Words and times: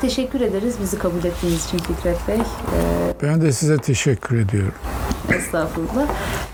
Teşekkür 0.00 0.40
ederiz 0.40 0.74
bizi 0.82 0.98
kabul 0.98 1.24
ettiğiniz 1.24 1.64
için 1.66 1.78
Fikret 1.78 2.28
Bey. 2.28 2.36
Ee, 2.36 2.42
Ben 3.22 3.40
de 3.42 3.52
size 3.52 3.78
teşekkür 3.78 4.38
ediyorum. 4.40 4.72
estağfurullah. 5.34 6.06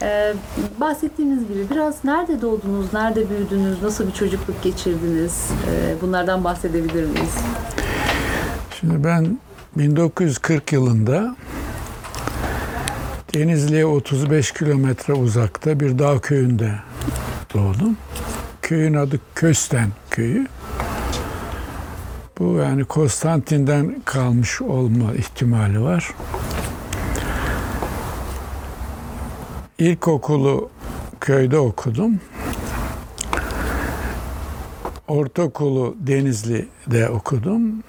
Ee, 0.02 0.34
bahsettiğiniz 0.80 1.48
gibi 1.48 1.70
biraz 1.70 2.04
nerede 2.04 2.40
doğdunuz, 2.42 2.92
nerede 2.92 3.30
büyüdünüz, 3.30 3.82
nasıl 3.82 4.06
bir 4.06 4.12
çocukluk 4.12 4.62
geçirdiniz? 4.62 5.48
Ee, 5.70 5.94
bunlardan 6.02 6.44
bahsedebilir 6.44 7.04
miyiz? 7.04 7.34
Şimdi 8.80 9.04
ben 9.04 9.38
1940 9.76 10.72
yılında 10.72 11.36
Denizli'ye 13.34 13.86
35 13.86 14.52
kilometre 14.52 15.12
uzakta 15.12 15.80
bir 15.80 15.98
dağ 15.98 16.18
köyünde 16.20 16.72
doğdum. 17.54 17.96
Köyün 18.62 18.94
adı 18.94 19.20
Kösten 19.34 19.88
köyü. 20.10 20.46
Bu 22.38 22.56
yani 22.56 22.84
Konstantin'den 22.84 23.96
kalmış 24.04 24.62
olma 24.62 25.14
ihtimali 25.14 25.82
var. 25.82 26.10
İlkokulu 29.78 30.70
köyde 31.20 31.58
okudum. 31.58 32.20
Ortaokulu 35.08 35.96
Denizli'de 36.00 37.08
okudum. 37.08 37.82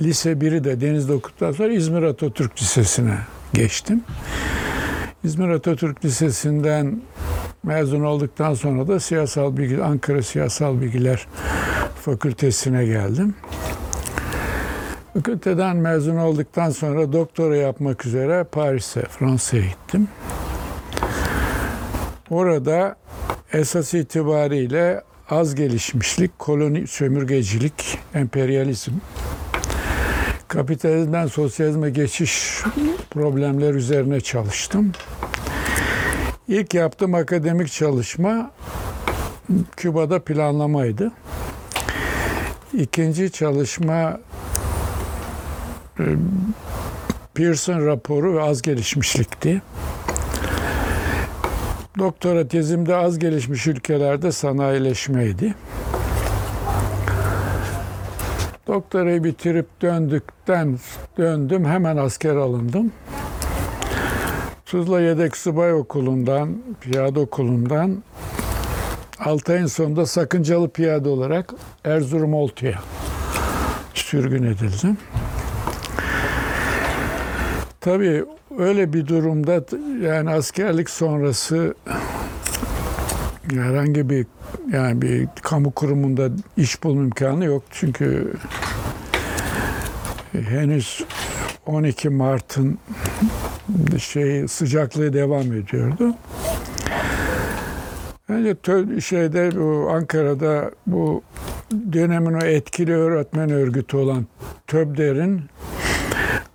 Lise 0.00 0.32
1'i 0.32 0.64
de 0.64 0.80
Denizli'de 0.80 1.12
okuduktan 1.12 1.52
sonra 1.52 1.72
İzmir 1.72 2.02
Atatürk 2.02 2.62
Lisesi'ne 2.62 3.18
geçtim. 3.54 4.02
İzmir 5.24 5.48
Atatürk 5.48 6.04
Lisesi'nden 6.04 7.00
mezun 7.62 8.00
olduktan 8.00 8.54
sonra 8.54 8.88
da 8.88 9.00
siyasal 9.00 9.56
bilgi 9.56 9.82
Ankara 9.82 10.22
Siyasal 10.22 10.80
Bilgiler 10.80 11.26
Fakültesine 12.00 12.84
geldim. 12.84 13.34
Fakülteden 15.14 15.76
mezun 15.76 16.16
olduktan 16.16 16.70
sonra 16.70 17.12
doktora 17.12 17.56
yapmak 17.56 18.06
üzere 18.06 18.44
Paris'e, 18.44 19.02
Fransa'ya 19.02 19.62
gittim. 19.62 20.08
Orada 22.30 22.96
esas 23.52 23.94
itibariyle 23.94 25.02
az 25.30 25.54
gelişmişlik, 25.54 26.38
koloni 26.38 26.86
sömürgecilik, 26.86 27.98
emperyalizm, 28.14 28.92
kapitalizmden 30.50 31.26
sosyalizme 31.26 31.90
geçiş 31.90 32.62
problemler 33.10 33.74
üzerine 33.74 34.20
çalıştım. 34.20 34.92
İlk 36.48 36.74
yaptığım 36.74 37.14
akademik 37.14 37.72
çalışma 37.72 38.50
Küba'da 39.76 40.24
planlamaydı. 40.24 41.12
İkinci 42.72 43.32
çalışma 43.32 44.20
e, 45.98 46.04
Pearson 47.34 47.86
raporu 47.86 48.36
ve 48.36 48.42
az 48.42 48.62
gelişmişlikti. 48.62 49.62
Doktora 51.98 52.48
tezimde 52.48 52.96
az 52.96 53.18
gelişmiş 53.18 53.66
ülkelerde 53.66 54.32
sanayileşmeydi. 54.32 55.54
Doktorayı 58.70 59.24
bitirip 59.24 59.66
döndükten 59.82 60.78
döndüm 61.18 61.64
hemen 61.64 61.96
asker 61.96 62.36
alındım. 62.36 62.92
Tuzla 64.66 65.00
Yedek 65.00 65.36
Subay 65.36 65.74
Okulu'ndan, 65.74 66.56
piyade 66.80 67.20
okulundan 67.20 68.02
6 69.18 69.52
ayın 69.52 69.66
sonunda 69.66 70.06
sakıncalı 70.06 70.68
piyade 70.68 71.08
olarak 71.08 71.54
Erzurum 71.84 72.34
Oltu'ya 72.34 72.78
sürgün 73.94 74.42
edildim. 74.42 74.98
Tabii 77.80 78.24
öyle 78.58 78.92
bir 78.92 79.06
durumda 79.06 79.64
yani 80.06 80.30
askerlik 80.30 80.90
sonrası 80.90 81.74
herhangi 83.50 84.10
bir 84.10 84.26
yani 84.72 85.02
bir 85.02 85.28
kamu 85.42 85.70
kurumunda 85.70 86.28
iş 86.56 86.82
bulma 86.82 87.02
imkanı 87.02 87.44
yok. 87.44 87.62
Çünkü 87.70 88.32
henüz 90.32 91.04
12 91.66 92.08
Mart'ın 92.08 92.78
şey 93.98 94.48
sıcaklığı 94.48 95.12
devam 95.12 95.52
ediyordu. 95.52 96.14
Bence 98.28 98.50
tö- 98.50 99.00
şeyde 99.00 99.56
bu 99.56 99.90
Ankara'da 99.90 100.70
bu 100.86 101.22
dönemin 101.92 102.34
o 102.34 102.44
etkili 102.44 102.94
öğretmen 102.94 103.50
örgütü 103.50 103.96
olan 103.96 104.26
TÖBDER'in 104.66 105.42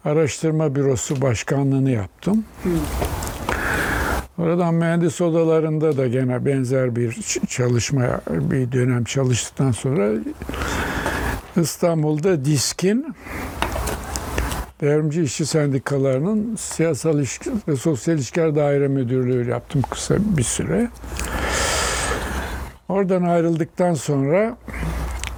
araştırma 0.05 0.75
bürosu 0.75 1.22
başkanlığını 1.22 1.91
yaptım. 1.91 2.45
Oradan 4.38 4.73
mühendis 4.73 5.22
odalarında 5.22 5.97
da 5.97 6.07
gene 6.07 6.46
benzer 6.46 6.96
bir 6.96 7.18
çalışma, 7.47 8.22
bir 8.29 8.72
dönem 8.72 9.03
çalıştıktan 9.03 9.72
sonra 9.72 10.09
İstanbul'da 11.56 12.46
DİSK'in 12.46 13.16
Devrimci 14.81 15.22
İşçi 15.22 15.46
Sendikalarının 15.46 16.56
Siyasal 16.56 17.16
İlişki 17.18 17.51
ve 17.68 17.75
Sosyal 17.75 18.16
İlişkiler 18.16 18.56
Daire 18.56 18.88
Müdürlüğü 18.88 19.50
yaptım 19.50 19.81
kısa 19.90 20.16
bir 20.19 20.44
süre. 20.44 20.90
Oradan 22.90 23.23
ayrıldıktan 23.23 23.94
sonra 23.94 24.57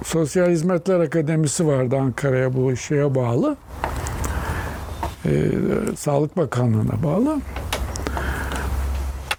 Sosyal 0.04 0.50
Hizmetler 0.50 1.00
Akademisi 1.00 1.66
vardı 1.66 1.96
Ankara'ya 1.96 2.54
bu 2.54 2.76
şeye 2.76 3.14
bağlı. 3.14 3.56
Ee, 5.26 5.50
Sağlık 5.96 6.36
Bakanlığı'na 6.36 7.02
bağlı. 7.02 7.38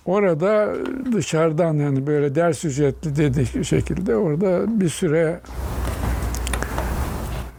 Orada 0.09 0.73
dışarıdan 1.13 1.73
yani 1.73 2.07
böyle 2.07 2.35
ders 2.35 2.65
ücretli 2.65 3.15
dediği 3.15 3.65
şekilde 3.65 4.15
orada 4.15 4.79
bir 4.81 4.89
süre 4.89 5.39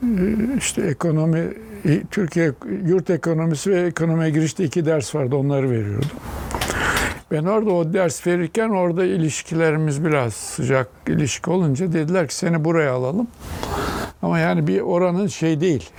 e, 0.03 0.09
işte 0.59 0.83
ekonomi 0.83 1.49
e, 1.85 2.03
Türkiye 2.11 2.53
yurt 2.87 3.11
ekonomisi 3.11 3.71
ve 3.71 3.81
ekonomiye 3.81 4.31
girişte 4.31 4.65
iki 4.65 4.87
ders 4.87 5.15
vardı 5.15 5.37
onları 5.37 5.71
veriyordum. 5.71 6.11
Ben 7.31 7.45
orada 7.45 7.71
o 7.71 7.93
ders 7.93 8.27
verirken 8.27 8.69
orada 8.69 9.05
ilişkilerimiz 9.05 10.05
biraz 10.05 10.35
sıcak 10.35 10.89
ilişki 11.07 11.51
olunca 11.51 11.93
dediler 11.93 12.29
ki 12.29 12.35
seni 12.35 12.65
buraya 12.65 12.93
alalım. 12.93 13.27
Ama 14.23 14.39
yani 14.39 14.67
bir 14.67 14.81
oranın 14.81 15.27
şey 15.27 15.61
değil. 15.61 15.91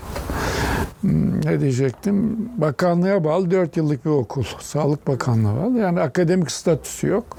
Hmm, 1.02 1.46
Ne 1.46 1.60
diyecektim? 1.60 2.50
Bakanlığa 2.58 3.24
bağlı 3.24 3.52
4 3.52 3.78
yıllık 3.78 4.06
bir 4.06 4.10
okul. 4.10 4.44
Sağlık 4.60 5.08
Bakanlığı 5.08 5.58
bağlı. 5.64 5.80
Yani 5.80 6.00
akademik 6.02 6.52
statüsü 6.52 7.08
yok. 7.08 7.38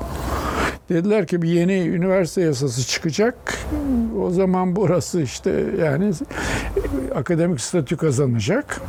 Dediler 0.88 1.26
ki 1.26 1.42
bir 1.42 1.48
yeni 1.48 1.72
üniversite 1.88 2.40
yasası 2.40 2.86
çıkacak. 2.86 3.58
O 4.22 4.30
zaman 4.30 4.76
burası 4.76 5.20
işte 5.22 5.64
yani 5.80 6.12
akademik 7.14 7.60
statü 7.60 7.96
kazanacak. 7.96 8.80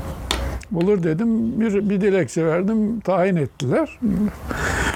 Olur 0.76 1.04
dedim. 1.04 1.60
Bir, 1.60 1.90
bir 1.90 2.02
dilekçe 2.02 2.46
verdim. 2.46 3.00
Tayin 3.00 3.36
ettiler. 3.36 4.00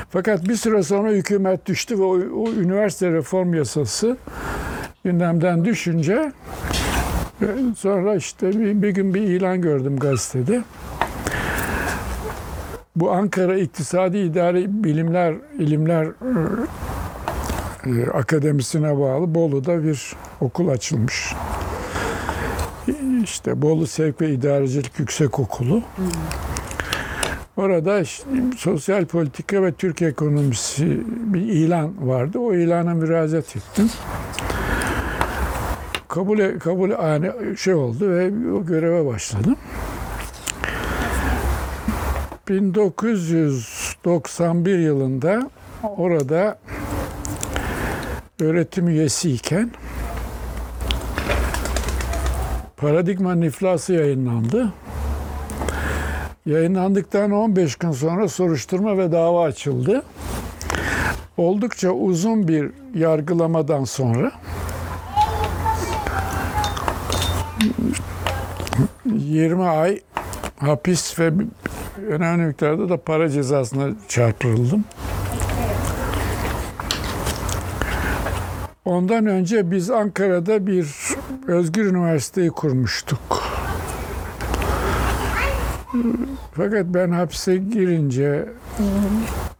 Fakat 0.09 0.47
bir 0.49 0.55
süre 0.55 0.83
sonra 0.83 1.09
hükümet 1.11 1.65
düştü 1.65 1.99
ve 1.99 2.03
o, 2.03 2.17
o 2.43 2.49
üniversite 2.51 3.11
reform 3.11 3.53
yasası 3.53 4.17
gündemden 5.03 5.65
düşünce 5.65 6.31
sonra 7.77 8.15
işte 8.15 8.59
bir, 8.59 8.81
bir 8.81 8.89
gün 8.89 9.13
bir 9.13 9.21
ilan 9.21 9.61
gördüm 9.61 9.99
gazetede. 9.99 10.63
Bu 12.95 13.11
Ankara 13.11 13.57
İktisadi 13.57 14.17
İdari 14.17 14.83
Bilimler 14.83 15.35
İlimler 15.59 16.07
e, 17.85 18.09
Akademisi'ne 18.11 18.99
bağlı 18.99 19.35
Bolu'da 19.35 19.83
bir 19.83 20.13
okul 20.41 20.67
açılmış. 20.67 21.33
İşte 23.23 23.61
Bolu 23.61 23.87
Sevk 23.87 24.21
ve 24.21 24.29
İdarecilik 24.29 24.99
Yüksek 24.99 25.39
Okulu. 25.39 25.83
Orada 27.57 27.99
işte 27.99 28.25
sosyal 28.57 29.05
politika 29.05 29.63
ve 29.63 29.71
Türk 29.71 30.01
ekonomisi 30.01 31.01
bir 31.07 31.41
ilan 31.41 32.07
vardı. 32.07 32.39
O 32.39 32.53
ilana 32.53 32.93
müracaat 32.93 33.55
ettim. 33.55 33.89
Kabul 36.07 36.59
kabul 36.59 36.89
yani 36.89 37.31
şey 37.57 37.73
oldu 37.73 38.09
ve 38.09 38.31
o 38.53 38.65
göreve 38.65 39.05
başladım. 39.05 39.55
1991 42.49 44.79
yılında 44.79 45.49
orada 45.83 46.59
öğretim 48.39 48.87
üyesiyken 48.87 49.71
Paradigma 52.77 53.45
İflası 53.45 53.93
yayınlandı. 53.93 54.73
Yayınlandıktan 56.45 57.31
15 57.31 57.75
gün 57.75 57.91
sonra 57.91 58.27
soruşturma 58.27 58.97
ve 58.97 59.11
dava 59.11 59.43
açıldı. 59.43 60.03
Oldukça 61.37 61.91
uzun 61.91 62.47
bir 62.47 62.71
yargılamadan 62.95 63.83
sonra 63.83 64.31
20 69.05 69.63
ay 69.63 70.01
hapis 70.59 71.19
ve 71.19 71.31
önemli 72.09 72.45
miktarda 72.45 72.89
da 72.89 72.97
para 72.97 73.29
cezasına 73.29 73.89
çarptırıldım. 74.07 74.85
Ondan 78.85 79.25
önce 79.25 79.71
biz 79.71 79.91
Ankara'da 79.91 80.67
bir 80.67 80.87
özgür 81.47 81.85
üniversiteyi 81.85 82.49
kurmuştuk. 82.49 83.43
Fakat 86.53 86.85
ben 86.85 87.11
hapse 87.11 87.57
girince 87.57 88.49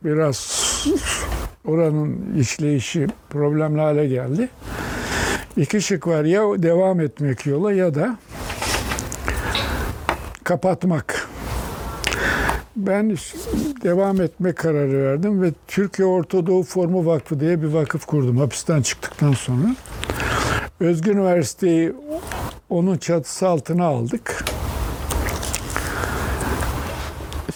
biraz 0.04 0.68
oranın 1.66 2.36
işleyişi 2.40 3.08
problemli 3.30 3.82
hale 3.82 4.08
geldi. 4.08 4.50
İki 5.58 5.82
şık 5.82 6.08
var 6.08 6.24
ya 6.24 6.42
devam 6.64 7.00
etmek 7.00 7.46
yola 7.46 7.74
ya 7.74 7.96
da 7.96 8.18
kapatmak. 10.44 11.28
Ben 12.76 13.10
devam 13.84 14.22
etme 14.22 14.54
kararı 14.54 15.04
verdim 15.04 15.42
ve 15.42 15.52
Türkiye 15.68 16.08
Ortadoğu 16.08 16.64
Formu 16.64 17.06
Vakfı 17.06 17.40
diye 17.40 17.62
bir 17.62 17.68
vakıf 17.68 18.06
kurdum 18.06 18.38
hapisten 18.38 18.82
çıktıktan 18.82 19.34
sonra. 19.34 19.76
Özgür 20.80 21.16
Üniversiteyi 21.16 21.94
onun 22.70 22.98
çatısı 22.98 23.48
altına 23.48 23.86
aldık. 23.86 24.46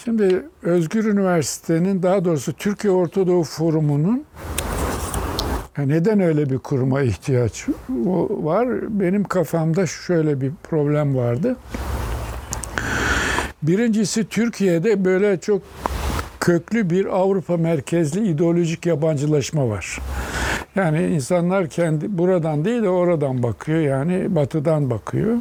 Şimdi 0.04 0.46
Özgür 0.64 1.06
Üniversite'nin 1.06 2.04
daha 2.04 2.26
doğrusu 2.26 2.54
Türkiye 2.54 2.94
Ortadoğu 2.94 3.44
Forumu'nun 3.44 4.26
neden 5.88 6.20
öyle 6.20 6.50
bir 6.50 6.58
kuruma 6.58 7.02
ihtiyaç 7.02 7.68
var? 8.30 8.68
Benim 9.00 9.24
kafamda 9.24 9.88
şöyle 9.88 10.42
bir 10.42 10.52
problem 10.64 11.16
vardı. 11.16 11.56
Birincisi 13.64 14.28
Türkiye'de 14.28 15.06
böyle 15.06 15.40
çok 15.40 15.62
köklü 16.40 16.90
bir 16.90 17.06
Avrupa 17.06 17.58
merkezli 17.58 18.28
ideolojik 18.28 18.86
yabancılaşma 18.86 19.70
var. 19.70 20.00
Yani 20.76 21.08
insanlar 21.08 21.70
kendi 21.70 22.18
buradan 22.18 22.66
değil 22.66 22.84
de 22.84 22.90
oradan 22.90 23.44
bakıyor 23.44 23.80
yani 23.80 24.36
batıdan 24.36 24.90
bakıyor. 24.90 25.38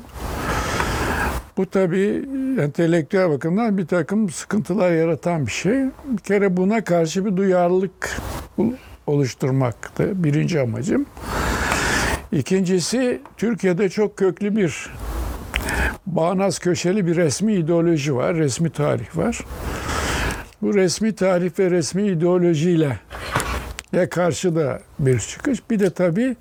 Bu 1.57 1.67
tabii 1.67 2.25
entelektüel 2.61 3.31
bakımdan 3.31 3.79
bir 3.79 3.87
takım 3.87 4.31
sıkıntılar 4.31 4.91
yaratan 4.93 5.47
bir 5.47 5.53
şey. 5.53 5.79
Bir 6.05 6.23
kere 6.25 6.57
buna 6.57 6.85
karşı 6.85 7.25
bir 7.25 7.37
duyarlılık 7.37 8.21
oluşturmaktı 9.11 10.25
birinci 10.25 10.61
amacım. 10.61 11.07
İkincisi 12.33 13.21
Türkiye'de 13.37 13.89
çok 13.89 14.17
köklü 14.17 14.57
bir 14.57 14.91
bağnaz 16.07 16.59
köşeli 16.59 17.07
bir 17.07 17.17
resmi 17.17 17.55
ideoloji 17.55 18.15
var, 18.17 18.37
resmi 18.37 18.71
tarih 18.71 19.17
var. 19.17 19.41
Bu 20.63 20.75
resmi 20.75 21.15
tarih 21.15 21.59
ve 21.59 21.71
resmi 21.71 22.07
ideolojiyle 22.07 22.99
ya 23.93 24.09
karşı 24.09 24.57
da 24.57 24.81
bir 24.99 25.19
çıkış. 25.19 25.71
Bir 25.71 25.79
de 25.79 25.91
tabii 25.91 26.37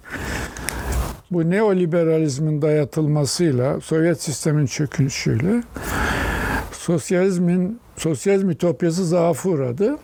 bu 1.32 1.50
neoliberalizmin 1.50 2.62
dayatılmasıyla, 2.62 3.82
Sovyet 3.82 4.22
sistemin 4.22 4.66
çöküşüyle 4.66 5.64
sosyalizmin, 6.72 7.80
sosyalizm 7.98 8.50
ütopyası 8.50 9.06
zaafı 9.06 9.50
uğradı. 9.50 9.98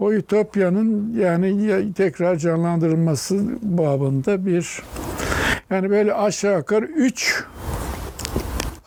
O 0.00 0.12
ütopyanın 0.12 1.14
yani 1.18 1.92
tekrar 1.92 2.36
canlandırılması 2.36 3.40
babında 3.62 4.46
bir 4.46 4.82
yani 5.70 5.90
böyle 5.90 6.14
aşağı 6.14 6.58
yukarı 6.58 6.84
üç 6.84 7.44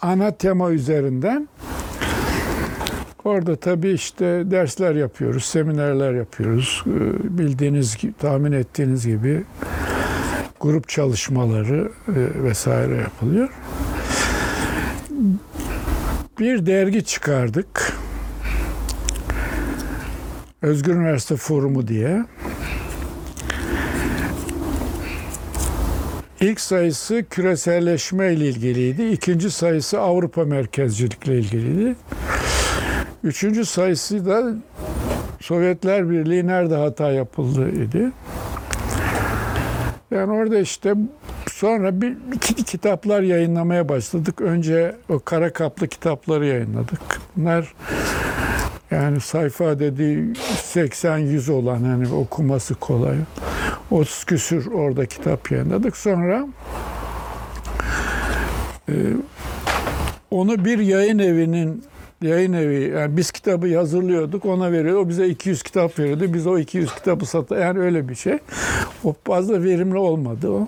ana 0.01 0.31
tema 0.31 0.71
üzerinden 0.71 1.47
Orada 3.23 3.55
tabii 3.55 3.91
işte 3.91 4.25
dersler 4.25 4.95
yapıyoruz, 4.95 5.45
seminerler 5.45 6.13
yapıyoruz. 6.13 6.83
Bildiğiniz 7.23 7.97
gibi, 7.97 8.13
tahmin 8.13 8.51
ettiğiniz 8.51 9.07
gibi 9.07 9.43
grup 10.59 10.89
çalışmaları 10.89 11.91
vesaire 12.43 12.95
yapılıyor. 12.95 13.49
Bir 16.39 16.65
dergi 16.65 17.03
çıkardık. 17.03 17.93
Özgür 20.61 20.95
Üniversite 20.95 21.35
Forumu 21.35 21.87
diye. 21.87 22.25
İlk 26.41 26.59
sayısı 26.59 27.25
küreselleşme 27.29 28.33
ile 28.33 28.49
ilgiliydi. 28.49 29.03
İkinci 29.03 29.51
sayısı 29.51 29.99
Avrupa 29.99 30.45
merkezcilikle 30.45 31.39
ilgiliydi. 31.39 31.95
Üçüncü 33.23 33.65
sayısı 33.65 34.25
da 34.25 34.53
Sovyetler 35.39 36.09
Birliği 36.09 36.47
nerede 36.47 36.75
hata 36.75 37.11
yapıldı 37.11 37.69
idi. 37.69 38.11
Yani 40.11 40.31
orada 40.31 40.59
işte 40.59 40.93
sonra 41.51 42.01
bir 42.01 42.17
iki 42.33 42.63
kitaplar 42.63 43.21
yayınlamaya 43.21 43.89
başladık. 43.89 44.41
Önce 44.41 44.95
o 45.09 45.19
kara 45.19 45.53
kaplı 45.53 45.87
kitapları 45.87 46.45
yayınladık. 46.45 46.99
Bunlar 47.35 47.73
yani 48.91 49.19
sayfa 49.19 49.79
dediği 49.79 50.33
80-100 50.73 51.51
olan 51.51 51.83
hani 51.83 52.13
okuması 52.13 52.75
kolay. 52.75 53.15
30 53.91 54.23
küsür 54.23 54.71
orada 54.71 55.05
kitap 55.05 55.51
yayınladık. 55.51 55.97
Sonra 55.97 56.47
e, 58.89 58.93
onu 60.31 60.65
bir 60.65 60.79
yayın 60.79 61.19
evinin 61.19 61.83
yayın 62.21 62.53
evi 62.53 62.93
yani 62.95 63.17
biz 63.17 63.31
kitabı 63.31 63.77
hazırlıyorduk 63.77 64.45
ona 64.45 64.71
veriyordu. 64.71 64.99
O 64.99 65.09
bize 65.09 65.27
200 65.27 65.63
kitap 65.63 65.99
veriyordu. 65.99 66.33
Biz 66.33 66.47
o 66.47 66.57
200 66.57 66.95
kitabı 66.95 67.25
satı 67.25 67.55
yani 67.55 67.79
öyle 67.79 68.09
bir 68.09 68.15
şey. 68.15 68.37
O 69.03 69.15
fazla 69.23 69.63
verimli 69.63 69.97
olmadı 69.97 70.49
o. 70.49 70.67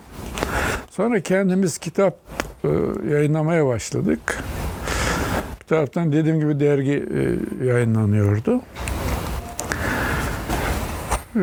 Sonra 0.89 1.19
kendimiz 1.19 1.77
kitap 1.77 2.17
e, 2.63 2.67
yayınlamaya 3.11 3.65
başladık. 3.65 4.43
Bir 5.63 5.67
taraftan 5.67 6.11
dediğim 6.11 6.39
gibi 6.39 6.59
dergi 6.59 7.05
e, 7.61 7.65
yayınlanıyordu. 7.65 8.61
E, 11.35 11.41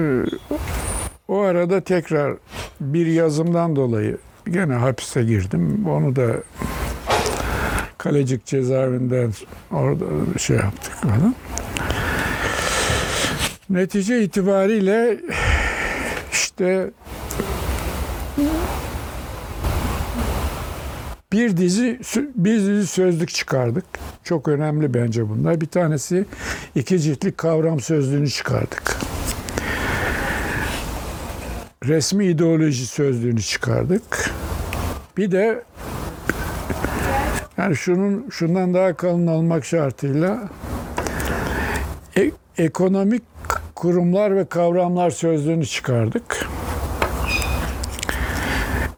o 1.28 1.40
arada 1.40 1.80
tekrar 1.80 2.36
bir 2.80 3.06
yazımdan 3.06 3.76
dolayı 3.76 4.18
gene 4.50 4.74
hapise 4.74 5.24
girdim. 5.24 5.86
Onu 5.88 6.16
da 6.16 6.26
Kalecik 7.98 8.46
cezaevinden 8.46 9.32
orada 9.70 10.04
şey 10.38 10.56
yaptık 10.56 10.92
falan. 10.92 11.34
Netice 13.70 14.22
itibariyle 14.22 15.18
işte 16.32 16.90
bir 21.32 21.56
dizi 21.56 22.00
bir 22.34 22.58
dizi 22.58 22.86
sözlük 22.86 23.28
çıkardık. 23.28 23.84
Çok 24.30 24.48
önemli 24.48 24.94
bence 24.94 25.28
bunlar. 25.28 25.60
Bir 25.60 25.66
tanesi 25.66 26.26
iki 26.74 27.00
ciltlik 27.00 27.38
kavram 27.38 27.80
sözlüğünü 27.80 28.30
çıkardık. 28.30 28.96
Resmi 31.84 32.26
ideoloji 32.26 32.86
sözlüğünü 32.86 33.40
çıkardık. 33.42 34.30
Bir 35.16 35.30
de 35.30 35.62
yani 37.58 37.76
şunun 37.76 38.26
şundan 38.30 38.74
daha 38.74 38.94
kalın 38.94 39.26
olmak 39.26 39.64
şartıyla 39.64 40.48
e, 42.16 42.30
ekonomik 42.58 43.22
kurumlar 43.74 44.36
ve 44.36 44.44
kavramlar 44.44 45.10
sözlüğünü 45.10 45.66
çıkardık. 45.66 46.48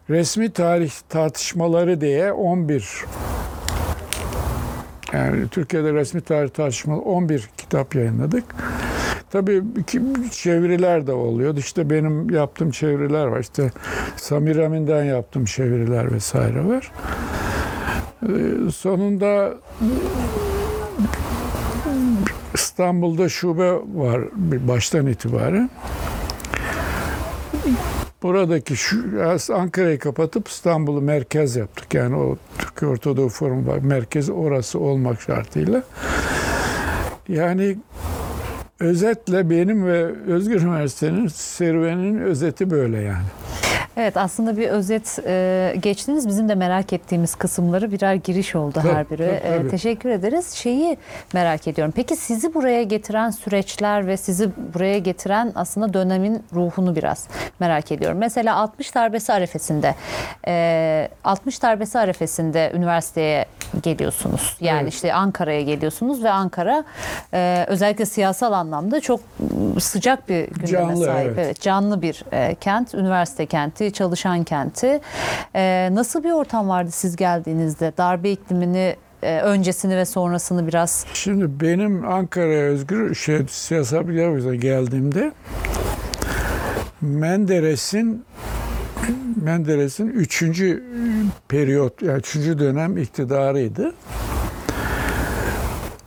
Resmi 0.09 0.53
tarih 0.53 0.91
tartışmaları 1.09 2.01
diye 2.01 2.31
11 2.31 3.05
yani 5.13 5.47
Türkiye'de 5.47 5.93
resmi 5.93 6.21
tarih 6.21 6.49
tartışmaları 6.49 7.01
11 7.01 7.49
kitap 7.57 7.95
yayınladık. 7.95 8.43
Tabii 9.31 9.63
çeviriler 10.31 11.07
de 11.07 11.11
oluyor. 11.11 11.57
İşte 11.57 11.89
benim 11.89 12.29
yaptığım 12.29 12.71
çeviriler 12.71 13.25
var. 13.25 13.39
İşte 13.39 13.71
Samir 14.15 14.57
Amin'den 14.57 15.03
yaptığım 15.03 15.45
çeviriler 15.45 16.11
vesaire 16.11 16.65
var. 16.65 16.91
Sonunda 18.75 19.53
İstanbul'da 22.53 23.29
şube 23.29 23.71
var 23.73 24.21
baştan 24.67 25.07
itibaren. 25.07 25.69
Buradaki 28.23 28.75
şu 28.75 28.97
Ankara'yı 29.53 29.99
kapatıp 29.99 30.47
İstanbul'u 30.47 31.01
merkez 31.01 31.55
yaptık. 31.55 31.93
Yani 31.93 32.15
o 32.15 32.37
Türkiye 32.57 32.91
Ortadoğu 32.91 33.29
Forum 33.29 33.67
var. 33.67 33.77
Merkezi 33.77 34.31
orası 34.31 34.79
olmak 34.79 35.21
şartıyla. 35.21 35.83
Yani 37.27 37.77
özetle 38.79 39.49
benim 39.49 39.85
ve 39.85 40.05
Özgür 40.27 40.61
Üniversite'nin 40.61 41.27
serüveninin 41.27 42.19
özeti 42.19 42.69
böyle 42.69 42.97
yani. 42.97 43.25
Evet 43.97 44.17
aslında 44.17 44.57
bir 44.57 44.67
özet 44.69 45.19
e, 45.25 45.75
geçtiniz. 45.79 46.27
Bizim 46.27 46.49
de 46.49 46.55
merak 46.55 46.93
ettiğimiz 46.93 47.35
kısımları 47.35 47.91
birer 47.91 48.13
giriş 48.15 48.55
oldu 48.55 48.79
Tabii, 48.81 48.93
her 48.93 49.09
biri. 49.09 49.39
tabii, 49.41 49.53
E, 49.53 49.57
tabii. 49.57 49.69
teşekkür 49.69 50.09
ederiz. 50.09 50.51
Şeyi 50.53 50.97
merak 51.33 51.67
ediyorum. 51.67 51.93
Peki 51.95 52.15
sizi 52.15 52.53
buraya 52.53 52.83
getiren 52.83 53.29
süreçler 53.29 54.07
ve 54.07 54.17
sizi 54.17 54.49
buraya 54.73 54.97
getiren 54.97 55.51
aslında 55.55 55.93
dönemin 55.93 56.43
ruhunu 56.53 56.95
biraz 56.95 57.27
merak 57.59 57.91
ediyorum. 57.91 58.17
Mesela 58.17 58.55
60 58.55 58.95
darbesi 58.95 59.33
arefesinde 59.33 59.95
e, 60.47 61.09
60 61.23 61.61
darbesi 61.63 61.99
arefesinde 61.99 62.71
üniversiteye 62.75 63.45
geliyorsunuz. 63.83 64.57
Yani 64.59 64.81
Evet. 64.83 64.93
işte 64.93 65.13
Ankara'ya 65.13 65.61
geliyorsunuz 65.61 66.23
ve 66.23 66.29
Ankara 66.31 66.83
e, 67.33 67.65
özellikle 67.67 68.05
siyasal 68.05 68.51
anlamda 68.53 68.99
çok 69.01 69.19
sıcak 69.79 70.29
bir 70.29 70.47
gündeme 70.47 70.67
Canlı, 70.67 71.05
sahip. 71.05 71.27
evet. 71.27 71.37
Evet, 71.39 71.61
canlı 71.61 72.01
bir 72.01 72.23
e, 72.31 72.55
kent, 72.55 72.93
üniversite 72.95 73.45
kenti, 73.45 73.82
çalışan 73.91 74.43
kenti. 74.43 75.01
E, 75.55 75.89
nasıl 75.91 76.23
bir 76.23 76.31
ortam 76.31 76.69
vardı 76.69 76.91
siz 76.91 77.15
geldiğinizde? 77.15 77.93
Darbe 77.97 78.31
iklimini 78.31 78.95
e, 79.23 79.39
öncesini 79.39 79.97
ve 79.97 80.05
sonrasını 80.05 80.67
biraz 80.67 81.05
Şimdi 81.13 81.61
benim 81.61 82.07
Ankara'ya 82.07 82.63
özgür 82.63 83.15
şey, 83.15 83.39
siyasal 83.49 84.07
bilgiler 84.07 84.53
geldiğimde 84.53 85.31
Menderes'in 87.01 88.25
Menderes'in 89.43 90.07
üçüncü 90.07 90.83
periyot, 91.47 92.01
yani 92.01 92.19
üçüncü 92.19 92.59
dönem 92.59 92.97
iktidarıydı. 92.97 93.93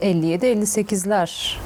57-58'ler 0.01 1.57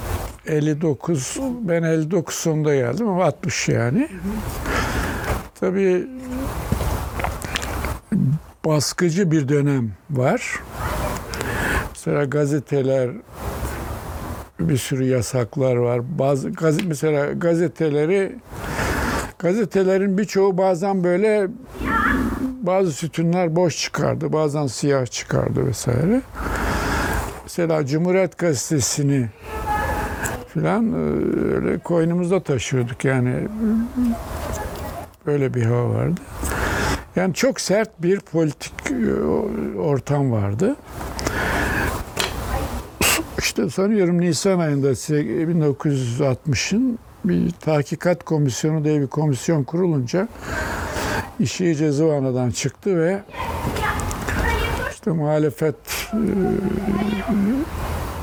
59, 0.46 1.38
ben 1.60 1.82
59 1.82 2.34
sonunda 2.34 2.74
geldim 2.74 3.08
ama 3.08 3.24
60 3.24 3.68
yani. 3.68 4.08
Tabii 5.62 6.06
baskıcı 8.64 9.30
bir 9.30 9.48
dönem 9.48 9.90
var. 10.10 10.60
Mesela 11.90 12.24
gazeteler 12.24 13.10
bir 14.60 14.76
sürü 14.76 15.04
yasaklar 15.04 15.76
var. 15.76 16.18
Bazı 16.18 16.50
gazete 16.50 16.86
mesela 16.88 17.32
gazeteleri 17.32 18.36
gazetelerin 19.38 20.18
birçoğu 20.18 20.58
bazen 20.58 21.04
böyle 21.04 21.48
bazı 22.62 22.92
sütunlar 22.92 23.56
boş 23.56 23.78
çıkardı, 23.78 24.32
bazen 24.32 24.66
siyah 24.66 25.06
çıkardı 25.06 25.66
vesaire. 25.66 26.22
Mesela 27.42 27.86
Cumhuriyet 27.86 28.38
Gazetesi'ni 28.38 29.28
filan 30.48 30.92
e, 30.92 30.96
öyle 31.54 31.78
koynumuzda 31.78 32.42
taşıyorduk 32.42 33.04
yani 33.04 33.48
böyle 35.26 35.54
bir 35.54 35.62
hava 35.62 35.94
vardı. 35.94 36.20
Yani 37.16 37.34
çok 37.34 37.60
sert 37.60 38.02
bir 38.02 38.20
politik 38.20 38.72
e, 38.90 39.14
ortam 39.78 40.32
vardı. 40.32 40.76
İşte 43.38 43.70
sanıyorum 43.70 44.20
Nisan 44.20 44.58
ayında 44.58 44.90
1960'ın 44.90 46.98
bir 47.24 47.50
tahkikat 47.50 48.24
komisyonu 48.24 48.84
diye 48.84 49.00
bir 49.00 49.06
komisyon 49.06 49.64
kurulunca 49.64 50.28
iş 51.40 51.60
iyice 51.60 51.92
zıvanadan 51.92 52.50
çıktı 52.50 53.00
ve 53.00 53.22
işte 54.92 55.10
muhalefet 55.10 55.74
e, 56.12 56.18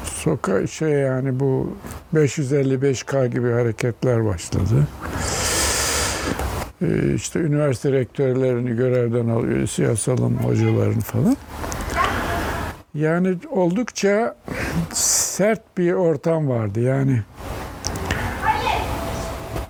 soka 0.04 0.68
şey 0.68 0.92
yani 0.92 1.40
bu 1.40 1.74
555K 2.14 3.28
gibi 3.28 3.52
hareketler 3.52 4.26
başladı. 4.26 4.88
Ee, 6.82 7.14
işte 7.16 7.40
üniversite 7.40 7.92
rektörlerini 7.92 8.76
görevden 8.76 9.28
alıyor, 9.28 9.68
siyasalın 9.68 10.36
hocalarını 10.36 11.02
falan. 11.02 11.38
Yani 12.94 13.38
oldukça 13.52 14.36
sert 14.94 15.78
bir 15.78 15.94
ortam 15.94 16.50
vardı 16.50 16.80
yani. 16.80 17.22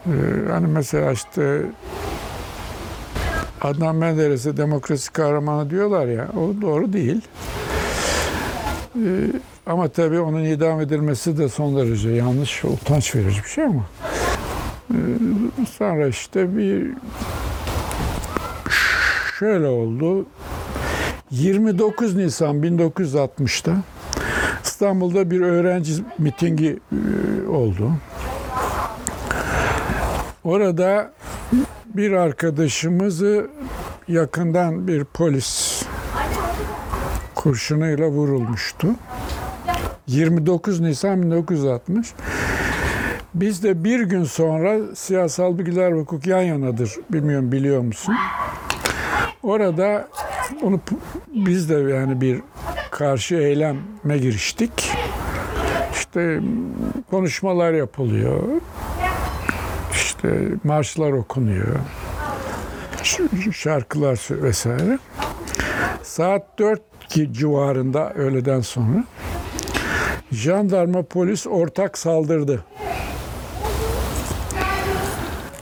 Ee, 0.05 0.11
hani 0.51 0.67
mesela 0.67 1.11
işte 1.11 1.61
Adnan 3.61 3.95
Menderes'e 3.95 4.57
demokrasi 4.57 5.13
kahramanı 5.13 5.69
diyorlar 5.69 6.07
ya, 6.07 6.27
o 6.37 6.61
doğru 6.61 6.93
değil. 6.93 7.21
Ee, 8.95 9.27
ama 9.65 9.87
tabii 9.87 10.19
onun 10.19 10.43
idam 10.43 10.81
edilmesi 10.81 11.37
de 11.37 11.49
son 11.49 11.77
derece 11.77 12.09
yanlış, 12.09 12.65
utanç 12.65 13.15
verici 13.15 13.43
bir 13.43 13.49
şey 13.49 13.63
ama. 13.63 13.83
Ee, 14.91 14.95
sonra 15.77 16.07
işte 16.07 16.57
bir 16.57 16.91
şöyle 19.39 19.67
oldu. 19.67 20.25
29 21.31 22.15
Nisan 22.15 22.55
1960'ta 22.55 23.71
İstanbul'da 24.63 25.31
bir 25.31 25.41
öğrenci 25.41 25.93
mitingi 26.17 26.79
e, 26.91 27.47
oldu. 27.47 27.91
Orada 30.43 31.11
bir 31.85 32.11
arkadaşımızı 32.11 33.47
yakından 34.07 34.87
bir 34.87 35.03
polis 35.03 35.83
kurşunuyla 37.35 38.07
vurulmuştu. 38.07 38.87
29 40.07 40.79
Nisan 40.79 41.21
1960. 41.21 42.13
Biz 43.33 43.63
de 43.63 43.83
bir 43.83 43.99
gün 43.99 44.23
sonra 44.23 44.95
siyasal 44.95 45.57
bilgiler 45.57 45.95
ve 45.95 45.99
hukuk 45.99 46.27
yan 46.27 46.41
yanadır. 46.41 46.95
Bilmiyorum 47.09 47.51
biliyor 47.51 47.81
musun? 47.81 48.15
Orada 49.43 50.07
onu 50.63 50.79
biz 51.27 51.69
de 51.69 51.73
yani 51.73 52.21
bir 52.21 52.41
karşı 52.91 53.35
eyleme 53.35 54.17
giriştik. 54.21 54.91
İşte 55.93 56.39
konuşmalar 57.09 57.73
yapılıyor. 57.73 58.43
İşte 59.91 60.47
marşlar 60.63 61.11
okunuyor. 61.11 61.75
Şarkılar 63.53 64.19
vesaire. 64.31 64.99
Saat 66.03 66.59
4 66.59 66.81
ki 67.09 67.33
civarında 67.33 68.13
öğleden 68.13 68.61
sonra 68.61 69.03
jandarma 70.31 71.03
polis 71.03 71.47
ortak 71.47 71.97
saldırdı. 71.97 72.63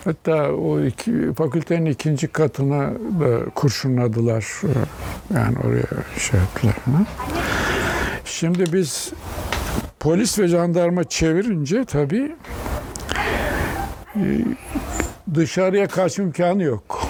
Hatta 0.08 0.52
o 0.52 0.80
iki, 0.82 1.34
fakültenin 1.34 1.86
ikinci 1.86 2.28
katına 2.28 2.92
da 3.20 3.50
kurşunladılar. 3.56 4.46
Yani 5.34 5.56
oraya 5.68 6.20
şey 6.20 6.40
yaptılar. 6.40 6.74
falan. 6.74 7.06
Şimdi 8.26 8.74
biz 8.74 9.14
polis 10.00 10.40
ve 10.40 10.48
jandarma 10.48 11.04
çevirince 11.04 11.86
tabii 11.86 12.36
e, 14.16 14.24
dışarıya 15.36 15.88
kaçma 15.88 16.24
imkanı 16.24 16.64
yok. 16.64 17.08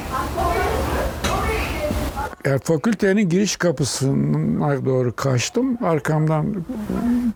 Yani 2.45 2.59
fakültenin 2.63 3.29
giriş 3.29 3.55
kapısına 3.55 4.85
doğru 4.85 5.15
kaçtım. 5.15 5.77
Arkamdan 5.85 6.55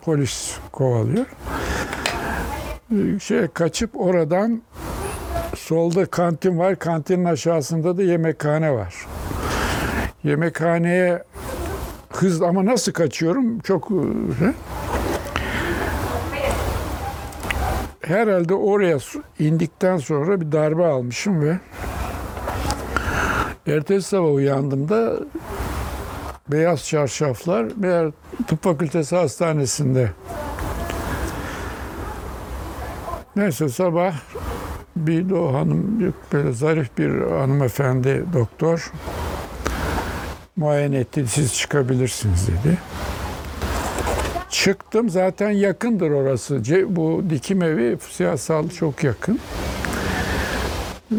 polis 0.05 0.57
kovalıyor. 0.71 1.25
Şey 3.21 3.47
kaçıp 3.47 3.89
oradan 4.01 4.61
solda 5.55 6.05
kantin 6.05 6.60
var. 6.60 6.75
Kantinin 6.75 7.25
aşağısında 7.25 7.98
da 7.98 8.03
yemekhane 8.03 8.72
var. 8.72 8.96
Yemekhaneye 10.24 11.24
hız 12.10 12.41
ama 12.41 12.65
nasıl 12.65 12.91
kaçıyorum? 12.91 13.60
Çok 13.60 13.91
e, 13.91 14.53
herhalde 18.01 18.53
oraya 18.53 18.98
indikten 19.39 19.98
sonra 19.98 20.41
bir 20.41 20.51
darbe 20.51 20.86
almışım 20.86 21.41
ve 21.41 21.60
ertesi 23.67 24.10
sabah 24.10 24.34
uyandığımda 24.34 25.13
beyaz 26.48 26.88
çarşaflar 26.88 27.67
meğer 27.75 28.12
tıp 28.48 28.63
fakültesi 28.63 29.15
hastanesinde. 29.15 30.12
Neyse 33.36 33.70
sabah 33.70 34.13
bir 35.08 35.29
de 35.29 35.36
o 35.36 35.53
hanım 35.53 36.13
böyle 36.34 36.51
zarif 36.51 36.98
bir 36.98 37.22
hanımefendi 37.22 38.25
doktor 38.34 38.91
muayene 40.55 40.98
etti. 40.98 41.25
Siz 41.27 41.53
çıkabilirsiniz 41.53 42.48
dedi. 42.48 42.77
Çıktım 44.50 45.10
zaten 45.10 45.50
yakındır 45.50 46.12
orası. 46.12 46.62
Bu 46.89 47.24
dikim 47.29 47.63
evi 47.63 47.98
siyasal 48.12 48.70
çok 48.70 49.03
yakın. 49.03 49.39
Ee, 51.12 51.15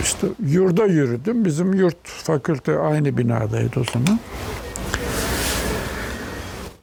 işte 0.00 0.26
yurda 0.46 0.84
yürüdüm. 0.84 1.44
Bizim 1.44 1.72
yurt 1.72 2.08
fakülte 2.08 2.78
aynı 2.78 3.18
binadaydı 3.18 3.80
o 3.80 3.84
zaman. 3.92 4.20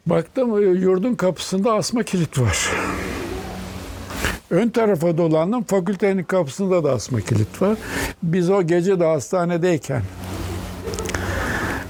Baktım 0.06 0.58
e, 0.58 0.62
yurdun 0.62 1.16
kapısında 1.16 1.74
asma 1.74 2.04
kilit 2.04 2.40
var. 2.40 2.70
Ön 4.52 4.70
tarafa 4.70 5.18
dolandım. 5.18 5.64
Fakültenin 5.64 6.24
kapısında 6.24 6.84
da 6.84 6.92
asma 6.92 7.22
kilit 7.22 7.62
var. 7.62 7.78
Biz 8.24 8.50
o 8.50 8.64
gece 8.64 9.00
de 9.00 9.06
hastanedeyken 9.06 10.02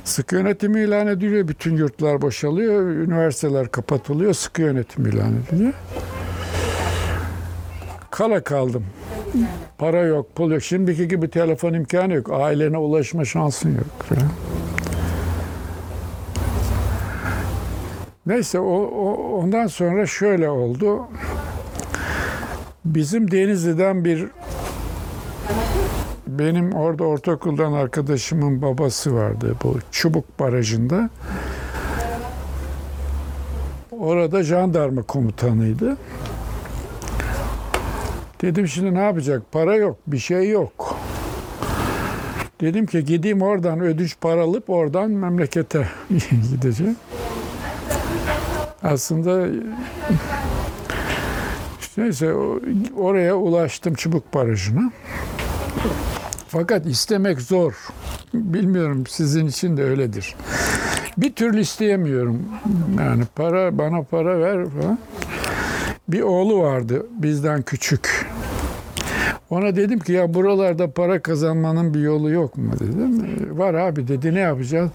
sıkı 0.03 0.35
yönetim 0.35 0.77
ilan 0.77 1.07
ediliyor. 1.07 1.47
Bütün 1.47 1.77
yurtlar 1.77 2.21
boşalıyor. 2.21 2.81
Üniversiteler 2.85 3.67
kapatılıyor. 3.71 4.33
Sıkı 4.33 4.61
yönetim 4.61 5.05
ilan 5.05 5.33
ediliyor. 5.37 5.73
Kala 8.11 8.43
kaldım. 8.43 8.85
Para 9.77 9.99
yok, 10.01 10.35
pul 10.35 10.51
yok. 10.51 10.61
Şimdiki 10.63 11.07
gibi 11.07 11.29
telefon 11.29 11.73
imkanı 11.73 12.13
yok. 12.13 12.29
Ailene 12.31 12.77
ulaşma 12.77 13.25
şansın 13.25 13.69
yok. 13.69 14.19
Neyse 18.25 18.59
o, 18.59 18.73
o- 18.81 19.37
ondan 19.39 19.67
sonra 19.67 20.05
şöyle 20.05 20.49
oldu. 20.49 20.99
Bizim 22.85 23.31
Denizli'den 23.31 24.05
bir 24.05 24.27
benim 26.27 26.73
orada 26.73 27.03
ortaokuldan 27.03 27.73
arkadaşımın 27.73 28.61
babası 28.61 29.15
vardı 29.15 29.55
bu 29.63 29.79
Çubuk 29.91 30.39
Barajı'nda. 30.39 31.09
Orada 33.91 34.43
jandarma 34.43 35.03
komutanıydı. 35.03 35.97
Dedim 38.41 38.67
şimdi 38.67 38.93
ne 38.93 39.03
yapacak? 39.03 39.41
Para 39.51 39.75
yok, 39.75 39.97
bir 40.07 40.19
şey 40.19 40.49
yok. 40.49 40.95
Dedim 42.61 42.85
ki 42.85 43.05
gideyim 43.05 43.41
oradan 43.41 43.79
ödünç 43.79 44.15
para 44.21 44.41
alıp 44.41 44.69
oradan 44.69 45.11
memlekete 45.11 45.87
gideceğim. 46.51 46.95
Aslında 48.83 49.47
neyse 51.97 52.33
oraya 52.97 53.35
ulaştım 53.35 53.93
Çubuk 53.93 54.33
Barajı'na. 54.33 54.91
Fakat 56.47 56.85
istemek 56.85 57.41
zor. 57.41 57.73
Bilmiyorum 58.33 59.03
sizin 59.07 59.47
için 59.47 59.77
de 59.77 59.83
öyledir. 59.83 60.35
Bir 61.17 61.33
türlü 61.33 61.59
isteyemiyorum. 61.61 62.39
Yani 62.99 63.23
para 63.35 63.77
bana 63.77 64.01
para 64.03 64.39
ver 64.39 64.65
falan. 64.69 64.99
Bir 66.09 66.21
oğlu 66.21 66.59
vardı 66.59 67.05
bizden 67.11 67.61
küçük. 67.61 68.25
Ona 69.49 69.75
dedim 69.75 69.99
ki 69.99 70.11
ya 70.13 70.33
buralarda 70.33 70.91
para 70.91 71.21
kazanmanın 71.21 71.93
bir 71.93 71.99
yolu 71.99 72.29
yok 72.31 72.57
mu 72.57 72.71
dedim. 72.79 73.25
"E, 73.25 73.57
Var 73.57 73.73
abi 73.73 74.07
dedi 74.07 74.33
ne 74.35 74.39
yapacağız? 74.39 74.89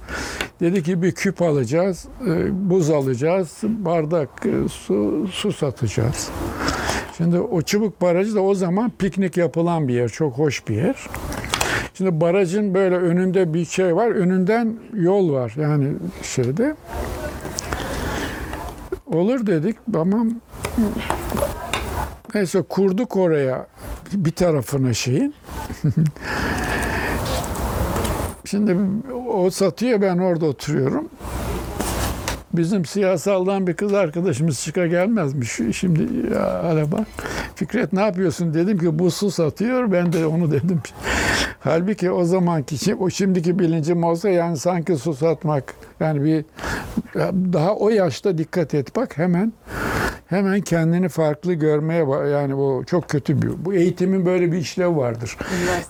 Dedi 0.61 0.83
ki 0.83 1.03
bir 1.03 1.13
küp 1.13 1.43
alacağız, 1.43 2.05
e, 2.27 2.71
buz 2.71 2.91
alacağız, 2.91 3.59
bardak 3.63 4.29
e, 4.47 4.69
su, 4.69 5.29
su 5.33 5.53
satacağız. 5.53 6.29
Şimdi 7.17 7.39
o 7.41 7.63
çubuk 7.63 8.03
barajı 8.03 8.35
da 8.35 8.41
o 8.41 8.55
zaman 8.55 8.91
piknik 8.99 9.37
yapılan 9.37 9.89
bir 9.89 9.95
yer, 9.95 10.09
çok 10.09 10.39
hoş 10.39 10.69
bir 10.69 10.75
yer. 10.75 11.07
Şimdi 11.95 12.21
barajın 12.21 12.75
böyle 12.75 12.97
önünde 12.97 13.55
bir 13.55 13.65
şey 13.65 13.97
var, 13.97 14.11
önünden 14.11 14.77
yol 14.95 15.33
var 15.33 15.55
yani 15.57 15.93
şeyde. 16.23 16.77
Olur 19.07 19.47
dedik, 19.47 19.77
tamam. 19.93 20.31
Neyse 22.35 22.63
kurduk 22.63 23.17
oraya 23.17 23.67
bir 24.13 24.33
tarafına 24.33 24.95
şeyin. 24.95 25.35
Şimdi 28.45 28.77
o 29.29 29.51
satıyor 29.51 30.03
ben 30.03 30.19
orada 30.19 30.47
oturuyorum. 30.47 31.09
Bizim 32.57 32.85
siyasaldan 32.85 33.67
bir 33.67 33.75
kız 33.75 33.95
arkadaşımız 33.95 34.61
çıka 34.61 34.87
gelmezmiş. 34.87 35.61
Şimdi 35.77 36.09
ya, 36.35 36.41
araba. 36.47 37.05
Fikret 37.55 37.93
ne 37.93 38.01
yapıyorsun? 38.01 38.55
Dedim 38.55 38.79
ki 38.79 38.99
bu 38.99 39.11
su 39.11 39.31
satıyor. 39.31 39.93
Ben 39.93 40.13
de 40.13 40.27
onu 40.27 40.51
dedim. 40.51 40.81
Halbuki 41.61 42.11
o 42.11 42.25
zamanki 42.25 42.75
şi- 42.77 42.95
o 42.95 43.11
şimdiki 43.11 43.59
bilincim 43.59 44.05
olsa 44.05 44.29
yani 44.29 44.57
sanki 44.57 44.97
su 44.97 45.15
satmak 45.15 45.75
yani 46.01 46.25
bir 46.25 46.45
daha 47.53 47.75
o 47.75 47.89
yaşta 47.91 48.39
dikkat 48.39 48.75
et 48.75 48.97
bak 48.97 49.19
hemen 49.19 49.53
hemen 50.27 50.61
kendini 50.61 51.09
farklı 51.09 51.55
görmeye 51.55 52.05
yani 52.33 52.57
bu 52.57 52.85
çok 52.87 53.09
kötü 53.09 53.43
bir 53.43 53.65
bu 53.65 53.75
eğitimin 53.75 54.27
böyle 54.27 54.53
bir 54.53 54.59
işlevi 54.59 54.97
vardır. 54.97 55.37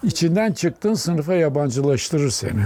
İçinden 0.02 0.52
çıktığın 0.52 0.94
sınıfa 0.94 1.34
yabancılaştırır 1.34 2.30
seni. 2.30 2.60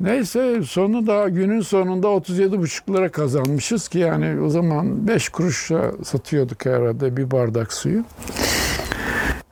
Neyse 0.00 0.62
sonunda 0.62 1.28
günün 1.28 1.60
sonunda 1.60 2.06
37,5 2.06 2.94
lira 2.94 3.08
kazanmışız 3.10 3.88
ki 3.88 3.98
yani 3.98 4.40
o 4.40 4.48
zaman 4.48 5.08
5 5.08 5.28
kuruşa 5.28 5.92
satıyorduk 6.04 6.66
herhalde 6.66 7.16
bir 7.16 7.30
bardak 7.30 7.72
suyu. 7.72 8.04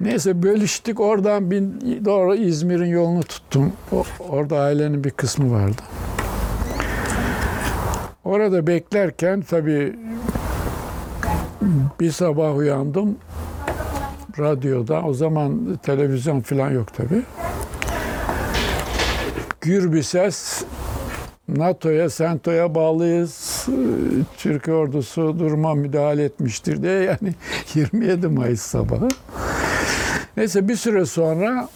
Neyse 0.01 0.43
bölüştük 0.43 1.01
oradan 1.01 1.51
bin, 1.51 1.81
doğru 2.05 2.35
İzmir'in 2.35 2.87
yolunu 2.87 3.23
tuttum. 3.23 3.73
O- 3.93 4.05
orada 4.29 4.61
ailenin 4.61 5.05
bir 5.05 5.11
kısmı 5.11 5.53
vardı. 5.53 5.83
Orada 8.25 8.67
beklerken 8.67 9.41
tabii 9.41 9.97
bir 12.01 12.11
sabah 12.11 12.57
uyandım 12.57 13.17
radyoda. 14.39 15.03
O 15.03 15.15
zaman 15.15 15.79
televizyon 15.83 16.41
falan 16.41 16.71
yok 16.71 16.95
tabii. 16.95 17.23
Gür 19.61 19.93
bir 19.93 20.03
ses 20.03 20.65
NATO'ya, 21.49 22.11
SENTO'ya 22.11 22.75
bağlıyız. 22.75 23.67
Türkiye 24.37 24.77
ordusu 24.77 25.39
duruma 25.39 25.75
müdahale 25.75 26.25
etmiştir 26.25 26.83
diye 26.83 26.93
yani 27.03 27.35
27 27.75 28.29
Mayıs 28.29 28.63
sabahı. 28.63 29.09
Neyse 30.37 30.69
bir 30.69 30.77
süre 30.77 31.07
sonra 31.07 31.69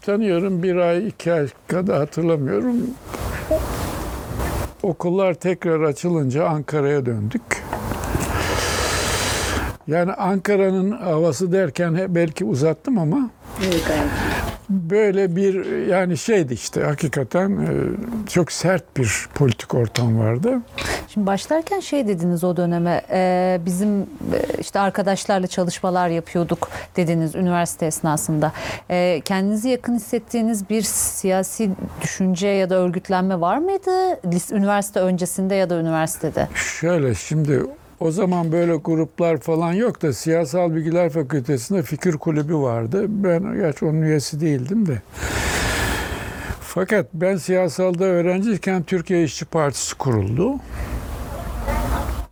tanıyorum 0.00 0.62
bir 0.62 0.76
ay 0.76 1.08
iki 1.08 1.32
ay 1.32 1.48
kadar 1.66 1.98
hatırlamıyorum. 1.98 2.76
Okullar 4.82 5.34
tekrar 5.34 5.80
açılınca 5.82 6.46
Ankara'ya 6.46 7.06
döndük. 7.06 7.42
Yani 9.86 10.12
Ankara'nın 10.12 10.90
havası 10.90 11.52
derken 11.52 12.14
belki 12.14 12.44
uzattım 12.44 12.98
ama 12.98 13.30
böyle 14.70 15.36
bir 15.36 15.86
yani 15.86 16.16
şeydi 16.16 16.54
işte 16.54 16.82
hakikaten 16.82 17.50
e, 17.50 17.66
çok 18.28 18.52
sert 18.52 18.96
bir 18.96 19.28
politik 19.34 19.74
ortam 19.74 20.18
vardı. 20.18 20.58
Şimdi 21.08 21.26
başlarken 21.26 21.80
şey 21.80 22.08
dediniz 22.08 22.44
o 22.44 22.56
döneme 22.56 23.02
e, 23.10 23.60
bizim 23.66 24.00
e, 24.00 24.06
işte 24.60 24.80
arkadaşlarla 24.80 25.46
çalışmalar 25.46 26.08
yapıyorduk 26.08 26.68
dediniz 26.96 27.34
üniversite 27.34 27.86
esnasında. 27.86 28.52
Kendinizi 29.24 29.68
yakın 29.68 29.94
hissettiğiniz 29.94 30.70
bir 30.70 30.82
siyasi 30.82 31.70
düşünce 32.02 32.48
ya 32.48 32.70
da 32.70 32.74
örgütlenme 32.74 33.40
var 33.40 33.58
mıydı? 33.58 34.20
Üniversite 34.52 35.00
öncesinde 35.00 35.54
ya 35.54 35.70
da 35.70 35.78
üniversitede? 35.78 36.48
Şöyle 36.54 37.14
şimdi 37.14 37.62
o 38.00 38.10
zaman 38.10 38.52
böyle 38.52 38.74
gruplar 38.76 39.36
falan 39.36 39.72
yok 39.72 40.02
da 40.02 40.12
Siyasal 40.12 40.74
Bilgiler 40.74 41.10
Fakültesi'nde 41.10 41.82
fikir 41.82 42.12
kulübü 42.12 42.54
vardı. 42.54 43.04
Ben 43.08 43.54
gerçi 43.54 43.84
onun 43.84 44.02
üyesi 44.02 44.40
değildim 44.40 44.86
de. 44.86 45.02
Fakat 46.60 47.06
ben 47.14 47.36
siyasalda 47.36 48.04
öğrenciyken 48.04 48.82
Türkiye 48.82 49.24
İşçi 49.24 49.44
Partisi 49.44 49.94
kuruldu. 49.94 50.54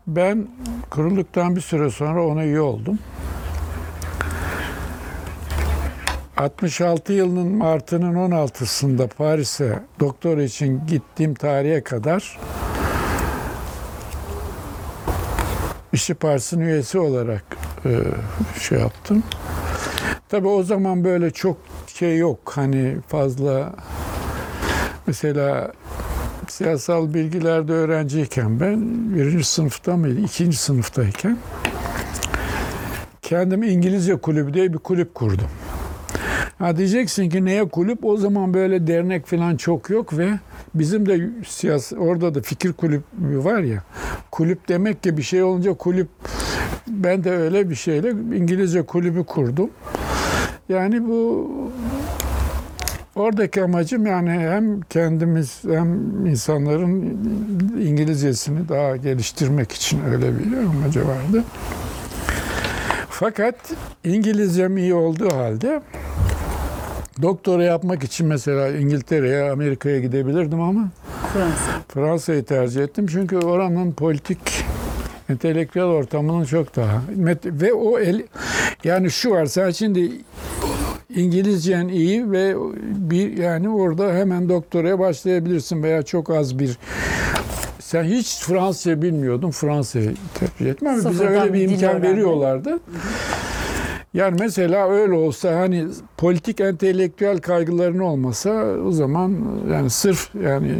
Ben 0.07 0.46
kurulduktan 0.90 1.57
bir 1.57 1.61
süre 1.61 1.90
sonra 1.90 2.26
ona 2.26 2.44
üye 2.44 2.61
oldum. 2.61 2.98
66 6.37 7.12
yılının 7.12 7.48
Mart'ının 7.48 8.14
16'sında 8.14 9.09
Paris'e 9.09 9.78
doktor 10.00 10.38
için 10.38 10.81
gittiğim 10.87 11.35
tarihe 11.35 11.83
kadar 11.83 12.38
İşçi 15.92 16.14
Partisi'nin 16.14 16.64
üyesi 16.64 16.98
olarak 16.98 17.44
e, 17.85 17.90
şey 18.61 18.79
yaptım. 18.79 19.22
Tabii 20.29 20.48
o 20.48 20.62
zaman 20.62 21.05
böyle 21.05 21.31
çok 21.31 21.57
şey 21.87 22.18
yok. 22.18 22.53
Hani 22.55 22.96
fazla 23.09 23.72
mesela 25.07 25.72
siyasal 26.48 27.14
bilgilerde 27.14 27.72
öğrenciyken 27.72 28.61
ben 28.61 28.81
birinci 29.14 29.44
sınıfta 29.44 29.96
mıydı? 29.96 30.20
ikinci 30.20 30.57
sınıftayken 30.57 31.38
kendim 33.22 33.62
İngilizce 33.62 34.16
kulübü 34.16 34.55
diye 34.55 34.72
bir 34.72 34.79
kulüp 34.79 35.14
kurdum. 35.14 35.48
Ha 36.59 36.77
diyeceksin 36.77 37.31
ki 37.31 37.44
neye 37.44 37.68
kulüp? 37.68 38.05
O 38.05 38.16
zaman 38.16 38.55
böyle 38.55 38.87
dernek 38.87 39.27
falan 39.27 39.57
çok 39.57 39.90
yok 39.90 40.18
ve 40.18 40.29
bizim 40.75 41.07
de 41.07 41.31
siyasi 41.47 41.99
orada 41.99 42.35
da 42.35 42.42
fikir 42.42 42.73
kulübü 42.73 43.44
var 43.44 43.59
ya. 43.59 43.83
Kulüp 44.31 44.68
demek 44.68 45.03
ki 45.03 45.16
bir 45.16 45.23
şey 45.23 45.42
olunca 45.42 45.75
kulüp 45.75 46.09
ben 46.88 47.25
de 47.25 47.31
öyle 47.31 47.71
bir 47.71 47.75
şeyle 47.75 48.11
İngilizce 48.11 48.83
kulübü 48.83 49.25
kurdum. 49.25 49.71
Yani 50.68 51.09
bu 51.09 51.51
oradaki 53.16 53.62
amacım 53.62 54.07
yani 54.07 54.31
hem 54.31 54.81
kendimiz 54.81 55.61
hem 55.64 56.27
insanların 56.27 57.18
İngilizcesini 57.81 58.68
daha 58.68 58.97
geliştirmek 58.97 59.73
için 59.73 60.01
öyle 60.05 60.38
bir 60.38 60.57
amacı 60.57 61.09
vardı. 61.09 61.44
Fakat 63.11 63.57
İngilizcem 64.05 64.77
iyi 64.77 64.94
olduğu 64.94 65.31
halde 65.31 65.83
doktora 67.22 67.64
yapmak 67.64 68.04
için 68.04 68.26
mesela 68.26 68.68
İngiltere'ye, 68.68 69.50
Amerika'ya 69.50 70.00
gidebilirdim 70.00 70.61
ama 70.61 70.88
Fransa. 71.33 71.83
Fransa'yı 71.88 72.44
tercih 72.44 72.83
ettim. 72.83 73.07
Çünkü 73.07 73.37
oranın 73.37 73.92
politik 73.92 74.64
entelektüel 75.28 75.85
ortamının 75.85 76.44
çok 76.44 76.76
daha 76.76 77.02
ve 77.44 77.72
o 77.72 77.98
el 77.98 78.22
yani 78.85 79.11
şu 79.11 79.31
var 79.31 79.46
sen 79.46 79.70
şimdi 79.70 80.11
İngilizcen 81.14 81.88
iyi 81.88 82.33
ve 82.33 82.54
bir 83.11 83.37
yani 83.37 83.68
orada 83.68 84.12
hemen 84.12 84.48
doktoraya 84.48 84.98
başlayabilirsin 84.98 85.83
veya 85.83 86.02
çok 86.02 86.31
az 86.31 86.59
bir 86.59 86.78
sen 87.81 88.04
hiç 88.04 88.38
Fransızca 88.38 89.02
bilmiyordun 89.02 89.50
Fransa'yı 89.50 90.14
tercih 90.35 90.72
etme 90.72 90.90
ama 90.90 91.11
bize 91.11 91.26
öyle 91.26 91.52
bir 91.52 91.61
imkan 91.61 92.02
veriyorlardı. 92.02 92.78
Yani 94.14 94.37
mesela 94.40 94.90
öyle 94.90 95.12
olsa 95.12 95.57
hani 95.57 95.87
politik 96.16 96.61
entelektüel 96.61 97.38
kaygıların 97.38 97.99
olmasa 97.99 98.64
o 98.87 98.90
zaman 98.92 99.35
yani 99.73 99.90
sırf 99.90 100.31
yani 100.44 100.75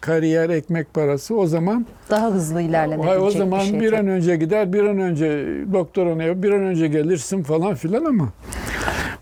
kariyer 0.00 0.50
ekmek 0.50 0.94
parası 0.94 1.34
o 1.36 1.46
zaman 1.46 1.86
Daha 2.10 2.30
hızlı 2.32 2.60
ilerlenebilecek 2.62 3.22
o 3.22 3.30
zaman 3.30 3.60
bir 3.60 3.64
şey. 3.66 3.80
bir 3.80 3.92
an 3.92 4.08
önce 4.08 4.36
gider, 4.36 4.72
bir 4.72 4.82
an 4.82 4.98
önce 4.98 5.46
doktorana 5.72 6.22
yap, 6.22 6.36
bir 6.42 6.50
an 6.52 6.60
önce 6.62 6.88
gelirsin 6.88 7.42
falan 7.42 7.74
filan 7.74 8.04
ama 8.04 8.28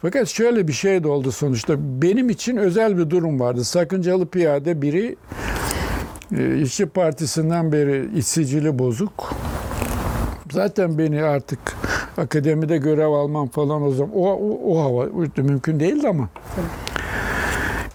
fakat 0.02 0.28
şöyle 0.28 0.68
bir 0.68 0.72
şey 0.72 1.05
de 1.05 1.09
oldu 1.09 1.33
sonuçta. 1.33 1.74
Benim 1.78 2.31
için 2.31 2.57
özel 2.57 2.98
bir 2.98 3.11
durum 3.11 3.40
vardı. 3.40 3.64
Sakıncalı 3.64 4.26
piyade 4.26 4.83
biri 4.83 5.16
e, 6.38 6.59
İşçi 6.61 6.87
Partisi'nden 6.87 7.72
beri 7.72 8.09
içsicili 8.18 8.78
bozuk. 8.78 9.35
Zaten 10.52 10.98
beni 10.98 11.22
artık 11.22 11.59
akademide 12.18 12.77
görev 12.77 13.09
almam 13.09 13.48
falan 13.48 13.83
o 13.83 13.90
zaman 13.90 14.14
o, 14.14 14.31
o, 14.31 14.75
o 14.75 14.81
hava 14.83 15.07
mümkün 15.37 15.81
değildi 15.81 16.09
ama. 16.09 16.29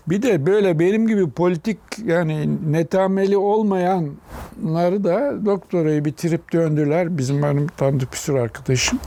Bir 0.08 0.22
de 0.22 0.46
böyle 0.46 0.80
benim 0.80 1.08
gibi 1.08 1.30
politik 1.30 1.78
yani 2.06 2.50
netameli 2.72 3.38
olmayanları 3.38 5.04
da 5.04 5.46
doktorayı 5.46 6.06
bitirip 6.06 6.54
döndüler. 6.54 7.18
Bizim 7.18 7.44
benim 7.44 7.68
tanıdık 7.68 8.12
bir 8.12 8.18
sürü 8.18 8.40
arkadaşım. 8.40 9.00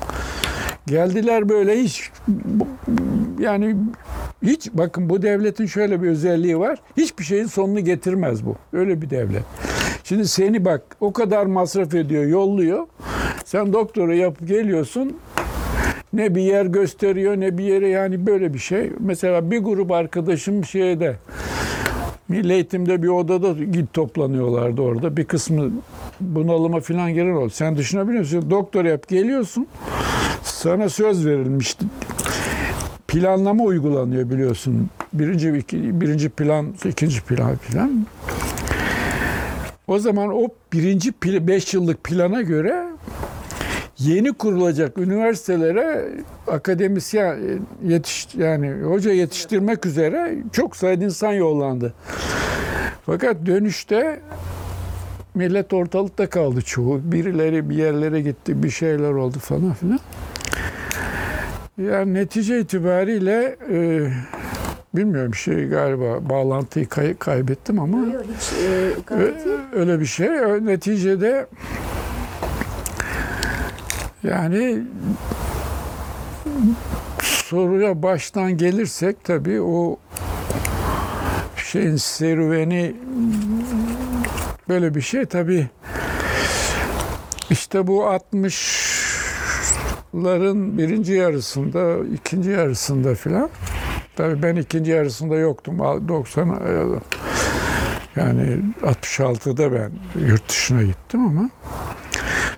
Geldiler 0.87 1.49
böyle 1.49 1.83
hiç 1.83 2.11
yani 3.39 3.77
hiç 4.43 4.71
bakın 4.75 5.11
bu 5.11 5.23
devletin 5.23 5.67
şöyle 5.67 6.03
bir 6.03 6.09
özelliği 6.09 6.59
var. 6.59 6.79
Hiçbir 6.97 7.25
şeyin 7.25 7.47
sonunu 7.47 7.81
getirmez 7.81 8.47
bu. 8.47 8.57
Öyle 8.73 9.03
bir 9.03 9.11
devlet. 9.11 9.43
Şimdi 10.05 10.29
seni 10.29 10.65
bak 10.65 10.83
o 11.01 11.13
kadar 11.13 11.47
masraf 11.47 11.95
ediyor, 11.95 12.25
yolluyor. 12.25 12.87
Sen 13.45 13.73
doktora 13.73 14.15
yapıp 14.15 14.49
geliyorsun. 14.49 15.17
Ne 16.13 16.35
bir 16.35 16.43
yer 16.43 16.67
gösteriyor 16.67 17.37
ne 17.37 17.59
bir 17.59 17.65
yere 17.65 17.89
yani 17.89 18.27
böyle 18.27 18.55
bir 18.55 18.59
şey. 18.59 18.91
Mesela 19.01 19.51
bir 19.51 19.59
grup 19.59 19.91
arkadaşım 19.93 20.65
şeyde 20.65 21.17
Milli 22.29 22.53
Eğitim'de 22.53 23.03
bir 23.03 23.09
odada 23.09 23.65
git 23.65 23.93
toplanıyorlardı 23.93 24.83
orada. 24.83 25.17
Bir 25.17 25.25
kısmı 25.25 25.71
bunalıma 26.21 26.81
falan 26.81 27.15
giren 27.15 27.35
oldu. 27.35 27.51
Sen 27.51 27.77
düşünebiliyor 27.77 28.21
musun? 28.21 28.51
Doktor 28.51 28.85
yap 28.85 29.09
geliyorsun. 29.09 29.67
Sana 30.43 30.89
söz 30.89 31.27
verilmişti. 31.27 31.87
Planlama 33.11 33.65
uygulanıyor 33.65 34.31
biliyorsun. 34.31 34.91
Birinci, 35.13 35.55
birinci 35.73 36.29
plan, 36.29 36.75
ikinci 36.85 37.21
plan 37.21 37.57
falan. 37.57 38.07
O 39.87 39.99
zaman 39.99 40.29
o 40.29 40.49
birinci 40.73 41.13
5 41.23 41.75
yıllık 41.75 42.05
plana 42.05 42.43
göre 42.43 42.85
yeni 43.99 44.33
kurulacak 44.33 44.99
üniversitelere 44.99 46.09
akademisyen 46.47 47.39
yetiş 47.85 48.29
yani 48.35 48.83
hoca 48.83 49.13
yetiştirmek 49.13 49.87
üzere 49.87 50.35
çok 50.53 50.77
sayıda 50.77 51.05
insan 51.05 51.33
yollandı. 51.33 51.95
Fakat 53.07 53.47
dönüşte 53.47 54.21
millet 55.35 55.73
ortalıkta 55.73 56.31
kaldı 56.31 56.63
çoğu. 56.63 57.01
Birileri 57.05 57.71
bir 57.71 57.77
yerlere 57.77 58.21
gitti, 58.21 58.63
bir 58.63 58.71
şeyler 58.71 59.11
oldu 59.11 59.39
falan 59.39 59.73
filan. 59.75 60.01
Yani 61.87 62.15
netice 62.15 62.61
itibariyle 62.61 63.57
e, 63.73 64.09
bilmiyorum 64.95 65.35
şey 65.35 65.69
galiba 65.69 66.29
bağlantıyı 66.31 66.89
kay- 66.89 67.17
kaybettim 67.17 67.79
ama 67.81 67.99
Yok, 67.99 68.25
hiç, 68.37 68.53
e. 69.11 69.15
Ö- 69.15 69.35
öyle 69.73 70.01
bir 70.01 70.07
şey. 70.07 70.29
Neticede 70.67 71.47
yani 74.23 74.83
soruya 77.23 78.03
baştan 78.03 78.57
gelirsek 78.57 79.25
tabii 79.25 79.61
o 79.61 79.97
şeyin 81.57 81.97
serüveni 81.97 82.97
böyle 84.69 84.95
bir 84.95 85.01
şey 85.01 85.25
tabii 85.25 85.67
işte 87.51 87.87
bu 87.87 88.07
60'ların 90.15 90.79
birinci 90.79 91.13
yarısında, 91.13 91.97
ikinci 92.15 92.51
yarısında 92.51 93.15
filan 93.15 93.51
tabii 94.17 94.43
ben 94.43 94.57
ikinci 94.57 94.91
yarısında 94.91 95.37
yoktum. 95.37 95.79
90 95.79 96.47
yani 98.17 98.59
66'da 98.83 99.73
ben 99.73 99.91
yurt 100.27 100.49
dışına 100.49 100.83
gittim 100.83 101.27
ama 101.27 101.51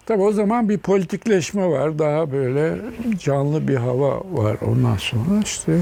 tabii 0.06 0.22
o 0.22 0.32
zaman 0.32 0.68
bir 0.68 0.78
politikleşme 0.78 1.66
var. 1.66 1.98
Daha 1.98 2.32
böyle 2.32 2.76
canlı 3.18 3.68
bir 3.68 3.76
hava 3.76 4.20
var 4.32 4.56
ondan 4.66 4.96
sonra 4.96 5.40
işte. 5.44 5.78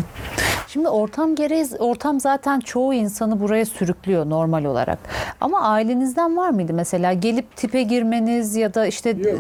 Şimdi 0.72 0.88
ortam 0.88 1.34
gereği 1.34 1.66
ortam 1.78 2.20
zaten 2.20 2.60
çoğu 2.60 2.94
insanı 2.94 3.40
buraya 3.40 3.64
sürüklüyor 3.66 4.30
normal 4.30 4.64
olarak. 4.64 4.98
Ama 5.40 5.60
ailenizden 5.60 6.36
var 6.36 6.50
mıydı 6.50 6.72
mesela 6.74 7.12
gelip 7.12 7.56
tipe 7.56 7.82
girmeniz 7.82 8.56
ya 8.56 8.74
da 8.74 8.86
işte 8.86 9.10
Yok, 9.10 9.26
e, 9.26 9.30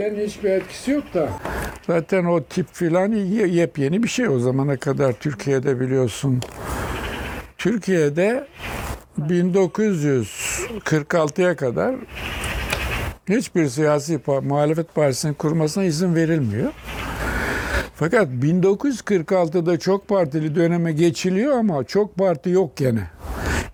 ailenin 0.00 0.26
hiçbir 0.26 0.50
etkisi 0.50 0.90
yok 0.90 1.04
da. 1.14 1.28
Zaten 1.86 2.24
o 2.24 2.42
tip 2.42 2.66
filan 2.74 3.12
ye- 3.12 3.46
yepyeni 3.48 4.02
bir 4.02 4.08
şey 4.08 4.28
o 4.28 4.38
zamana 4.38 4.76
kadar 4.76 5.12
Türkiye'de 5.12 5.80
biliyorsun. 5.80 6.40
Türkiye'de 7.58 8.46
1946'ya 9.18 11.56
kadar 11.56 11.94
hiçbir 13.28 13.68
siyasi 13.68 14.14
pa- 14.14 14.44
muhalefet 14.48 14.94
partisinin 14.94 15.34
kurmasına 15.34 15.84
izin 15.84 16.14
verilmiyor. 16.14 16.72
Fakat 17.94 18.28
1946'da 18.28 19.78
çok 19.78 20.08
partili 20.08 20.54
döneme 20.54 20.92
geçiliyor 20.92 21.58
ama 21.58 21.84
çok 21.84 22.16
parti 22.16 22.50
yok 22.50 22.76
gene. 22.76 23.10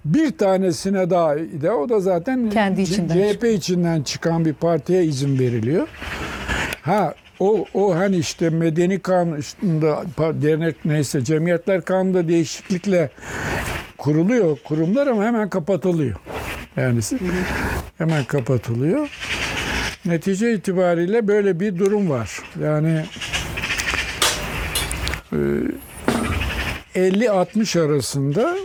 Bir 0.04 0.38
tanesine 0.38 1.10
daha 1.10 1.36
de 1.36 1.70
o 1.70 1.88
da 1.88 2.00
zaten 2.00 2.50
Kendi 2.50 2.80
içinden 2.80 3.32
CHP 3.32 3.44
içinden 3.44 4.02
çıkan 4.02 4.44
bir 4.44 4.54
partiye 4.54 5.04
izin 5.04 5.38
veriliyor. 5.38 5.88
Ha 6.82 7.14
o 7.40 7.64
o 7.74 7.94
hani 7.96 8.16
işte 8.16 8.50
medeni 8.50 9.00
kanunda 9.00 10.02
dernek 10.42 10.84
neyse 10.84 11.24
cemiyetler 11.24 11.82
kanunda 11.84 12.28
değişiklikle 12.28 13.10
kuruluyor 13.98 14.58
kurumlar 14.64 15.06
ama 15.06 15.24
hemen 15.24 15.48
kapatılıyor. 15.48 16.16
Yani 16.76 17.00
hemen 17.98 18.24
kapatılıyor. 18.24 19.08
Netice 20.04 20.54
itibariyle 20.54 21.28
böyle 21.28 21.60
bir 21.60 21.78
durum 21.78 22.10
var. 22.10 22.42
Yani 22.62 23.04
50-60 25.32 27.86
arasında 27.86 28.56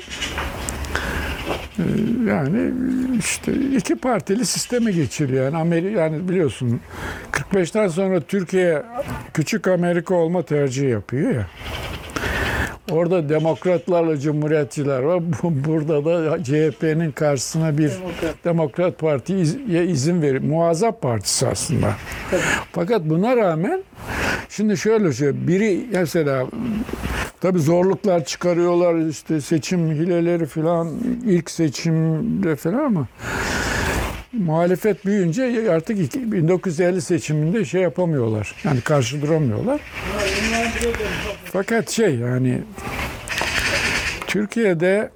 e, 1.79 1.83
yani 2.27 2.73
işte 3.19 3.53
iki 3.53 3.95
partili 3.95 4.45
sisteme 4.45 4.91
geçiliyor. 4.91 5.45
Yani 5.45 5.57
Amerika 5.57 6.01
yani 6.01 6.29
biliyorsun 6.29 6.81
45'ten 7.31 7.87
sonra 7.87 8.21
Türkiye 8.21 8.83
küçük 9.33 9.67
Amerika 9.67 10.15
olma 10.15 10.43
tercihi 10.43 10.89
yapıyor 10.89 11.31
ya. 11.31 11.47
Orada 12.91 13.29
demokratlarla 13.29 14.19
cumhuriyetçiler 14.19 14.99
var. 14.99 15.21
Bu- 15.43 15.53
Burada 15.71 16.05
da 16.05 16.43
CHP'nin 16.43 17.11
karşısına 17.11 17.77
bir 17.77 17.91
Demokrat, 18.45 18.99
Parti'ye 18.99 19.85
izin 19.85 20.21
verir. 20.21 20.41
Muazzap 20.41 21.01
partisi 21.01 21.47
aslında. 21.47 21.93
Fakat 22.71 23.01
buna 23.05 23.37
rağmen 23.37 23.83
şimdi 24.49 24.77
şöyle 24.77 25.13
şey 25.13 25.47
biri 25.47 25.85
mesela 25.91 26.45
tabi 27.41 27.59
zorluklar 27.59 28.25
çıkarıyorlar 28.25 29.09
işte 29.09 29.41
seçim 29.41 29.91
hileleri 29.91 30.45
falan 30.45 30.89
ilk 31.27 31.51
seçimde 31.51 32.55
falan 32.55 32.85
ama 32.85 33.07
muhalefet 34.33 35.05
büyüyünce 35.05 35.71
artık 35.71 35.99
iki- 35.99 36.31
1950 36.31 37.01
seçiminde 37.01 37.65
şey 37.65 37.81
yapamıyorlar. 37.81 38.55
Yani 38.63 38.81
karşı 38.81 39.21
duramıyorlar. 39.21 39.81
Fakat 41.53 41.89
şey 41.89 42.15
yani 42.15 42.61
Türkiye'de 44.27 45.09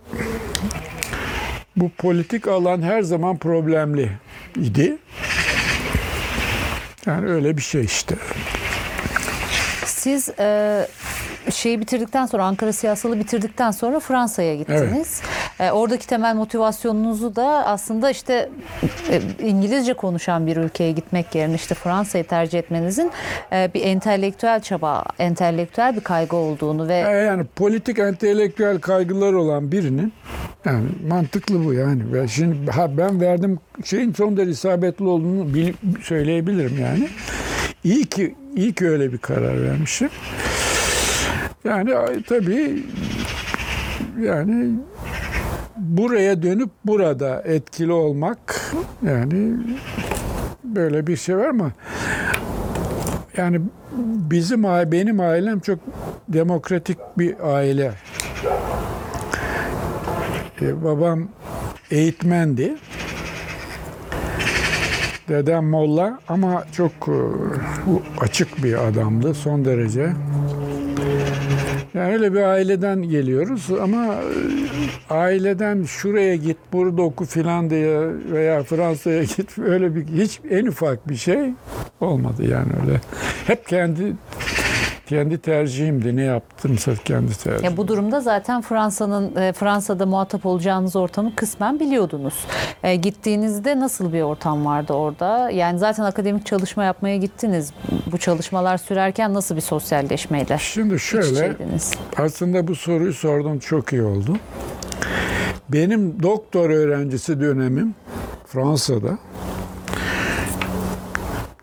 bu 1.76 1.90
politik 1.90 2.48
alan 2.48 2.82
her 2.82 3.02
zaman 3.02 3.38
problemli 3.38 4.12
idi. 4.56 4.98
Yani 7.06 7.30
öyle 7.30 7.58
bir 7.58 7.62
şey 7.62 7.84
işte. 7.84 8.16
siz 9.86 10.30
e, 10.40 10.88
şeyi 11.52 11.80
bitirdikten 11.82 12.26
sonra 12.26 12.46
Ankara 12.46 12.74
siyasalı 12.74 13.20
bitirdikten 13.20 13.72
sonra 13.72 14.00
Fransa'ya 14.00 14.56
gittiniz. 14.56 15.22
E, 15.60 15.72
oradaki 15.72 16.08
temel 16.08 16.36
motivasyonunuzu 16.36 17.36
da 17.36 17.48
aslında 17.66 18.10
işte 18.10 18.50
e, 19.10 19.22
İngilizce 19.48 19.94
konuşan 19.94 20.48
bir 20.48 20.58
ülkeye 20.58 20.92
gitmek 20.92 21.36
yerine 21.36 21.56
işte 21.56 21.76
Fransa'yı 21.76 22.24
tercih 22.24 22.60
etmenizin 22.60 23.12
e, 23.54 23.72
bir 23.74 23.82
entelektüel 23.86 24.62
çaba, 24.62 25.04
entelektüel 25.20 25.96
bir 25.96 26.02
kaygı 26.02 26.36
olduğunu 26.36 26.88
ve 26.88 26.94
Yani 26.96 27.44
politik 27.56 28.00
entelektüel 28.00 28.80
kaygılar 28.80 29.34
olan 29.34 29.72
birinin 29.72 30.14
yani 30.66 30.86
mantıklı 31.08 31.66
bu 31.66 31.74
yani. 31.74 32.14
Ve 32.14 32.28
şimdi 32.28 32.72
ha 32.72 32.98
ben 32.98 33.22
verdim 33.22 33.60
şeyin 33.86 34.14
son 34.14 34.38
derece 34.38 34.52
isabetli 34.52 35.06
olduğunu 35.06 35.54
bil- 35.54 35.74
söyleyebilirim 36.04 36.80
yani. 36.82 37.08
İyi 37.84 38.06
ki 38.06 38.36
iyi 38.56 38.74
ki 38.74 38.90
öyle 38.90 39.14
bir 39.14 39.18
karar 39.18 39.64
vermişim. 39.64 40.10
Yani 41.68 42.24
tabii 42.24 42.84
yani 44.22 44.80
buraya 45.78 46.42
dönüp 46.44 46.70
burada 46.86 47.42
etkili 47.42 47.92
olmak 47.92 48.72
yani 49.06 49.54
böyle 50.64 51.08
bir 51.08 51.16
şey 51.16 51.38
var 51.38 51.50
mı? 51.50 51.72
Yani 53.38 53.62
bizim 54.32 54.64
benim 54.64 55.20
ailem 55.20 55.60
çok 55.60 55.80
demokratik 56.30 56.98
bir 57.18 57.56
aile. 57.56 57.92
Ee, 60.62 60.84
babam 60.84 61.28
eğitmendi. 61.92 62.76
Dedem 65.30 65.70
molla 65.70 66.20
ama 66.28 66.64
çok 66.72 66.92
e, 67.08 67.18
açık 68.22 68.64
bir 68.64 68.88
adamdı 68.88 69.34
son 69.34 69.66
derece. 69.66 70.14
Yani 71.98 72.14
öyle 72.14 72.34
bir 72.34 72.42
aileden 72.42 73.02
geliyoruz 73.04 73.68
ama 73.82 74.06
e, 74.06 75.14
aileden 75.14 75.84
şuraya 75.84 76.36
git, 76.36 76.58
burada 76.74 77.02
oku 77.02 77.26
filan 77.26 77.70
diye 77.70 78.00
veya 78.32 78.64
Fransa'ya 78.64 79.24
git 79.24 79.58
öyle 79.60 79.96
bir 79.96 80.06
hiç 80.24 80.40
en 80.50 80.66
ufak 80.66 81.10
bir 81.10 81.16
şey 81.16 81.50
olmadı 82.02 82.44
yani 82.50 82.72
öyle. 82.86 83.02
Hep 83.48 83.68
kendi 83.68 84.14
kendi 85.08 85.38
tercihimdi. 85.38 86.16
Ne 86.16 86.24
yaptımsa 86.24 86.92
kendi 87.06 87.38
tercihim. 87.38 87.72
Ya 87.72 87.78
bu 87.78 87.88
durumda 87.88 88.22
zaten 88.22 88.62
Fransa'nın 88.62 89.36
e, 89.36 89.54
Fransa'da 89.54 90.06
muhatap 90.06 90.46
olacağınız 90.46 90.96
ortamı 90.96 91.36
kısmen 91.36 91.80
biliyordunuz. 91.80 92.46
E, 92.84 92.96
gittiğinizde 92.96 93.80
nasıl 93.80 94.14
bir 94.14 94.22
ortam 94.22 94.66
vardı 94.66 94.94
orada? 94.94 95.50
Yani 95.50 95.80
zaten 95.80 96.04
akademik 96.04 96.46
çalışma 96.46 96.84
yapmaya 96.84 97.18
gittiniz. 97.18 97.74
Bu 98.12 98.18
çalışmalar 98.18 98.78
sürerken 98.78 99.34
nasıl 99.34 99.56
bir 99.56 99.62
sosyalleşmeyle 99.62 100.58
Şimdi 100.58 101.00
şöyle 101.00 101.56
aslında 102.18 102.68
bu 102.68 102.76
soruyu 102.76 103.14
sordun 103.14 103.60
çok 103.60 103.94
iyi 103.94 104.02
oldu. 104.02 104.38
Benim 105.70 106.24
doktor 106.24 106.70
öğrencisi 106.70 107.40
dönemim 107.42 107.96
Fransa'da. 108.46 109.18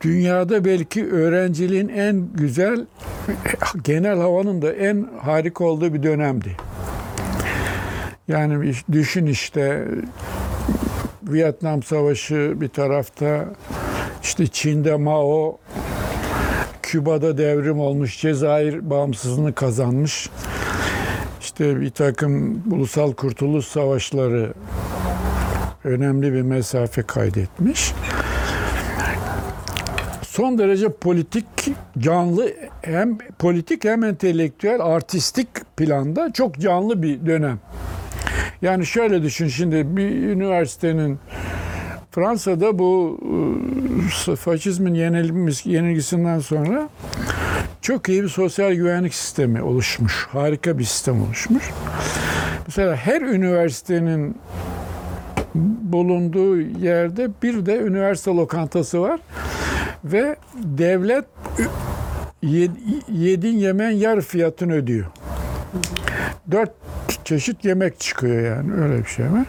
Dünyada 0.05 0.65
belki 0.65 1.07
öğrenciliğin 1.07 1.89
en 1.89 2.29
güzel, 2.35 2.87
genel 3.85 4.19
havanın 4.19 4.63
da 4.63 4.73
en 4.73 5.09
harika 5.21 5.65
olduğu 5.65 5.95
bir 5.95 6.03
dönemdi. 6.03 6.57
Yani 8.29 8.75
düşün 8.93 9.27
işte 9.27 9.85
Vietnam 11.23 11.83
Savaşı 11.83 12.53
bir 12.57 12.69
tarafta, 12.69 13.45
işte 14.23 14.47
Çin'de 14.47 14.97
Mao, 14.97 15.59
Küba'da 16.83 17.39
devrim 17.39 17.81
olmuş, 17.81 18.21
Cezayir 18.21 18.91
bağımsızlığını 18.91 19.55
kazanmış. 19.55 20.31
İşte 21.41 21.81
bir 21.81 21.91
takım 21.91 22.63
ulusal 22.73 23.13
kurtuluş 23.13 23.67
savaşları 23.67 24.55
önemli 25.85 26.33
bir 26.33 26.43
mesafe 26.43 27.03
kaydetmiş. 27.03 27.93
Son 30.35 30.59
derece 30.59 30.88
politik, 30.88 31.44
canlı 31.99 32.53
hem 32.83 33.18
politik 33.18 33.85
hem 33.85 34.05
entelektüel, 34.05 34.81
artistik 34.81 35.49
planda 35.77 36.33
çok 36.33 36.59
canlı 36.59 37.03
bir 37.03 37.27
dönem. 37.27 37.59
Yani 38.62 38.87
şöyle 38.87 39.23
düşün 39.23 39.49
şimdi 39.49 39.97
bir 39.97 40.11
üniversitenin 40.11 41.18
Fransa'da 42.11 42.79
bu 42.79 43.20
e, 44.29 44.37
faşizmin 44.37 44.94
yenilgisinden 45.64 46.38
sonra 46.38 46.88
çok 47.81 48.09
iyi 48.09 48.23
bir 48.23 48.29
sosyal 48.29 48.73
güvenlik 48.73 49.14
sistemi 49.14 49.62
oluşmuş. 49.62 50.27
Harika 50.31 50.79
bir 50.79 50.85
sistem 50.85 51.23
oluşmuş. 51.23 51.70
Mesela 52.66 52.97
her 52.97 53.20
üniversitenin 53.20 54.37
bulunduğu 55.83 56.61
yerde 56.61 57.31
bir 57.42 57.66
de 57.66 57.77
üniversite 57.77 58.31
lokantası 58.31 59.01
var 59.03 59.20
ve 60.05 60.37
devlet 60.57 61.25
yed- 62.43 63.03
yediğin 63.12 63.59
yemeğin 63.59 63.99
yarı 63.99 64.21
fiyatını 64.21 64.73
ödüyor. 64.73 65.07
Dört 66.51 66.71
çeşit 67.25 67.64
yemek 67.64 68.01
çıkıyor 68.01 68.57
yani 68.57 68.73
öyle 68.83 68.99
bir 68.99 69.09
şey 69.09 69.25
var. 69.25 69.45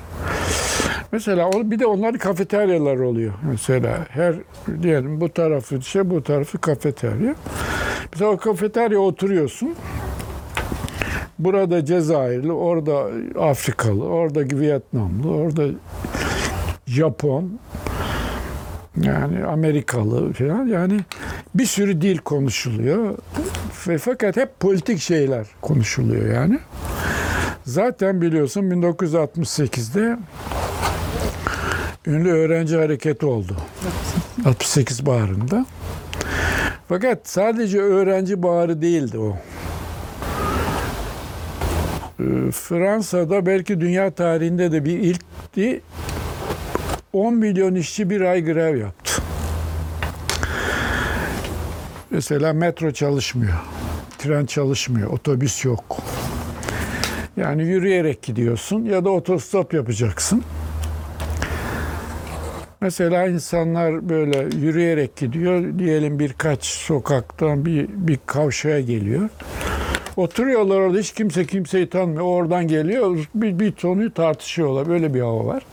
Mesela 1.12 1.52
bir 1.52 1.80
de 1.80 1.86
onların 1.86 2.18
kafeteryalar 2.18 2.98
oluyor. 2.98 3.34
Mesela 3.52 4.06
her 4.10 4.36
diyelim 4.82 5.22
bu 5.22 5.30
tarafı 5.34 5.82
şey 5.82 6.10
bu 6.10 6.24
tarafı 6.24 6.58
kafeterya. 6.58 7.36
Mesela 8.14 8.32
o 8.32 8.38
kafeterya 8.38 9.00
oturuyorsun. 9.00 9.76
Burada 11.40 11.86
Cezayirli, 11.86 12.52
orada 12.52 13.08
Afrikalı, 13.40 14.04
orada 14.06 14.40
Vietnamlı, 14.60 15.30
orada 15.32 15.64
Japon, 16.86 17.60
yani 19.02 19.46
Amerikalı 19.46 20.34
falan 20.34 20.68
yani 20.68 21.00
bir 21.56 21.66
sürü 21.66 22.02
dil 22.02 22.18
konuşuluyor 22.18 23.18
ve 23.88 23.98
fakat 23.98 24.38
hep 24.38 24.60
politik 24.60 25.00
şeyler 25.00 25.48
konuşuluyor 25.62 26.34
yani. 26.34 26.60
Zaten 27.66 28.22
biliyorsun 28.22 28.62
1968'de 28.62 30.18
ünlü 32.08 32.32
öğrenci 32.32 32.78
hareketi 32.78 33.26
oldu. 33.26 33.58
68 34.46 35.06
baharında. 35.06 35.66
Fakat 36.88 37.20
sadece 37.24 37.82
öğrenci 37.82 38.44
baharı 38.44 38.82
değildi 38.82 39.18
o. 39.18 39.38
Ee, 42.20 42.52
Fransa'da 42.52 43.46
belki 43.46 43.82
dünya 43.82 44.12
tarihinde 44.12 44.72
de 44.72 44.86
bir 44.86 45.00
ilkti. 45.00 45.82
10 47.16 47.34
milyon 47.34 47.76
işçi 47.76 48.10
bir 48.10 48.22
ay 48.22 48.44
grev 48.44 48.78
yaptı. 48.78 49.22
Mesela 52.10 52.54
metro 52.54 52.92
çalışmıyor. 52.92 53.54
Tren 54.18 54.46
çalışmıyor. 54.46 55.12
Otobüs 55.12 55.66
yok. 55.66 55.98
Yani 57.38 57.64
yürüyerek 57.64 58.22
gidiyorsun 58.22 58.86
ya 58.86 59.06
da 59.06 59.10
otostop 59.10 59.74
yapacaksın. 59.74 60.44
Mesela 62.82 63.28
insanlar 63.28 64.10
böyle 64.10 64.58
yürüyerek 64.58 65.16
gidiyor. 65.16 65.80
Diyelim 65.80 66.20
birkaç 66.20 66.66
sokaktan 66.66 67.66
bir, 67.66 67.88
bir 67.90 68.20
kavşaya 68.26 68.80
geliyor. 68.80 69.30
Oturuyorlar 70.18 70.80
orada 70.80 70.98
hiç 70.98 71.14
kimse 71.14 71.46
kimseyi 71.46 71.90
tanımıyor. 71.90 72.26
Oradan 72.26 72.68
geliyor 72.68 73.18
bir, 73.36 73.60
bir 73.60 73.72
konuyu 73.72 74.14
tartışıyorlar. 74.14 74.90
Böyle 74.90 75.14
bir 75.14 75.22
hava 75.22 75.46
var. 75.46 75.66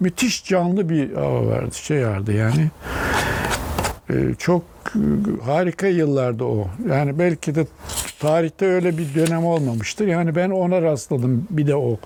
Müthiş 0.00 0.44
canlı 0.44 0.88
bir 0.88 1.14
hava 1.14 1.46
vardı. 1.46 1.74
Şey 1.74 2.06
vardı 2.06 2.32
yani. 2.32 2.70
Ee, 4.10 4.34
çok 4.38 4.62
harika 5.44 5.86
yıllardı 5.86 6.44
o. 6.44 6.66
Yani 6.88 7.18
belki 7.18 7.54
de 7.54 7.66
tarihte 8.20 8.66
öyle 8.66 8.98
bir 8.98 9.14
dönem 9.14 9.44
olmamıştır. 9.46 10.06
Yani 10.06 10.34
ben 10.36 10.50
ona 10.50 10.82
rastladım. 10.82 11.46
Bir 11.50 11.66
de 11.66 11.76
o. 11.76 11.98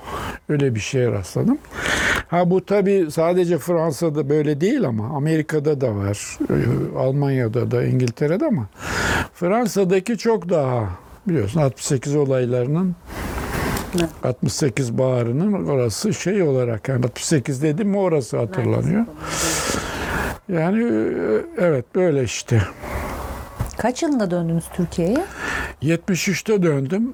Öyle 0.48 0.74
bir 0.74 0.80
şeye 0.80 1.10
rastladım. 1.12 1.58
Ha 2.28 2.50
bu 2.50 2.64
tabii 2.64 3.06
sadece 3.10 3.58
Fransa'da 3.58 4.28
böyle 4.28 4.60
değil 4.60 4.84
ama 4.84 5.16
Amerika'da 5.16 5.80
da 5.80 5.96
var. 5.96 6.38
Almanya'da 6.98 7.70
da, 7.70 7.84
İngiltere'de 7.84 8.46
ama 8.46 8.66
Fransa'daki 9.34 10.18
çok 10.18 10.48
daha 10.48 10.88
biliyorsun 11.28 11.60
68 11.60 12.16
olaylarının 12.16 12.96
68 14.24 14.98
baharının 14.98 15.68
orası 15.68 16.14
şey 16.14 16.42
olarak 16.42 16.88
yani 16.88 17.04
68 17.04 17.62
dedim 17.62 17.88
mi 17.88 17.98
orası 17.98 18.38
hatırlanıyor. 18.38 19.04
Yani 20.48 20.82
e, 20.84 21.64
evet 21.64 21.84
böyle 21.94 22.24
işte. 22.24 22.62
Kaç 23.78 24.02
yılında 24.02 24.30
döndünüz 24.30 24.64
Türkiye'ye? 24.76 25.24
73'te 25.82 26.62
döndüm. 26.62 27.12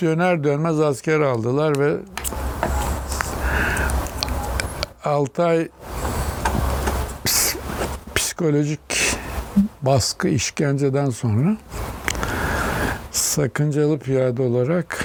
Döner 0.00 0.44
dönmez 0.44 0.80
asker 0.80 1.20
aldılar 1.20 1.78
ve 1.78 1.96
6 5.04 5.44
ay 5.44 5.68
ps- 7.24 7.56
psikolojik 8.14 8.80
baskı, 9.82 10.28
işkenceden 10.28 11.10
sonra 11.10 11.56
sakıncalı 13.10 13.98
piyade 13.98 14.42
olarak 14.42 15.04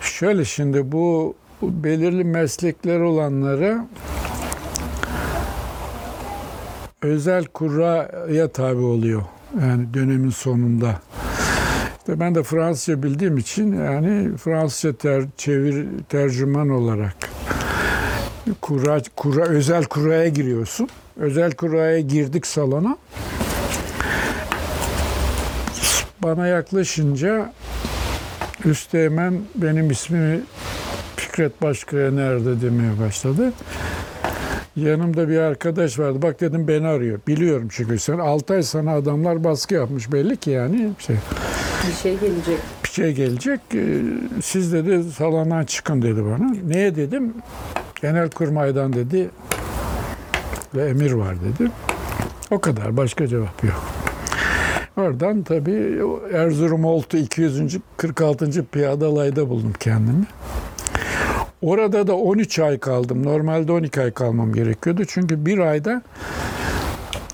şöyle 0.00 0.44
şimdi 0.44 0.92
bu 0.92 1.34
belirli 1.62 2.24
meslekler 2.24 3.00
olanlara 3.00 3.86
özel 7.02 7.44
kuraya 7.44 8.48
tabi 8.48 8.80
oluyor. 8.80 9.22
Yani 9.60 9.94
dönemin 9.94 10.30
sonunda. 10.30 11.00
İşte 11.98 12.20
ben 12.20 12.34
de 12.34 12.42
Fransızca 12.42 13.02
bildiğim 13.02 13.38
için 13.38 13.84
yani 13.84 14.36
Fransızca 14.36 14.96
ter, 14.96 15.24
çevir 15.36 15.86
tercüman 16.08 16.68
olarak 16.68 17.16
kura, 18.60 19.02
kura 19.16 19.44
özel 19.44 19.84
kuraya 19.84 20.28
giriyorsun. 20.28 20.88
Özel 21.16 21.52
kuraya 21.52 22.00
girdik 22.00 22.46
salona. 22.46 22.96
Bana 26.22 26.46
yaklaşınca 26.46 27.52
üsteğmen 28.64 29.40
benim 29.54 29.90
ismimi 29.90 30.40
Fikret 31.16 31.62
Başkaya 31.62 32.10
nerede 32.10 32.60
demeye 32.60 32.98
başladı. 33.00 33.52
Yanımda 34.76 35.28
bir 35.28 35.38
arkadaş 35.38 35.98
vardı. 35.98 36.22
Bak 36.22 36.40
dedim 36.40 36.68
beni 36.68 36.86
arıyor. 36.86 37.18
Biliyorum 37.26 37.68
çünkü 37.70 37.98
sen 37.98 38.18
6 38.18 38.54
ay 38.54 38.62
sana 38.62 38.92
adamlar 38.94 39.44
baskı 39.44 39.74
yapmış 39.74 40.12
belli 40.12 40.36
ki 40.36 40.50
yani 40.50 40.90
şey, 40.98 41.16
Bir 41.88 41.92
şey 41.92 42.18
gelecek. 42.18 42.58
bir 42.84 42.88
şey 42.90 43.12
gelecek. 43.12 43.60
Ee, 43.74 44.02
Siz 44.42 44.72
dedi 44.72 45.04
salondan 45.12 45.64
çıkın 45.64 46.02
dedi 46.02 46.24
bana. 46.24 46.50
Neye 46.66 46.96
dedim? 46.96 47.34
Genelkurmay'dan 48.02 48.92
dedi 48.92 49.30
ve 50.74 50.88
emir 50.88 51.12
var 51.12 51.34
dedi. 51.40 51.70
O 52.50 52.60
kadar 52.60 52.96
başka 52.96 53.26
cevap 53.26 53.64
yok. 53.64 53.82
Oradan 54.96 55.42
tabii 55.42 55.98
Erzurum 56.32 56.84
Oltu 56.84 57.16
200. 57.16 57.78
46. 57.96 58.64
Piyade 58.64 59.04
Alay'da 59.04 59.48
buldum 59.48 59.72
kendimi. 59.80 60.24
Orada 61.62 62.06
da 62.06 62.16
13 62.16 62.58
ay 62.58 62.78
kaldım. 62.78 63.24
Normalde 63.26 63.72
12 63.72 64.00
ay 64.00 64.10
kalmam 64.10 64.52
gerekiyordu. 64.52 65.02
Çünkü 65.08 65.46
bir 65.46 65.58
ayda 65.58 66.02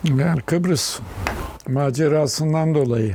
yani 0.05 0.41
Kıbrıs 0.41 1.01
macerasından 1.69 2.75
dolayı 2.75 3.15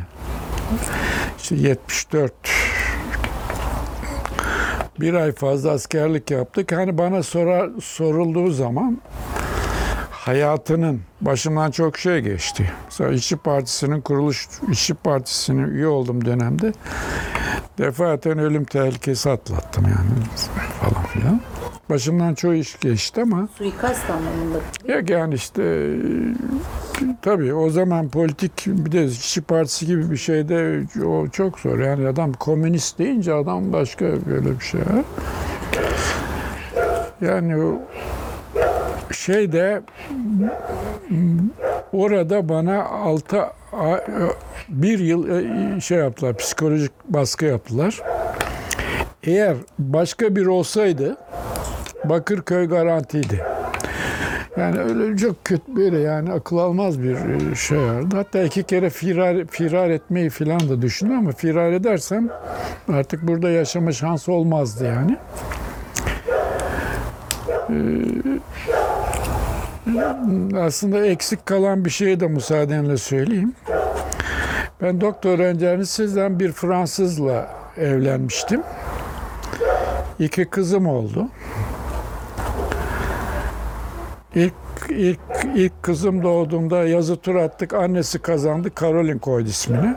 işte 1.38 1.56
74 1.56 2.34
bir 5.00 5.14
ay 5.14 5.32
fazla 5.32 5.72
askerlik 5.72 6.32
yaptık. 6.32 6.72
Hani 6.72 6.98
bana 6.98 7.24
sorar, 7.24 7.70
sorulduğu 7.82 8.52
zaman 8.52 8.98
hayatının 10.26 11.02
başımdan 11.22 11.72
çok 11.72 11.98
şey 11.98 12.20
geçti. 12.20 12.72
Mesela 12.86 13.12
İşçi 13.12 13.38
Partisi'nin 13.38 14.02
kuruluş, 14.02 14.48
İşçi 14.72 14.94
Partisi'nin 14.94 15.68
üye 15.68 15.88
olduğum 15.88 16.26
dönemde 16.26 16.74
defaten 17.78 18.38
ölüm 18.38 18.66
tehlikesi 18.66 19.30
atlattım 19.30 19.84
yani 19.84 20.26
falan 20.80 21.06
filan. 21.06 21.42
Başımdan 21.90 22.34
çok 22.34 22.56
iş 22.56 22.80
geçti 22.80 23.22
ama 23.22 23.50
Suikast 23.58 24.10
anlamında. 24.10 24.60
ya 24.88 25.18
yani 25.18 25.34
işte 25.34 25.96
tabii 27.22 27.54
o 27.54 27.70
zaman 27.70 28.10
politik 28.10 28.64
bir 28.68 28.92
de 28.92 29.06
İşçi 29.06 29.42
Partisi 29.42 29.86
gibi 29.86 30.12
bir 30.12 30.18
şeyde 30.18 30.84
o 31.06 31.28
çok 31.28 31.60
zor. 31.60 31.80
Yani 31.80 32.08
adam 32.08 32.34
komünist 32.34 33.00
deyince 33.00 33.34
adam 33.34 33.74
başka 33.74 34.06
böyle 34.06 34.60
bir 34.60 34.66
şey. 34.66 34.82
Yani 37.22 37.78
o 39.22 39.24
şeyde 39.24 39.82
m, 41.10 41.18
orada 41.94 42.50
bana 42.50 42.84
altı 42.86 43.42
a- 43.74 44.00
bir 44.70 45.00
yıl 45.00 45.80
şey 45.80 45.98
yaptılar, 45.98 46.38
psikolojik 46.38 46.92
baskı 47.10 47.46
yaptılar. 47.46 48.02
Eğer 49.24 49.56
başka 49.80 50.36
bir 50.36 50.46
olsaydı 50.46 51.18
Bakırköy 52.06 52.66
garantiydi. 52.68 53.44
Yani 54.58 54.80
öyle 54.80 55.18
çok 55.18 55.46
kötü 55.46 55.76
böyle 55.76 56.00
yani 56.00 56.32
akıl 56.32 56.58
almaz 56.58 57.02
bir 57.04 57.16
e, 57.52 57.56
şey 57.56 57.78
vardı. 57.78 58.16
Hatta 58.16 58.44
iki 58.44 58.64
kere 58.64 58.90
firar, 58.90 59.46
firar 59.48 59.90
etmeyi 59.90 60.30
falan 60.30 60.60
da 60.70 60.82
düşündüm 60.82 61.18
ama 61.18 61.32
firar 61.32 61.72
edersem 61.72 62.30
artık 62.94 63.28
burada 63.28 63.50
yaşama 63.50 63.92
şansı 63.92 64.32
olmazdı 64.32 64.86
yani. 64.86 65.18
Ee, 67.70 68.31
aslında 70.58 71.06
eksik 71.06 71.46
kalan 71.46 71.86
bir 71.86 71.90
şeyi 71.90 72.20
de 72.20 72.28
müsaadenle 72.28 72.98
söyleyeyim. 72.98 73.54
Ben 74.82 75.02
doktor 75.02 75.40
öğrencisizden 75.40 76.40
bir 76.40 76.52
Fransızla 76.52 77.48
evlenmiştim. 77.78 78.62
İki 80.20 80.46
kızım 80.46 80.88
oldu. 80.88 81.28
İlk, 84.36 84.54
ilk, 84.90 85.20
ilk 85.56 85.84
kızım 85.84 86.24
doğduğunda 86.24 86.84
yazı 86.84 87.16
tur 87.16 87.36
attık. 87.36 87.74
Annesi 87.74 88.20
kazandı. 88.20 88.70
Caroline 88.82 89.20
koydu 89.20 89.50
ismini. 89.50 89.96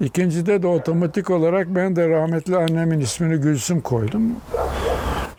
İkincide 0.00 0.62
de 0.62 0.66
otomatik 0.66 1.30
olarak 1.30 1.66
ben 1.68 1.96
de 1.96 2.08
rahmetli 2.08 2.56
annemin 2.56 3.00
ismini 3.00 3.36
Gülsüm 3.36 3.80
koydum. 3.80 4.22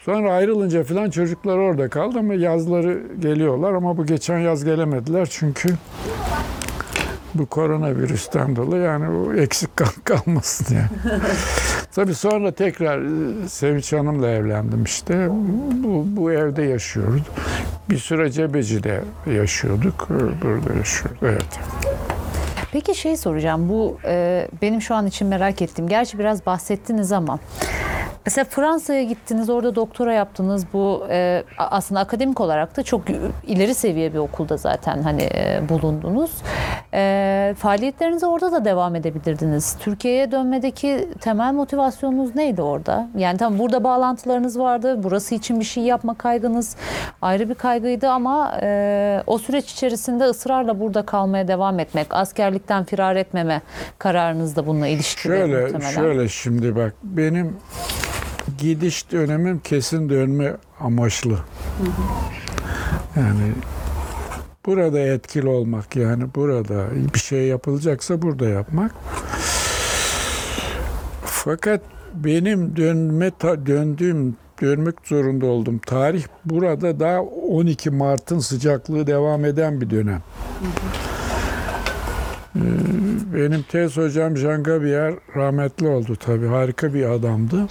Sonra 0.10 0.34
ayrılınca 0.34 0.84
falan 0.84 1.10
çocuklar 1.10 1.58
orada 1.58 1.90
kaldı 1.90 2.20
ama 2.20 2.34
yazları 2.34 3.02
geliyorlar 3.20 3.74
ama 3.74 3.98
bu 3.98 4.06
geçen 4.06 4.40
yaz 4.40 4.64
gelemediler 4.66 5.28
çünkü 5.32 5.70
bu 7.34 7.46
koronavirüsten 7.46 8.56
dolayı 8.56 8.84
yani 8.84 9.10
o 9.10 9.34
eksik 9.34 9.78
kal- 9.78 9.86
kalmasın 10.04 10.76
yani. 10.76 11.22
Tabii 11.96 12.14
sonra 12.16 12.52
tekrar 12.52 13.00
e, 13.00 13.48
Sevinç 13.48 13.94
Hanım'la 13.94 14.30
evlendim 14.30 14.84
işte. 14.84 15.28
Bu, 15.84 16.04
bu 16.08 16.32
evde 16.32 16.64
yaşıyoruz. 16.64 17.22
Bir 17.90 17.98
süre 17.98 18.32
Cebeci'de 18.32 19.02
yaşıyorduk. 19.34 20.08
Burada 20.42 20.78
yaşıyoruz. 20.78 21.20
Evet. 21.22 21.60
Peki 22.72 22.96
şey 22.96 23.18
soracağım. 23.18 23.70
Bu 23.70 23.98
e, 24.06 24.48
benim 24.62 24.82
şu 24.82 24.96
an 24.96 25.08
için 25.08 25.28
merak 25.28 25.62
ettiğim. 25.62 25.90
Gerçi 25.90 26.20
biraz 26.20 26.46
bahsettiniz 26.46 27.12
ama 27.12 27.40
Mesela 28.26 28.46
Fransa'ya 28.46 29.04
gittiniz, 29.04 29.50
orada 29.50 29.76
doktora 29.76 30.14
yaptınız. 30.14 30.66
Bu 30.74 31.08
e, 31.10 31.44
aslında 31.58 32.00
akademik 32.00 32.42
olarak 32.42 32.78
da 32.78 32.84
çok 32.84 33.02
ileri 33.48 33.76
seviye 33.76 34.14
bir 34.14 34.18
okulda 34.18 34.58
zaten 34.58 35.02
hani 35.02 35.22
e, 35.22 35.62
bulundunuz. 35.70 36.32
E, 36.94 37.56
faaliyetlerinize 37.58 38.26
orada 38.26 38.52
da 38.52 38.66
devam 38.66 38.96
edebilirdiniz. 38.96 39.78
Türkiye'ye 39.80 40.32
dönmedeki 40.32 41.10
temel 41.22 41.54
motivasyonunuz 41.54 42.36
neydi 42.36 42.62
orada? 42.62 43.08
Yani 43.18 43.38
tamam 43.38 43.60
burada 43.60 43.84
bağlantılarınız 43.84 44.60
vardı. 44.60 45.04
Burası 45.04 45.36
için 45.36 45.60
bir 45.60 45.66
şey 45.66 45.84
yapma 45.84 46.14
kaygınız 46.14 46.76
ayrı 47.22 47.50
bir 47.50 47.56
kaygıydı 47.56 48.10
ama 48.10 48.58
e, 48.62 49.24
o 49.28 49.38
süreç 49.38 49.72
içerisinde 49.72 50.24
ısrarla 50.24 50.80
burada 50.80 51.02
kalmaya 51.02 51.48
devam 51.48 51.80
etmek, 51.80 52.14
askerlikten 52.60 52.84
firar 52.84 53.16
etmeme 53.16 53.62
kararınız 54.00 54.56
da 54.56 54.68
bununla 54.68 54.88
ilişkili 54.88 55.32
Şöyle, 55.34 55.62
muhtemelen. 55.62 55.92
şöyle 55.92 56.30
şimdi 56.30 56.76
bak 56.76 56.94
benim 57.04 57.56
gidiş 58.58 59.12
dönemim 59.12 59.60
kesin 59.60 60.10
dönme 60.10 60.54
amaçlı. 60.80 61.40
Yani 63.16 63.52
burada 64.66 65.00
etkili 65.00 65.48
olmak 65.48 65.96
yani 65.96 66.24
burada 66.36 66.86
bir 67.14 67.20
şey 67.20 67.48
yapılacaksa 67.48 68.22
burada 68.22 68.50
yapmak. 68.50 68.92
Fakat 71.26 71.82
benim 72.14 72.76
dönme 72.76 73.32
ta- 73.40 73.66
döndüğüm 73.66 74.36
dönmek 74.62 74.96
zorunda 75.06 75.46
oldum. 75.46 75.80
Tarih 75.86 76.24
burada 76.46 77.00
daha 77.00 77.22
12 77.22 77.90
Mart'ın 77.90 78.40
sıcaklığı 78.40 79.08
devam 79.08 79.46
eden 79.46 79.82
bir 79.82 79.90
dönem. 79.90 80.22
Ee, 80.62 81.19
Benim 83.34 83.64
tez 83.64 83.98
hocam 83.98 84.38
Jean 84.38 84.64
Gabier 84.64 85.14
rahmetli 85.36 85.88
oldu 85.88 86.16
tabii. 86.16 86.48
Harika 86.48 86.94
bir 86.94 87.04
adamdı. 87.04 87.68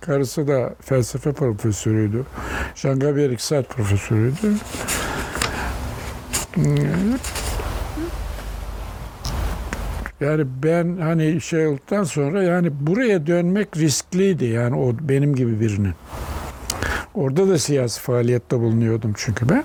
Karısı 0.00 0.48
da 0.48 0.74
felsefe 0.80 1.32
profesörüydü. 1.32 2.24
Jean 2.74 2.98
Gabier 2.98 3.30
iktisat 3.30 3.68
profesörüydü. 3.68 4.54
Yani 10.20 10.46
ben 10.62 10.96
hani 11.00 11.40
şey 11.40 11.66
olduktan 11.66 12.04
sonra 12.04 12.42
yani 12.42 12.70
buraya 12.80 13.26
dönmek 13.26 13.76
riskliydi 13.76 14.44
yani 14.44 14.76
o 14.76 14.94
benim 15.00 15.34
gibi 15.34 15.60
birinin. 15.60 15.94
Orada 17.18 17.48
da 17.48 17.58
siyasi 17.58 18.00
faaliyette 18.00 18.60
bulunuyordum 18.60 19.12
çünkü 19.16 19.48
ben. 19.48 19.64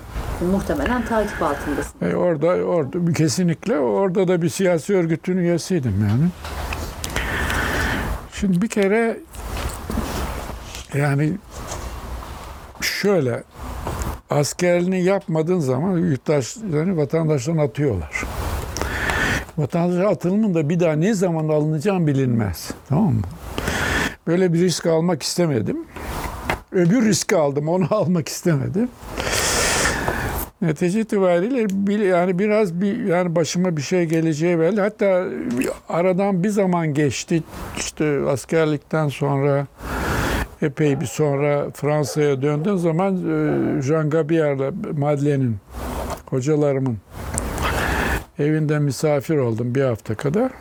Muhtemelen 0.52 1.04
takip 1.04 1.42
altındasın. 1.42 1.92
E 2.02 2.14
orada 2.14 2.46
orada 2.46 3.12
kesinlikle 3.12 3.78
orada 3.78 4.28
da 4.28 4.42
bir 4.42 4.48
siyasi 4.48 4.94
örgütün 4.94 5.36
üyesiydim 5.36 6.06
yani. 6.10 6.28
Şimdi 8.32 8.62
bir 8.62 8.68
kere 8.68 9.16
yani 10.94 11.32
şöyle 12.80 13.42
askerliğini 14.30 15.02
yapmadığın 15.02 15.60
zaman 15.60 15.98
yurttaşlarını 15.98 16.96
vatandaştan 16.96 17.56
atıyorlar. 17.58 18.24
Vatandaş 19.58 20.12
atılımın 20.12 20.54
da 20.54 20.68
bir 20.68 20.80
daha 20.80 20.92
ne 20.92 21.14
zaman 21.14 21.48
alınacağım 21.48 22.06
bilinmez. 22.06 22.70
Tamam 22.88 23.14
mı? 23.14 23.22
Böyle 24.26 24.52
bir 24.52 24.60
risk 24.60 24.86
almak 24.86 25.22
istemedim. 25.22 25.78
Öbür 26.74 27.04
riski 27.04 27.36
aldım, 27.36 27.68
onu 27.68 27.86
almak 27.94 28.28
istemedim. 28.28 28.88
Netice 30.62 31.00
itibariyle 31.00 31.66
yani 32.04 32.38
biraz 32.38 32.80
bir 32.80 33.04
yani 33.04 33.36
başıma 33.36 33.76
bir 33.76 33.82
şey 33.82 34.04
geleceği 34.04 34.58
belli. 34.58 34.80
Hatta 34.80 35.24
aradan 35.88 36.44
bir 36.44 36.48
zaman 36.48 36.94
geçti. 36.94 37.42
İşte 37.76 38.20
askerlikten 38.28 39.08
sonra 39.08 39.66
epey 40.62 41.00
bir 41.00 41.06
sonra 41.06 41.70
Fransa'ya 41.74 42.42
döndüğüm 42.42 42.78
zaman 42.78 43.16
e, 43.16 43.82
Jean 43.82 44.10
Gabier'la 44.10 44.70
Madeleine'in 44.98 45.56
hocalarımın 46.26 46.98
evinde 48.38 48.78
misafir 48.78 49.36
oldum 49.36 49.74
bir 49.74 49.82
hafta 49.82 50.14
kadar. 50.14 50.52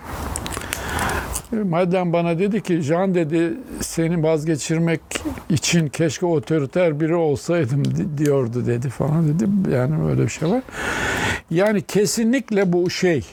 Madeleine 1.61 2.13
bana 2.13 2.39
dedi 2.39 2.61
ki 2.61 2.81
Jean 2.81 3.15
dedi 3.15 3.53
seni 3.81 4.23
vazgeçirmek 4.23 5.01
için 5.49 5.87
keşke 5.87 6.25
otoriter 6.25 6.99
biri 6.99 7.15
olsaydım 7.15 7.85
di- 7.85 8.17
diyordu 8.17 8.65
dedi 8.65 8.89
falan 8.89 9.27
dedi. 9.27 9.45
Yani 9.75 10.09
öyle 10.11 10.23
bir 10.23 10.29
şey 10.29 10.49
var. 10.49 10.61
Yani 11.51 11.81
kesinlikle 11.81 12.73
bu 12.73 12.89
şey. 12.89 13.25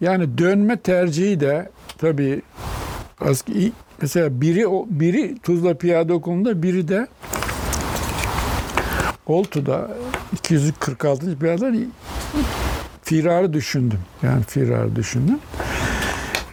Yani 0.00 0.38
dönme 0.38 0.76
tercihi 0.76 1.40
de 1.40 1.70
tabii 1.98 2.42
mesela 4.02 4.40
biri 4.40 4.64
biri 4.90 5.38
Tuzla 5.42 5.74
Piyade 5.74 6.12
Okulu'nda 6.12 6.62
biri 6.62 6.88
de 6.88 7.06
Oltu'da 9.26 9.90
246. 10.32 11.38
piyadeler 11.38 11.74
firarı 13.02 13.52
düşündüm. 13.52 13.98
Yani 14.22 14.42
firarı 14.42 14.96
düşündüm. 14.96 15.38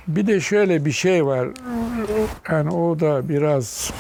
Bir 0.08 0.28
de 0.28 0.40
şöyle 0.40 0.86
bir 0.86 0.92
şey 0.92 1.26
var. 1.26 1.48
Yani 2.50 2.70
o 2.70 3.00
da 3.00 3.30
biraz 3.30 3.92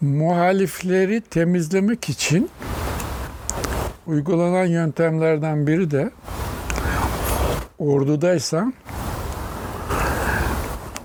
muhalifleri 0.00 1.20
temizlemek 1.20 2.08
için 2.08 2.50
uygulanan 4.06 4.66
yöntemlerden 4.66 5.66
biri 5.66 5.90
de 5.90 6.10
ordudaysan 7.78 8.74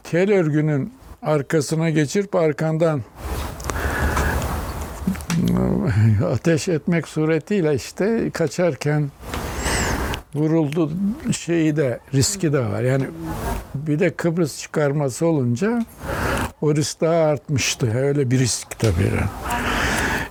tel 0.04 0.34
örgünün 0.34 0.94
arkasına 1.22 1.90
geçirip 1.90 2.36
arkandan 2.36 3.02
ateş 6.32 6.68
etmek 6.68 7.08
suretiyle 7.08 7.76
işte 7.76 8.30
kaçarken 8.34 9.10
vuruldu 10.36 10.92
şeyi 11.32 11.76
de 11.78 12.00
riski 12.14 12.54
de 12.54 12.60
var. 12.60 12.82
Yani 12.82 13.06
bir 13.76 14.00
de 14.00 14.10
Kıbrıs 14.10 14.62
çıkarması 14.62 15.26
olunca 15.26 15.86
o 16.62 16.76
risk 16.76 17.02
daha 17.02 17.26
artmıştı. 17.26 17.92
Öyle 17.98 18.32
bir 18.32 18.40
risk 18.40 18.80
tabii. 18.80 19.12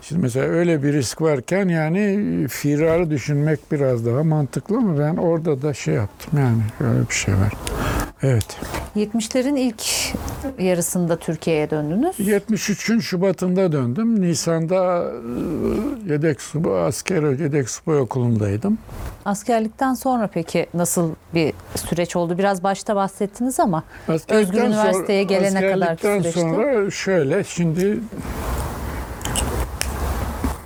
Şimdi 0.02 0.22
mesela 0.22 0.46
öyle 0.46 0.82
bir 0.82 0.92
risk 0.92 1.22
varken 1.22 1.68
yani 1.68 2.48
firarı 2.48 3.10
düşünmek 3.10 3.72
biraz 3.72 4.06
daha 4.06 4.24
mantıklı 4.24 4.76
ama 4.76 4.98
ben 4.98 5.16
orada 5.16 5.62
da 5.62 5.74
şey 5.74 5.94
yaptım 5.94 6.38
yani 6.38 6.90
öyle 6.90 7.08
bir 7.08 7.14
şey 7.14 7.34
var. 7.34 7.52
Evet. 8.24 8.60
70'lerin 8.96 9.58
ilk 9.58 9.82
yarısında 10.58 11.16
Türkiye'ye 11.16 11.70
döndünüz. 11.70 12.16
73'ün 12.20 13.00
Şubat'ında 13.00 13.72
döndüm. 13.72 14.20
Nisan'da 14.20 15.04
e, 16.08 16.12
yedek 16.12 16.40
subay, 16.40 16.86
asker 16.86 17.22
yedek 17.22 17.70
subay 17.70 18.00
okulundaydım. 18.00 18.78
Askerlikten 19.24 19.94
sonra 19.94 20.26
peki 20.26 20.66
nasıl 20.74 21.10
bir 21.34 21.52
süreç 21.74 22.16
oldu? 22.16 22.38
Biraz 22.38 22.62
başta 22.62 22.96
bahsettiniz 22.96 23.60
ama 23.60 23.84
Özgür 24.28 24.62
Üniversiteye 24.62 25.22
gelene 25.22 25.58
askerlikten 25.58 26.18
süreçte. 26.18 26.40
sonra 26.40 26.90
şöyle 26.90 27.44
şimdi 27.44 27.98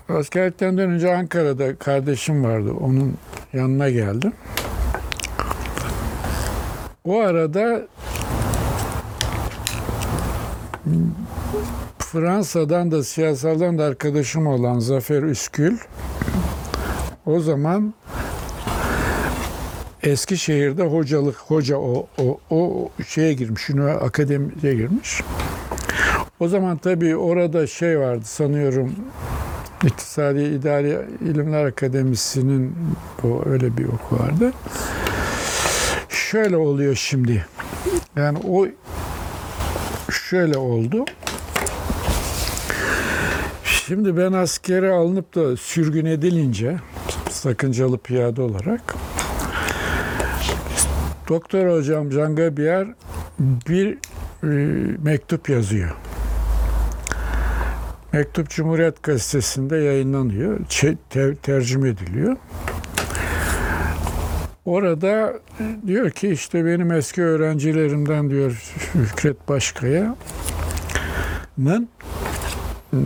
askerlikten 0.08 0.78
önce 0.78 1.16
Ankara'da 1.16 1.76
kardeşim 1.76 2.44
vardı. 2.44 2.72
Onun 2.80 3.14
yanına 3.52 3.90
geldim. 3.90 4.32
O 7.08 7.18
arada 7.20 7.86
Fransa'dan 11.98 12.90
da 12.90 13.04
siyasaldan 13.04 13.78
da 13.78 13.84
arkadaşım 13.84 14.46
olan 14.46 14.78
Zafer 14.78 15.22
Üskül 15.22 15.76
o 17.26 17.40
zaman 17.40 17.94
Eskişehir'de 20.02 20.82
hocalık 20.82 21.36
hoca 21.36 21.76
o 21.76 22.06
o 22.18 22.38
o 22.50 22.88
şeye 23.08 23.32
girmiş, 23.32 23.70
akademiye 24.00 24.74
girmiş. 24.74 25.20
O 26.40 26.48
zaman 26.48 26.76
tabii 26.76 27.16
orada 27.16 27.66
şey 27.66 28.00
vardı 28.00 28.24
sanıyorum 28.24 28.94
İktisadi 29.84 30.40
İdari 30.40 30.98
İlimler 31.20 31.64
Akademisi'nin 31.64 32.74
o 33.24 33.42
öyle 33.46 33.76
bir 33.76 33.84
oku 33.84 34.18
vardı. 34.18 34.52
Şöyle 36.30 36.56
oluyor 36.56 36.94
şimdi. 36.94 37.46
Yani 38.16 38.38
o 38.48 38.66
şöyle 40.12 40.58
oldu. 40.58 41.04
Şimdi 43.64 44.16
ben 44.16 44.32
askere 44.32 44.92
alınıp 44.92 45.34
da 45.34 45.56
sürgün 45.56 46.04
edilince 46.06 46.76
sakıncalı 47.30 47.98
piyade 47.98 48.42
olarak 48.42 48.94
Doktor 51.28 51.78
hocam 51.78 52.12
Jean 52.12 52.36
Gabier 52.36 52.86
bir 53.38 53.98
e, 54.42 54.48
mektup 55.02 55.48
yazıyor. 55.48 55.90
Mektup 58.12 58.50
Cumhuriyet 58.50 59.02
Gazetesi'nde 59.02 59.76
yayınlanıyor. 59.76 60.58
Te- 61.10 61.36
tercüme 61.42 61.88
ediliyor. 61.88 62.36
Orada 64.68 65.34
diyor 65.86 66.10
ki 66.10 66.28
işte 66.28 66.64
benim 66.64 66.92
eski 66.92 67.22
öğrencilerimden 67.22 68.30
diyor 68.30 68.50
Fikret 69.10 69.48
Başkaya'nın 69.48 70.16
mm, 72.92 72.98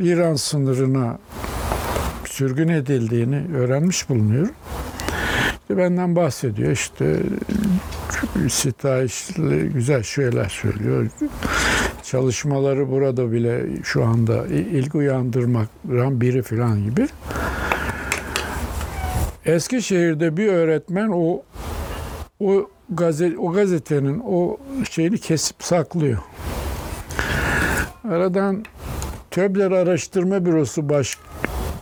İran 0.00 0.34
sınırına 0.34 1.18
sürgün 2.24 2.68
edildiğini 2.68 3.42
öğrenmiş 3.56 4.08
bulunuyor. 4.08 4.48
İşte 5.60 5.76
benden 5.76 6.16
bahsediyor 6.16 6.72
işte 6.72 7.16
sitayişli 8.48 9.68
güzel 9.68 10.02
şeyler 10.02 10.48
söylüyor. 10.48 11.06
Çalışmaları 12.02 12.90
burada 12.90 13.32
bile 13.32 13.66
şu 13.84 14.04
anda 14.04 14.46
ilgi 14.46 14.98
uyandırmaktan 14.98 16.20
biri 16.20 16.42
falan 16.42 16.84
gibi. 16.84 17.06
Eskişehir'de 19.46 20.36
bir 20.36 20.46
öğretmen 20.48 21.08
o 21.14 21.42
o 22.40 22.68
gazete 22.90 23.38
o 23.38 23.52
gazetenin 23.52 24.22
o 24.26 24.56
şeyini 24.90 25.18
kesip 25.18 25.62
saklıyor. 25.62 26.18
Aradan 28.10 28.64
Töbler 29.30 29.70
Araştırma 29.70 30.44
Bürosu 30.44 30.88
baş 30.88 31.18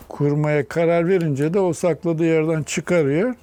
kurmaya 0.09 0.67
karar 0.67 1.07
verince 1.07 1.53
de 1.53 1.59
o 1.59 1.73
sakladığı 1.73 2.25
yerden 2.25 2.63
çıkarıyor. 2.63 3.33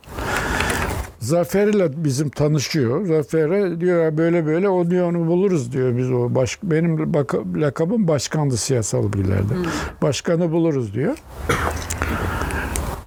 Zafer 1.21 1.67
ile 1.67 2.05
bizim 2.05 2.29
tanışıyor. 2.31 3.07
Zafer'e 3.07 3.81
diyor 3.81 4.05
"Ya 4.05 4.19
böyle 4.19 4.47
böyle 4.47 4.69
o 4.69 4.91
diyor 4.91 5.11
onu 5.13 5.27
buluruz 5.27 5.73
diyor 5.73 5.97
biz 5.97 6.11
o 6.13 6.35
baş, 6.35 6.59
benim 6.63 7.15
baka- 7.15 7.61
lakabım 7.61 8.09
başkandı 8.09 8.57
siyasal 8.57 9.13
bilgilerde. 9.13 9.55
Başkanı 10.03 10.53
buluruz 10.53 10.95
diyor. 10.95 11.17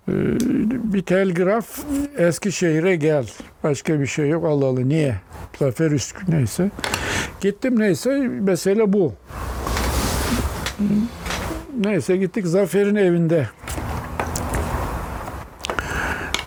Ee, 0.10 0.14
bir 0.94 1.02
telgraf 1.02 1.80
Eskişehir'e 2.18 2.96
gel. 2.96 3.28
Başka 3.64 4.00
bir 4.00 4.08
şey 4.08 4.30
yok. 4.30 4.46
Allah 4.46 4.66
Allah 4.66 4.82
niye? 4.82 5.16
Zafer 5.60 5.92
Üskü 5.92 6.32
neyse. 6.32 6.72
Gittim 7.42 7.80
neyse 7.80 8.10
mesele 8.28 8.94
bu. 8.94 9.14
Neyse 11.86 12.18
gittik 12.18 12.48
Zafer'in 12.48 12.96
evinde. 12.96 13.50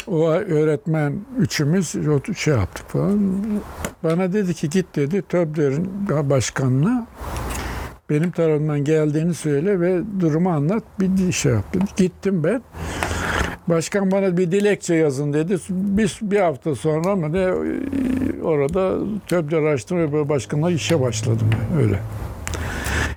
O 0.07 0.31
öğretmen 0.31 1.15
üçümüz 1.39 1.95
şey 2.37 2.55
yaptık 2.55 2.89
falan. 2.89 3.45
Bana 4.05 4.33
dedi 4.33 4.55
ki 4.55 4.71
git 4.71 4.97
dedi 4.97 5.23
TÖB'lerin 5.29 6.09
başkanına 6.09 7.07
benim 8.11 8.31
tarafımdan 8.31 8.85
geldiğini 8.85 9.35
söyle 9.35 9.81
ve 9.81 10.01
durumu 10.21 10.51
anlat. 10.51 10.83
Bir 11.01 11.33
şey 11.33 11.53
yaptım. 11.53 11.83
Gittim 11.97 12.45
ben. 12.45 12.63
Başkan 13.69 14.11
bana 14.11 14.37
bir 14.37 14.53
dilekçe 14.53 14.95
yazın 14.95 15.33
dedi. 15.33 15.59
Bir, 15.71 16.19
bir 16.23 16.41
hafta 16.41 16.75
sonra 16.75 17.17
mı 17.17 17.33
ne 17.33 17.53
orada 18.43 18.99
TÖB'de 19.27 19.57
araştırma 19.57 20.13
Bölge 20.13 20.29
başkanına 20.29 20.71
işe 20.71 21.01
başladım 21.01 21.51
öyle. 21.79 21.99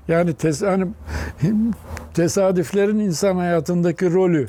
Yani 0.07 0.33
tes, 0.33 0.61
hani 0.61 0.87
tesadüflerin 2.13 2.99
insan 2.99 3.35
hayatındaki 3.35 4.13
rolü. 4.13 4.47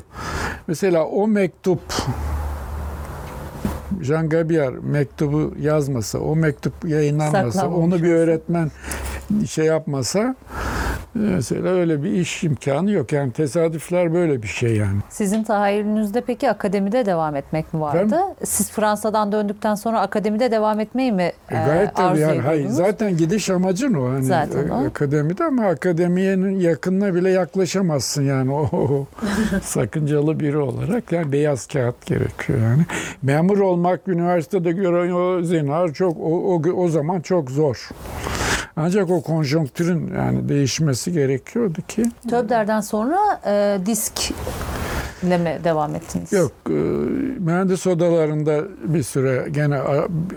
Mesela 0.67 1.05
o 1.05 1.27
mektup 1.27 1.81
Jean 4.01 4.29
Gabier 4.29 4.73
mektubu 4.73 5.53
yazmasa, 5.59 6.19
o 6.19 6.35
mektup 6.35 6.73
yayınlanmasa, 6.85 7.69
onu 7.69 8.03
bir 8.03 8.13
öğretmen 8.13 8.71
şey 9.49 9.65
yapmasa 9.65 10.35
mesela 11.15 11.69
öyle 11.69 12.03
bir 12.03 12.11
iş 12.11 12.43
imkanı 12.43 12.91
yok. 12.91 13.11
Yani 13.11 13.31
tesadüfler 13.31 14.13
böyle 14.13 14.43
bir 14.43 14.47
şey 14.47 14.75
yani. 14.75 14.99
Sizin 15.09 15.43
tahayyülünüzde 15.43 16.21
peki 16.21 16.49
akademide 16.49 17.05
devam 17.05 17.35
etmek 17.35 17.73
mi 17.73 17.81
vardı? 17.81 17.97
Efendim? 17.97 18.35
Siz 18.43 18.71
Fransa'dan 18.71 19.31
döndükten 19.31 19.75
sonra 19.75 20.01
akademide 20.01 20.51
devam 20.51 20.79
etmeyi 20.79 21.11
mi 21.11 21.23
E, 21.23 21.55
e, 21.55 21.65
gayet 21.65 21.95
tabii 21.95 22.07
arzu 22.07 22.21
yani 22.21 22.39
hayır, 22.39 22.67
zaten 22.67 23.17
gidiş 23.17 23.49
amacın 23.49 23.93
o 23.93 24.09
hani 24.11 24.23
Zaten 24.25 24.69
o. 24.69 24.85
akademide 24.85 25.43
ama 25.43 25.65
akademiyenin 25.67 26.59
yakınına 26.59 27.15
bile 27.15 27.29
yaklaşamazsın 27.29 28.23
yani 28.23 28.51
o, 28.51 29.05
sakıncalı 29.61 30.39
biri 30.39 30.57
olarak 30.57 31.11
yani 31.11 31.31
beyaz 31.31 31.67
kağıt 31.67 32.05
gerekiyor 32.05 32.59
yani 32.59 32.85
memur 33.21 33.59
olmak 33.59 34.07
üniversitede 34.07 34.71
gören 34.71 35.11
o 35.11 35.41
zinhar 35.43 35.93
çok 35.93 36.17
o, 36.17 36.53
o, 36.55 36.61
o 36.75 36.87
zaman 36.89 37.21
çok 37.21 37.51
zor. 37.51 37.89
Ancak 38.75 39.09
o 39.09 39.21
konjonktürün 39.21 40.13
yani 40.15 40.49
değişmesi 40.49 41.11
gerekiyordu 41.11 41.79
ki 41.87 42.03
Töbder'den 42.29 42.81
sonra 42.81 43.41
e, 43.45 43.77
disk 43.85 44.33
ile 45.23 45.37
mi 45.37 45.59
devam 45.63 45.95
ettiniz? 45.95 46.33
Yok, 46.33 46.51
e, 46.69 46.73
mühendis 47.39 47.87
odalarında 47.87 48.61
bir 48.83 49.03
süre 49.03 49.47
gene 49.51 49.79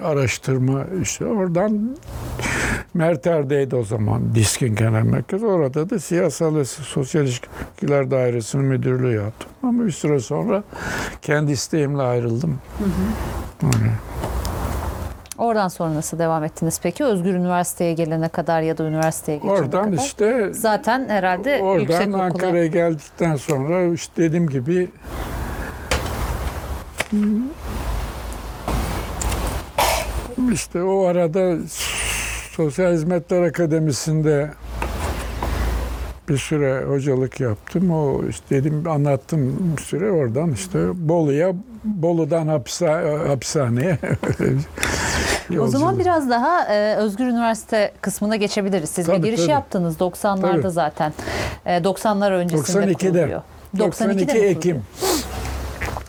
araştırma 0.03 0.85
işte 1.03 1.27
oradan 1.27 1.97
Merter'deydi 2.95 3.77
o 3.77 3.85
zaman 3.85 4.35
Diskin 4.35 4.75
Genel 4.75 5.03
Merkezi. 5.03 5.47
Orada 5.47 5.91
da 5.91 5.99
siyasal 5.99 6.55
ve 6.55 6.65
sosyal 6.65 7.25
ilişkiler 7.25 8.11
dairesinin 8.11 8.65
müdürlüğü 8.65 9.15
yaptım. 9.15 9.51
Ama 9.63 9.85
bir 9.85 9.91
süre 9.91 10.21
sonra 10.21 10.63
kendi 11.23 11.53
isteğimle 11.53 12.03
ayrıldım. 12.03 12.59
Öyle. 13.63 13.93
Oradan 15.39 15.69
sonra 15.69 15.95
nasıl 15.95 16.19
devam 16.19 16.45
ettiniz 16.45 16.81
peki? 16.83 17.05
Özgür 17.05 17.35
Üniversite'ye 17.35 17.93
gelene 17.93 18.29
kadar 18.29 18.63
ya 18.63 18.79
da 18.79 18.85
üniversiteye 18.85 19.39
geçene 19.39 19.53
Oradan 19.53 19.91
kadar? 19.91 20.05
işte 20.05 20.53
Zaten 20.53 21.09
herhalde 21.09 21.61
Oradan 21.63 21.81
yüksek 21.81 22.09
okula... 22.09 22.23
Ankara'ya 22.23 22.67
geldikten 22.67 23.37
sonra 23.37 23.85
işte 23.85 24.13
dediğim 24.17 24.49
gibi 24.49 24.89
işte 30.53 30.83
o 30.83 31.05
arada 31.05 31.57
Sosyal 32.51 32.93
Hizmetler 32.93 33.43
Akademisi'nde 33.43 34.51
bir 36.29 36.39
süre 36.39 36.85
hocalık 36.85 37.41
yaptım. 37.41 37.91
O 37.91 38.25
işte 38.29 38.45
dedim 38.51 38.89
anlattım 38.89 39.73
bir 39.77 39.83
süre 39.83 40.11
oradan 40.11 40.53
işte 40.53 40.79
Bolu'ya 41.09 41.53
Bolu'dan 41.85 42.49
hapisa, 42.49 43.03
hapishaneye 43.29 43.99
O 45.51 45.67
zaman 45.67 45.87
yolculuk. 45.87 46.01
biraz 46.01 46.31
daha 46.31 46.65
e, 46.65 46.97
Özgür 46.97 47.27
Üniversite 47.27 47.93
kısmına 48.01 48.37
geçebiliriz. 48.37 48.91
Siz 48.91 49.07
Tabii, 49.07 49.19
bir 49.19 49.23
giriş 49.25 49.41
tabii. 49.41 49.51
yaptınız 49.51 49.97
90'larda 49.97 50.63
Tabii. 50.63 50.71
zaten. 50.71 51.13
E, 51.67 51.77
90'lar 51.77 52.33
öncesinde 52.33 52.85
92'de. 52.87 52.95
kuruluyor. 52.95 53.43
92 53.79 54.25
mi 54.25 54.27
kuruluyor? 54.27 54.51
Ekim. 54.51 54.83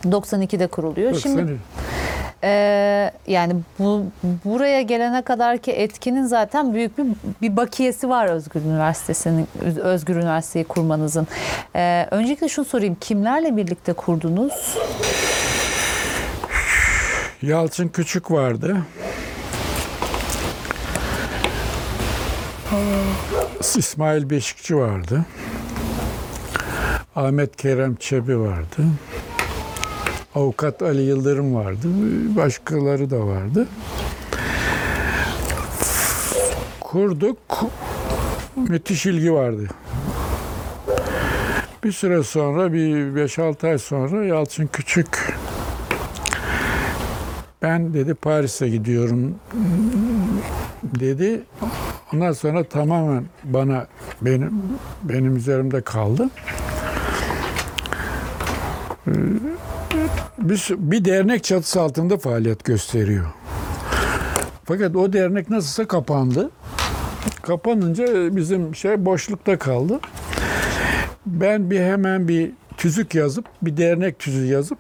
92'de 0.05 0.67
kuruluyor. 0.67 1.15
Şimdi 1.15 1.41
90 1.41 1.57
e, 2.43 3.11
yani 3.27 3.55
bu 3.79 4.03
buraya 4.45 4.81
gelene 4.81 5.21
kadar 5.21 5.57
ki 5.57 5.71
etkinin 5.71 6.25
zaten 6.25 6.73
büyük 6.73 6.97
bir 6.97 7.05
bir 7.41 7.57
bakiyesi 7.57 8.09
var 8.09 8.27
Özgür 8.27 8.61
Üniversitesi'nin 8.61 9.47
Özgür 9.83 10.15
Üniversiteyi 10.15 10.65
kurmanızın. 10.65 11.27
E, 11.75 12.07
öncelikle 12.11 12.49
şunu 12.49 12.65
sorayım. 12.65 12.97
Kimlerle 13.01 13.57
birlikte 13.57 13.93
kurdunuz? 13.93 14.77
Yalçın 17.41 17.88
Küçük 17.88 18.31
vardı. 18.31 18.77
İsmail 23.78 24.30
Beşikçi 24.30 24.78
vardı. 24.78 25.26
Ahmet 27.15 27.55
Kerem 27.55 27.95
Çebi 27.95 28.39
vardı. 28.39 28.84
Avukat 30.36 30.82
Ali 30.82 31.01
Yıldırım 31.01 31.55
vardı. 31.55 31.88
Başkaları 32.36 33.09
da 33.09 33.28
vardı. 33.28 33.68
Kurduk. 36.80 37.38
Müthiş 38.55 39.05
ilgi 39.05 39.34
vardı. 39.34 39.68
Bir 41.84 41.91
süre 41.91 42.24
sonra, 42.24 42.74
bir 42.74 42.95
5-6 43.28 43.68
ay 43.68 43.78
sonra 43.78 44.26
Yalçın 44.26 44.68
Küçük 44.68 45.38
ben 47.62 47.93
dedi 47.93 48.14
Paris'e 48.14 48.70
gidiyorum 48.70 49.36
dedi. 50.99 51.41
Ondan 52.14 52.32
sonra 52.32 52.64
tamamen 52.64 53.24
bana 53.43 53.88
benim 54.22 54.51
benim 55.03 55.36
üzerimde 55.36 55.82
kaldı. 55.82 56.30
Ee, 59.08 59.12
Bir, 60.38 60.68
bir 60.78 61.05
dernek 61.05 61.43
çatısı 61.43 61.82
altında 61.82 62.18
faaliyet 62.18 62.64
gösteriyor. 62.64 63.26
Fakat 64.66 64.95
o 64.95 65.14
dernek 65.14 65.49
nasılsa 65.49 65.88
kapandı. 65.88 66.51
Kapanınca 67.41 68.36
bizim 68.36 68.76
şey 68.76 69.05
boşlukta 69.05 69.58
kaldı. 69.58 69.99
Ben 71.26 71.72
bir 71.72 71.80
hemen 71.80 72.28
bir 72.28 72.51
tüzük 72.78 73.16
yazıp, 73.16 73.45
bir 73.62 73.78
dernek 73.78 74.20
tüzüğü 74.20 74.45
yazıp 74.45 74.78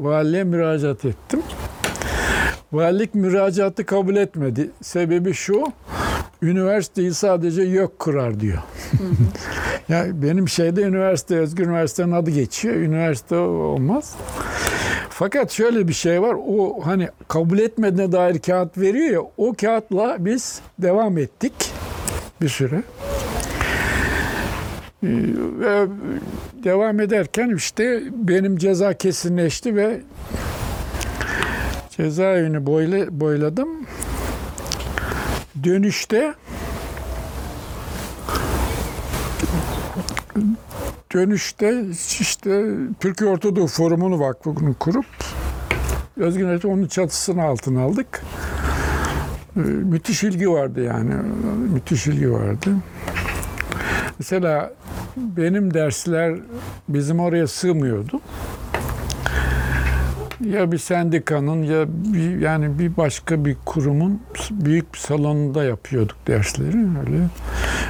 Valiliğe 0.00 0.44
müracaat 0.44 1.04
ettim. 1.04 1.42
Valilik 2.72 3.14
müracaatı 3.14 3.86
kabul 3.86 4.16
etmedi. 4.16 4.70
Sebebi 4.82 5.34
şu, 5.34 5.64
üniversiteyi 6.42 7.14
sadece 7.14 7.62
yok 7.62 7.98
kurar 7.98 8.40
diyor. 8.40 8.58
ya 9.88 10.06
benim 10.12 10.48
şeyde 10.48 10.82
üniversite, 10.82 11.38
Özgür 11.38 11.66
Üniversite'nin 11.66 12.12
adı 12.12 12.30
geçiyor. 12.30 12.74
Üniversite 12.74 13.36
olmaz. 13.36 14.16
Fakat 15.10 15.50
şöyle 15.50 15.88
bir 15.88 15.92
şey 15.92 16.22
var. 16.22 16.36
O 16.48 16.80
hani 16.84 17.08
kabul 17.28 17.58
etmediğine 17.58 18.12
dair 18.12 18.38
kağıt 18.38 18.78
veriyor 18.78 19.10
ya. 19.10 19.20
O 19.36 19.54
kağıtla 19.60 20.16
biz 20.18 20.60
devam 20.78 21.18
ettik 21.18 21.52
bir 22.40 22.48
süre. 22.48 22.82
Ee, 25.02 25.06
Ve 25.60 25.86
devam 26.64 27.00
ederken 27.00 27.50
işte 27.56 28.02
benim 28.12 28.56
ceza 28.56 28.94
kesinleşti 28.94 29.76
ve 29.76 30.00
cezaevini 31.90 32.66
boyla, 32.66 33.20
boyladım. 33.20 33.68
Dönüşte 35.64 36.34
dönüşte 41.14 41.84
işte 42.20 42.74
Türkiye 43.00 43.30
Ortadoğu 43.30 43.66
Forumu'nu 43.66 44.20
vakfını 44.20 44.74
kurup 44.74 45.06
Özgün 46.16 46.46
Öğretim 46.48 46.70
onun 46.70 46.86
çatısını 46.86 47.42
altına 47.42 47.82
aldık. 47.82 48.22
Ee, 49.56 49.60
Müthiş 49.60 50.24
ilgi 50.24 50.50
vardı 50.50 50.84
yani. 50.84 51.14
Müthiş 51.72 52.06
ilgi 52.06 52.32
vardı. 52.32 52.70
Mesela 54.18 54.72
benim 55.16 55.74
dersler 55.74 56.34
bizim 56.88 57.20
oraya 57.20 57.46
sığmıyordu. 57.46 58.20
Ya 60.44 60.72
bir 60.72 60.78
sendikanın 60.78 61.62
ya 61.62 61.84
bir, 61.88 62.40
yani 62.40 62.78
bir 62.78 62.96
başka 62.96 63.44
bir 63.44 63.56
kurumun 63.64 64.20
büyük 64.50 64.94
bir 64.94 64.98
salonunda 64.98 65.64
yapıyorduk 65.64 66.16
dersleri 66.26 66.76
öyle. 66.76 67.26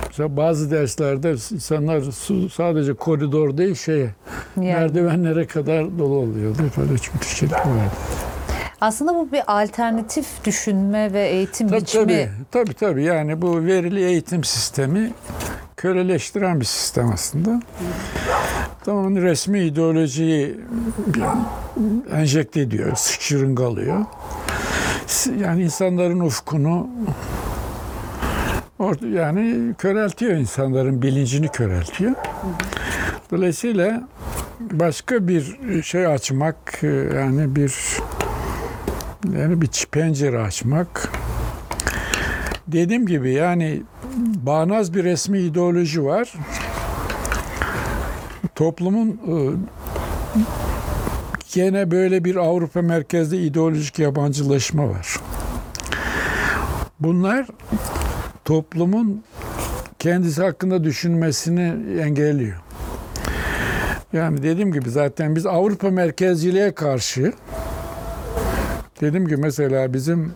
Mesela 0.07 0.37
bazı 0.37 0.71
derslerde 0.71 1.31
insanlar 1.33 2.01
su- 2.01 2.49
sadece 2.51 2.95
koridor 2.95 3.57
değil 3.57 3.75
şeye 3.75 4.15
Yani 4.57 4.67
merdivenlere 4.67 5.47
kadar 5.47 5.99
dolu 5.99 6.15
oluyordu. 6.15 6.59
Böyle 6.77 6.99
çok 6.99 7.25
şey 7.25 7.51
vardı. 7.51 7.63
Aslında 8.83 9.15
bu 9.15 9.33
bir 9.33 9.43
alternatif 9.47 10.45
düşünme 10.45 11.13
ve 11.13 11.29
eğitim 11.29 11.69
Tabii, 11.69 11.81
biçimi. 11.81 12.05
tabii, 12.05 12.31
tabii 12.51 12.75
tabii 12.75 13.05
yani 13.05 13.43
bu 13.43 13.65
verili 13.65 14.05
eğitim 14.05 14.45
sistemi 14.45 15.13
köleleştiren 15.77 16.61
bir 16.61 16.65
sistem 16.65 17.11
aslında. 17.13 17.61
Tamam 18.85 19.17
resmi 19.17 19.61
ideolojiyi 19.61 20.61
enjekte 22.15 22.61
ediyor, 22.61 22.97
şırıngalıyor. 23.21 24.05
Yani 25.41 25.63
insanların 25.63 26.21
ufkunu 26.21 26.89
yani 29.15 29.75
köreltiyor 29.79 30.33
insanların 30.33 31.03
bilincini 31.03 31.49
köreltiyor. 31.49 32.13
Dolayısıyla 33.31 34.09
başka 34.61 35.29
bir 35.29 35.57
şey 35.83 36.07
açmak 36.07 36.83
yani 37.17 37.57
bir 37.57 37.75
yani 39.31 39.61
bir 39.61 39.87
pencere 39.93 40.39
açmak. 40.39 41.13
Dediğim 42.67 43.07
gibi 43.07 43.33
yani 43.33 43.83
bağnaz 44.37 44.95
bir 44.95 45.05
resmi 45.05 45.39
ideoloji 45.39 46.05
var. 46.05 46.33
Toplumun 48.55 49.09
e, 49.09 49.37
gene 51.55 51.91
böyle 51.91 52.25
bir 52.25 52.37
Avrupa 52.37 52.83
merkezli 52.83 53.47
ideolojik 53.47 53.99
yabancılaşma 53.99 54.89
var. 54.89 55.17
Bunlar 57.01 57.47
toplumun 58.45 59.25
kendisi 59.99 60.43
hakkında 60.43 60.85
düşünmesini 60.85 62.01
engelliyor. 62.01 62.57
Yani 64.13 64.43
dediğim 64.43 64.73
gibi 64.73 64.91
zaten 64.91 65.37
biz 65.37 65.47
Avrupa 65.47 65.91
merkezciliğe 65.91 66.75
karşı 66.75 67.33
dedim 69.03 69.29
ki 69.29 69.37
mesela 69.37 69.95
bizim 69.95 70.33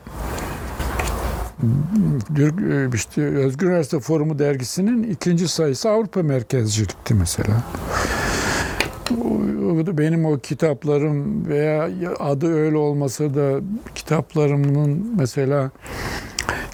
Türk- 2.37 2.95
işte 2.95 3.23
Özgür 3.23 3.67
Üniversite 3.67 4.01
Forumu 4.01 4.39
dergisinin 4.39 5.03
ikinci 5.03 5.49
sayısı 5.49 5.91
Avrupa 5.91 6.23
merkezcilikti 6.23 7.15
mesela. 7.15 7.63
Benim 9.99 10.25
o 10.25 10.39
kitaplarım 10.39 11.49
veya 11.49 11.89
adı 12.19 12.55
öyle 12.55 12.77
olmasa 12.77 13.35
da 13.35 13.61
kitaplarımın 13.95 15.15
mesela 15.19 15.71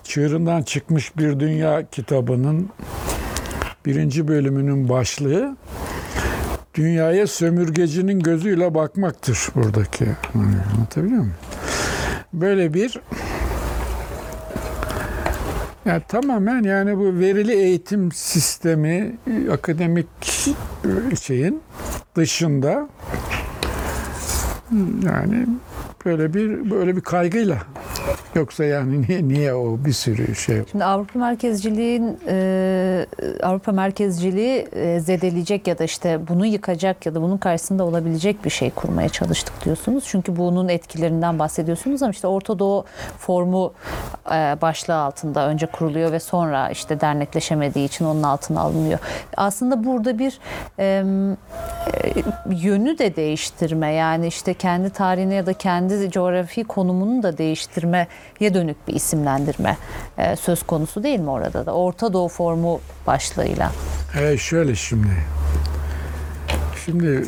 Çığırından 0.04 0.62
çıkmış 0.62 1.16
bir 1.16 1.40
dünya 1.40 1.86
kitabının 1.90 2.68
birinci 3.86 4.28
bölümünün 4.28 4.88
başlığı 4.88 5.56
dünyaya 6.74 7.26
sömürgecinin 7.26 8.20
gözüyle 8.20 8.74
bakmaktır 8.74 9.48
buradaki. 9.54 10.06
Anlatabiliyor 10.34 11.20
muyum? 11.20 11.34
Böyle 12.32 12.74
bir 12.74 13.00
ya 15.84 16.00
tamamen 16.00 16.62
yani 16.62 16.98
bu 16.98 17.18
verili 17.18 17.52
eğitim 17.52 18.12
sistemi 18.12 19.16
akademik 19.52 20.08
şeyin 21.22 21.62
dışında 22.16 22.88
yani 25.04 25.46
böyle 26.04 26.34
bir 26.34 26.70
böyle 26.70 26.96
bir 26.96 27.00
kaygıyla 27.00 27.58
yoksa 28.34 28.64
yani 28.64 29.02
niye 29.08 29.28
niye 29.28 29.54
o 29.54 29.84
bir 29.84 29.92
sürü 29.92 30.34
şey 30.34 30.62
Şimdi 30.70 30.84
Avrupa 30.84 31.18
merkezciliğin 31.18 32.18
e, 32.28 33.06
Avrupa 33.42 33.72
merkezciliği 33.72 34.68
e, 34.72 35.00
zedeleyecek 35.00 35.66
ya 35.66 35.78
da 35.78 35.84
işte 35.84 36.20
bunu 36.28 36.46
yıkacak 36.46 37.06
ya 37.06 37.14
da 37.14 37.22
bunun 37.22 37.38
karşısında 37.38 37.84
olabilecek 37.84 38.44
bir 38.44 38.50
şey 38.50 38.70
kurmaya 38.70 39.08
çalıştık 39.08 39.64
diyorsunuz. 39.64 40.04
Çünkü 40.06 40.36
bunun 40.36 40.68
etkilerinden 40.68 41.38
bahsediyorsunuz 41.38 42.02
ama 42.02 42.10
işte 42.10 42.26
Orta 42.26 42.58
Doğu 42.58 42.84
formu 43.18 43.72
e, 44.26 44.56
başlığı 44.62 44.96
altında 44.96 45.48
önce 45.48 45.66
kuruluyor 45.66 46.12
ve 46.12 46.20
sonra 46.20 46.70
işte 46.70 47.00
dernekleşemediği 47.00 47.86
için 47.86 48.04
onun 48.04 48.22
altına 48.22 48.60
alınıyor. 48.60 48.98
Aslında 49.36 49.84
burada 49.84 50.18
bir 50.18 50.38
e, 50.78 50.84
e, 50.84 51.04
yönü 52.50 52.98
de 52.98 53.16
değiştirme 53.16 53.92
yani 53.92 54.26
işte 54.26 54.54
kendi 54.54 54.90
tarihine 54.90 55.34
ya 55.34 55.46
da 55.46 55.52
kendi 55.52 56.10
coğrafi 56.10 56.64
konumunu 56.64 57.22
da 57.22 57.38
değiştirmeye 57.92 58.54
dönük 58.54 58.88
bir 58.88 58.94
isimlendirme 58.94 59.76
e, 60.18 60.36
söz 60.36 60.62
konusu 60.62 61.02
değil 61.02 61.20
mi 61.20 61.30
orada 61.30 61.66
da? 61.66 61.74
Orta 61.74 62.12
Doğu 62.12 62.28
formu 62.28 62.80
başlığıyla. 63.06 63.72
E 64.20 64.36
şöyle 64.36 64.74
şimdi. 64.74 65.16
Şimdi 66.84 67.24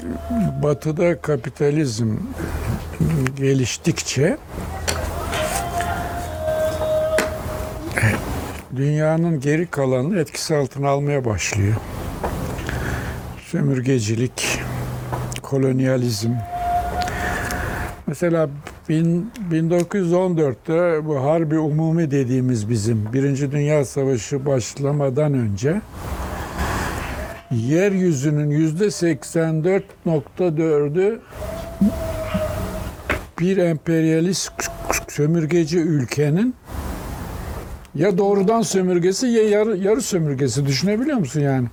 batıda 0.63 1.21
kapitalizm 1.21 2.17
geliştikçe 3.37 4.37
e, 7.97 8.07
dünyanın 8.77 9.41
geri 9.41 9.67
kalanını 9.67 10.21
etkisi 10.21 10.57
altına 10.57 10.89
almaya 10.89 11.25
başlıyor. 11.25 11.75
Sömürgecilik, 13.51 14.61
kolonyalizm. 15.43 16.33
Mesela 18.07 18.49
bin- 18.89 19.31
1914'te 19.51 21.07
bu 21.07 21.25
Harbi 21.25 21.59
Umumi 21.59 22.11
dediğimiz 22.11 22.69
bizim 22.71 23.13
Birinci 23.13 23.53
Dünya 23.53 23.85
Savaşı 23.85 24.47
başlamadan 24.47 25.35
önce 25.35 25.81
yeryüzünün 27.51 28.51
yüzde 28.51 28.87
84.4'ü 28.87 31.21
bir 33.41 33.57
emperyalist 33.57 34.53
sömürgeci 35.09 35.79
ülkenin 35.79 36.55
ya 37.95 38.19
doğrudan 38.19 38.63
sömürgesi 38.63 39.27
ya 39.27 39.49
yarı, 39.49 39.77
yarı 39.77 40.03
sömürgesi 40.03 40.67
düşünebiliyor 40.67 41.19
musun 41.19 41.41
yani? 41.41 41.67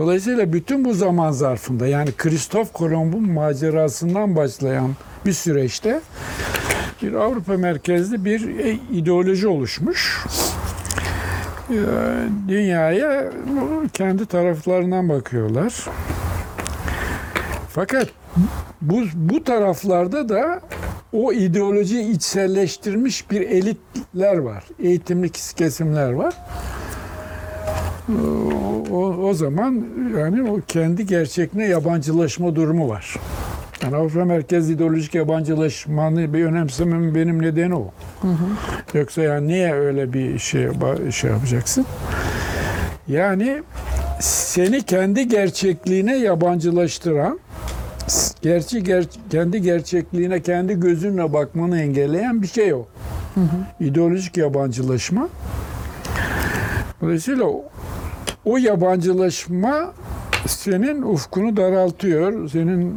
Dolayısıyla 0.00 0.52
bütün 0.52 0.84
bu 0.84 0.94
zaman 0.94 1.30
zarfında 1.30 1.86
yani 1.86 2.12
Kristof 2.12 2.72
Kolomb'un 2.72 3.32
macerasından 3.32 4.36
başlayan 4.36 4.96
bir 5.26 5.32
süreçte 5.32 6.00
bir 7.02 7.12
Avrupa 7.12 7.56
merkezli 7.56 8.24
bir 8.24 8.58
e, 8.58 8.78
ideoloji 8.92 9.48
oluşmuş. 9.48 10.24
Ee, 11.70 11.74
Dünyaya 12.48 13.32
kendi 13.92 14.26
taraflarından 14.26 15.08
bakıyorlar. 15.08 15.74
Fakat 17.68 18.08
bu, 18.80 19.02
bu 19.14 19.44
taraflarda 19.44 20.28
da 20.28 20.60
o 21.12 21.32
ideolojiyi 21.32 22.10
içselleştirmiş 22.10 23.30
bir 23.30 23.40
elitler 23.40 24.36
var. 24.36 24.64
Eğitimli 24.78 25.30
kesimler 25.56 26.12
var. 26.12 26.34
O, 28.92 28.96
o 29.28 29.34
zaman 29.34 29.84
yani 30.18 30.50
o 30.50 30.60
kendi 30.68 31.06
gerçekliğine 31.06 31.68
yabancılaşma 31.70 32.56
durumu 32.56 32.88
var. 32.88 33.16
Yani 33.82 33.96
Avrupa 33.96 34.24
merkez 34.24 34.70
ideolojik 34.70 35.14
yabancılaşmanı 35.14 36.34
bir 36.34 36.44
önemsememin 36.44 37.14
benim 37.14 37.42
nedeni 37.42 37.74
o. 37.74 37.92
Yoksa 38.94 39.22
yani 39.22 39.48
niye 39.48 39.74
öyle 39.74 40.12
bir 40.12 40.38
şey 40.38 40.68
şey 41.12 41.30
yapacaksın? 41.30 41.86
Yani 43.08 43.62
seni 44.20 44.82
kendi 44.82 45.28
gerçekliğine 45.28 46.16
yabancılaştıran, 46.18 47.40
gerçi 48.42 48.78
ger- 48.78 49.16
kendi 49.30 49.62
gerçekliğine 49.62 50.42
kendi 50.42 50.80
gözünle 50.80 51.32
bakmanı 51.32 51.80
engelleyen 51.80 52.42
bir 52.42 52.46
şey 52.46 52.74
o. 52.74 52.86
İdeolojik 53.80 54.36
yabancılaşma. 54.36 55.28
Dolayısıyla 57.02 57.44
o, 58.44 58.56
yabancılaşma 58.56 59.92
senin 60.46 61.02
ufkunu 61.02 61.56
daraltıyor. 61.56 62.48
Senin 62.48 62.96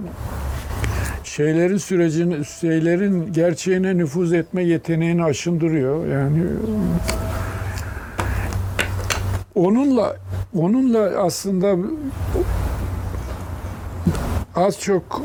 şeylerin 1.24 1.78
sürecini, 1.78 2.46
şeylerin 2.46 3.34
gerçeğine 3.34 3.98
nüfuz 3.98 4.34
etme 4.34 4.64
yeteneğini 4.64 5.24
aşındırıyor. 5.24 6.08
Yani 6.08 6.44
onunla 9.56 10.16
onunla 10.56 11.00
aslında 11.00 11.76
az 14.56 14.80
çok 14.80 15.22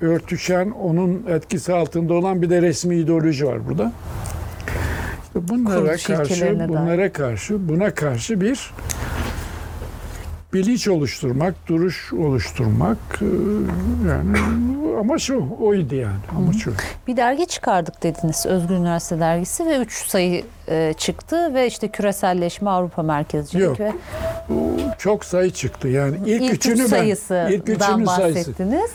örtüşen, 0.00 0.70
onun 0.70 1.26
etkisi 1.28 1.72
altında 1.74 2.14
olan 2.14 2.42
bir 2.42 2.50
de 2.50 2.62
resmi 2.62 2.96
ideoloji 2.96 3.46
var 3.46 3.68
burada. 3.68 3.92
İşte 5.22 5.48
bunlara 5.48 5.80
Kuruluş 5.80 6.02
karşı, 6.06 6.32
ilkelerine 6.34 6.58
dair. 6.58 6.68
bunlara 6.68 7.12
karşı, 7.12 7.68
buna 7.68 7.94
karşı 7.94 8.40
bir 8.40 8.70
bilinç 10.52 10.88
oluşturmak, 10.88 11.54
duruş 11.68 12.12
oluşturmak 12.12 12.98
e, 13.20 13.24
yani 14.08 14.36
amaç 15.00 15.30
o, 15.30 15.48
oydu 15.60 15.94
yani. 15.94 16.16
Amaç 16.36 16.68
o. 16.68 16.70
Bir 17.06 17.16
dergi 17.16 17.46
çıkardık 17.46 18.02
dediniz 18.02 18.46
Özgür 18.46 18.74
Üniversite 18.74 19.18
dergisi 19.20 19.66
ve 19.66 19.78
3 19.78 20.06
sayı 20.08 20.44
e, 20.68 20.94
çıktı 20.98 21.54
ve 21.54 21.66
işte 21.66 21.88
küreselleşme 21.88 22.70
Avrupa 22.70 23.02
merkezcilik 23.02 23.64
Yok. 23.64 23.80
ve 23.80 23.92
Çok 24.98 25.24
sayı 25.24 25.50
çıktı. 25.50 25.88
Yani 25.88 26.16
ilk, 26.26 26.42
ilk, 26.42 26.52
üçünü 26.54 26.74
üç 26.74 26.80
ben, 26.80 26.86
sayısından 26.86 27.52
ilk 27.52 27.68
üçünün 27.68 28.04
sayısı. 28.04 28.06
bahsettiniz. 28.06 28.90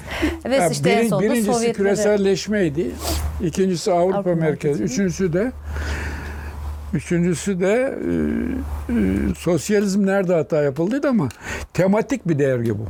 Ve 0.45 0.55
Ya 0.55 0.69
işte 0.69 0.89
en 0.89 0.99
biri- 1.03 1.09
sonunda 1.09 1.25
birincisi 1.25 1.53
Sovyetleri 1.53 1.73
küreselleşmeydi. 1.73 2.91
İkincisi 3.43 3.91
Avrupa, 3.91 4.17
Avrupa 4.17 4.35
merkezi. 4.35 4.67
merkezi. 4.67 4.83
Üçüncüsü 4.83 5.33
de 5.33 5.51
Üçüncüsü 6.97 7.59
de 7.59 7.97
e, 8.05 8.93
e, 8.93 9.35
sosyalizm 9.37 10.05
nerede 10.05 10.33
hata 10.33 10.63
yapıldıydı 10.63 11.07
ama 11.07 11.29
tematik 11.73 12.27
bir 12.27 12.39
dergi 12.39 12.79
bu. 12.79 12.85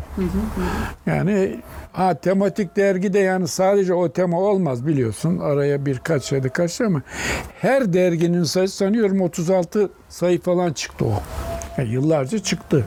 Yani 1.06 1.60
ha 1.94 2.14
tematik 2.14 2.76
dergi 2.76 3.14
de 3.14 3.20
yani 3.20 3.48
sadece 3.48 3.94
o 3.94 4.12
tema 4.12 4.40
olmaz 4.40 4.88
biliyorsun. 4.88 5.40
Araya 5.40 5.86
birkaç 5.86 6.24
sayı 6.24 6.50
kaçtı 6.50 6.86
ama 6.86 7.02
her 7.62 7.94
derginin 7.94 8.44
sayısı 8.44 8.76
sanıyorum 8.78 9.22
36 9.22 9.90
sayı 10.10 10.42
falan 10.42 10.74
çıktı 10.74 11.06
o. 11.06 11.14
Yani 11.78 11.90
yıllarca 11.90 12.40
çıktı. 12.40 12.86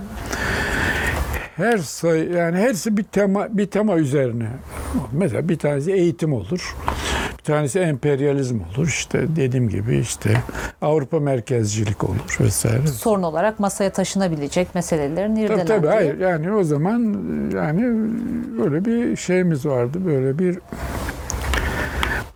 Her 1.60 1.78
sayı 1.78 2.30
yani 2.32 2.58
hepsi 2.58 2.96
bir 2.96 3.02
tema 3.02 3.46
bir 3.50 3.66
tema 3.66 3.96
üzerine. 3.96 4.48
Mesela 5.12 5.48
bir 5.48 5.58
tanesi 5.58 5.92
eğitim 5.92 6.32
olur. 6.32 6.76
Bir 7.38 7.44
tanesi 7.44 7.78
emperyalizm 7.78 8.58
olur. 8.60 8.86
İşte 8.88 9.36
dediğim 9.36 9.68
gibi 9.68 9.98
işte 9.98 10.30
Avrupa 10.82 11.20
merkezcilik 11.20 12.04
olur 12.04 12.36
vesaire. 12.40 12.86
Sorun 12.86 13.22
olarak 13.22 13.60
masaya 13.60 13.90
taşınabilecek 13.90 14.74
meselelerin 14.74 15.34
Tabii 15.34 15.44
irdelendiği. 15.44 15.66
tabii 15.78 15.86
hayır 15.86 16.18
yani 16.18 16.52
o 16.52 16.64
zaman 16.64 16.98
yani 17.54 17.82
böyle 18.58 18.84
bir 18.84 19.16
şeyimiz 19.16 19.66
vardı 19.66 19.98
böyle 20.06 20.38
bir 20.38 20.58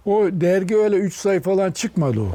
o 0.07 0.23
dergi 0.33 0.77
öyle 0.77 0.97
3 0.97 1.15
sayı 1.17 1.41
falan 1.41 1.73
çıkmadı 1.73 2.21
o. 2.21 2.29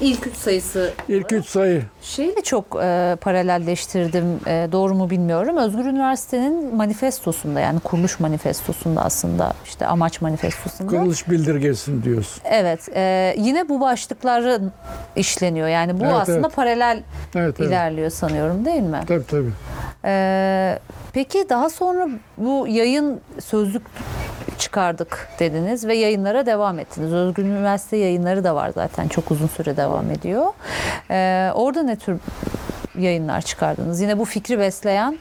İlk 0.00 0.26
üç 0.26 0.36
sayısı 0.36 0.92
İlk 1.08 1.32
3 1.32 1.46
sayı. 1.46 1.82
Şeyle 2.02 2.42
çok 2.42 2.64
e, 2.82 3.16
paralelleştirdim. 3.20 4.24
E, 4.46 4.68
doğru 4.72 4.94
mu 4.94 5.10
bilmiyorum. 5.10 5.56
Özgür 5.56 5.84
Üniversite'nin 5.84 6.76
manifestosunda 6.76 7.60
yani 7.60 7.80
kuruluş 7.80 8.20
manifestosunda 8.20 9.02
aslında 9.04 9.52
işte 9.64 9.86
amaç 9.86 10.20
manifestosunda. 10.20 10.90
Kuruluş 10.90 11.30
bildirgesin 11.30 12.02
diyorsun. 12.02 12.42
Evet. 12.44 12.88
e, 12.94 13.34
yine 13.38 13.68
bu 13.68 13.80
başlıkları 13.80 14.60
işleniyor. 15.16 15.68
Yani 15.68 16.00
bu 16.00 16.04
Evet, 16.04 16.14
aslında 16.14 16.38
evet. 16.38 16.56
paralel 16.56 17.02
Evet 17.34 17.54
evet. 17.60 17.68
ilerliyor 17.68 18.10
sanıyorum 18.10 18.64
değil 18.64 18.82
mi? 18.82 19.00
Tabii 19.08 19.26
tabii. 19.26 19.50
E, 20.04 20.78
peki 21.12 21.46
daha 21.48 21.70
sonra 21.70 22.08
bu 22.38 22.66
yayın 22.68 23.20
sözlük 23.40 23.82
çıkardık 24.58 25.28
dediniz 25.38 25.86
ve 25.86 25.96
yayınlara 25.96 26.46
devam 26.46 26.78
ettiniz. 26.78 27.12
Özgür 27.12 27.44
Üniversite 27.44 27.96
yayınları 27.96 28.44
da 28.44 28.54
var 28.54 28.70
zaten 28.74 29.08
çok 29.08 29.30
uzun 29.30 29.46
süre 29.46 29.76
devam 29.76 30.10
ediyor. 30.10 30.46
E, 31.10 31.50
orada 31.54 31.82
ne 31.82 31.96
tür 31.96 32.18
yayınlar 32.98 33.40
çıkardınız? 33.40 34.00
Yine 34.00 34.18
bu 34.18 34.24
fikri 34.24 34.58
besleyen 34.58 35.18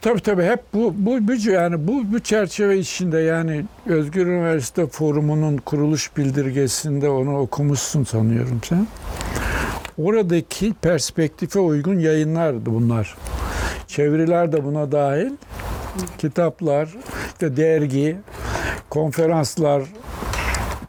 Tabii 0.00 0.20
tabii 0.20 0.44
hep 0.44 0.60
bu 0.74 0.94
bu 0.96 1.28
bu 1.28 1.50
yani 1.50 1.88
bu 1.88 2.12
bu 2.12 2.20
çerçeve 2.20 2.78
içinde 2.78 3.18
yani 3.18 3.64
Özgür 3.86 4.26
Üniversite 4.26 4.86
Forumu'nun 4.86 5.56
kuruluş 5.56 6.16
bildirgesinde 6.16 7.08
onu 7.08 7.38
okumuşsun 7.38 8.04
sanıyorum 8.04 8.60
sen. 8.64 8.86
Oradaki 9.98 10.74
perspektife 10.74 11.58
uygun 11.58 11.98
yayınlardı 11.98 12.66
bunlar. 12.66 13.16
Çeviriler 13.90 14.52
de 14.52 14.64
buna 14.64 14.92
dahil. 14.92 15.30
Kitaplar, 16.18 16.88
işte 17.26 17.56
dergi, 17.56 18.16
konferanslar, 18.90 19.82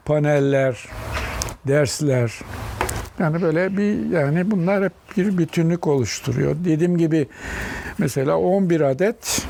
paneller, 0.05 0.85
dersler. 1.67 2.39
Yani 3.19 3.41
böyle 3.41 3.77
bir 3.77 4.09
yani 4.09 4.51
bunlar 4.51 4.83
hep 4.83 4.93
bir 5.17 5.37
bütünlük 5.37 5.87
oluşturuyor. 5.87 6.55
Dediğim 6.65 6.97
gibi 6.97 7.27
mesela 7.97 8.37
11 8.37 8.81
adet 8.81 9.47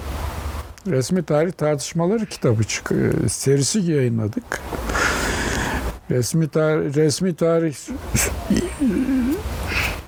resmi 0.88 1.24
tarih 1.24 1.52
tartışmaları 1.52 2.26
kitabı 2.26 2.64
çık 2.64 2.92
serisi 3.28 3.80
yayınladık. 3.80 4.62
Resmi 6.12 6.50
tarih, 6.50 6.96
resmi 6.96 7.36
tarih 7.36 7.76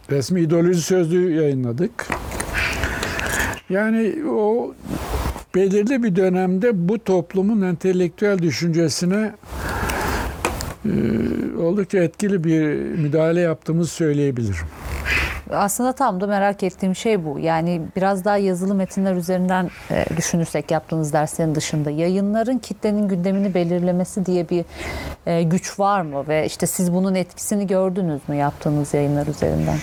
resmi 0.10 0.42
ideoloji 0.42 0.82
sözlüğü 0.82 1.36
yayınladık. 1.36 2.08
Yani 3.70 4.30
o 4.30 4.74
belirli 5.56 6.04
bir 6.04 6.16
dönemde 6.16 6.90
bu 6.90 7.04
toplumun 7.04 7.62
entelektüel 7.62 8.40
düşüncesine 8.40 9.32
e, 10.86 10.92
oldukça 11.62 11.98
etkili 11.98 12.44
bir 12.44 12.64
müdahale 13.00 13.42
yaptığımızı 13.42 13.92
söyleyebilirim. 13.92 14.68
Aslında 15.52 15.94
tam 15.94 16.22
da 16.22 16.28
merak 16.28 16.64
ettiğim 16.64 16.96
şey 16.96 17.26
bu. 17.26 17.40
Yani 17.40 17.82
biraz 17.96 18.26
daha 18.26 18.38
yazılı 18.38 18.76
metinler 18.76 19.16
üzerinden 19.16 19.70
e, 19.92 20.06
düşünürsek 20.18 20.72
yaptığınız 20.72 21.14
derslerin 21.14 21.56
dışında 21.56 21.92
yayınların 21.92 22.58
kitlenin 22.58 23.08
gündemini 23.08 23.54
belirlemesi 23.54 24.26
diye 24.26 24.50
bir 24.50 24.66
e, 25.26 25.44
güç 25.44 25.80
var 25.80 26.02
mı 26.02 26.28
ve 26.28 26.46
işte 26.46 26.68
siz 26.68 26.94
bunun 26.94 27.16
etkisini 27.16 27.68
gördünüz 27.68 28.22
mü 28.28 28.36
yaptığınız 28.36 28.94
yayınlar 28.94 29.28
üzerinden? 29.28 29.78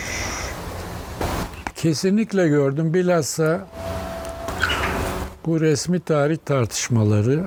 Kesinlikle 1.81 2.49
gördüm. 2.49 2.95
Bilhassa 2.95 3.69
bu 5.47 5.61
resmi 5.61 6.01
tarih 6.01 6.37
tartışmaları, 6.45 7.45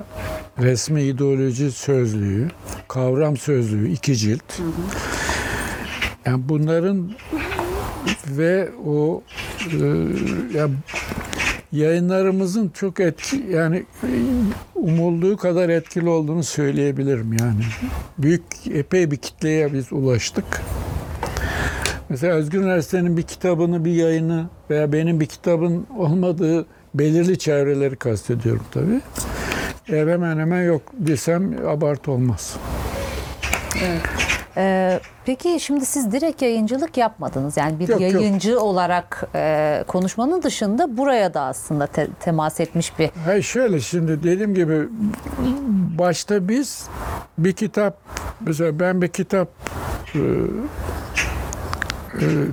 resmi 0.61 1.03
ideoloji 1.03 1.71
sözlüğü, 1.71 2.47
kavram 2.87 3.37
sözlüğü 3.37 3.89
iki 3.89 4.17
cilt. 4.17 4.59
Yani 6.25 6.49
bunların 6.49 7.11
ve 8.27 8.69
o 8.85 9.23
e, 9.71 9.85
ya 10.57 10.69
yayınlarımızın 11.71 12.69
çok 12.69 12.99
etki 12.99 13.45
yani 13.51 13.85
umulduğu 14.75 15.37
kadar 15.37 15.69
etkili 15.69 16.09
olduğunu 16.09 16.43
söyleyebilirim 16.43 17.33
yani. 17.33 17.63
Büyük 18.17 18.43
epey 18.73 19.11
bir 19.11 19.17
kitleye 19.17 19.73
biz 19.73 19.93
ulaştık. 19.93 20.61
Mesela 22.13 22.33
Özgür 22.35 22.61
Üniversite'nin 22.61 23.17
bir 23.17 23.21
kitabını, 23.21 23.85
bir 23.85 23.91
yayını 23.91 24.45
veya 24.69 24.93
benim 24.93 25.19
bir 25.19 25.25
kitabın 25.25 25.87
olmadığı 25.97 26.65
belirli 26.93 27.37
çevreleri 27.37 27.95
kastediyorum 27.95 28.63
tabii. 28.71 29.01
E, 29.89 29.99
hemen 30.11 30.39
hemen 30.39 30.63
yok 30.63 30.81
desem 30.93 31.67
abartı 31.67 32.11
olmaz. 32.11 32.57
E, 34.57 34.99
peki 35.25 35.59
şimdi 35.59 35.85
siz 35.85 36.11
direkt 36.11 36.41
yayıncılık 36.41 36.97
yapmadınız. 36.97 37.57
Yani 37.57 37.79
bir 37.79 37.87
Yok, 37.87 38.01
yok. 38.01 38.13
yayıncı 38.13 38.59
olarak 38.59 39.23
e, 39.35 39.83
konuşmanın 39.87 40.41
dışında 40.41 40.97
buraya 40.97 41.33
da 41.33 41.41
aslında 41.41 41.87
te- 41.87 42.07
temas 42.19 42.59
etmiş 42.59 42.99
bir 42.99 43.09
Hayır 43.25 43.43
şöyle 43.43 43.79
şimdi 43.79 44.23
dediğim 44.23 44.55
gibi 44.55 44.87
başta 45.99 46.47
biz 46.47 46.87
bir 47.37 47.53
kitap 47.53 47.97
mesela 48.41 48.79
ben 48.79 49.01
bir 49.01 49.07
kitap 49.07 49.49
e, 50.15 50.19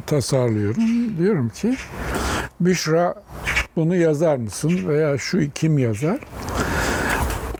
tasarlıyorum. 0.07 0.85
Diyorum 1.19 1.49
ki 1.49 1.77
Büşra 2.61 3.15
bunu 3.77 3.97
yazar 3.97 4.37
mısın 4.37 4.89
veya 4.89 5.19
şu 5.19 5.51
kim 5.55 5.79
yazar? 5.79 6.19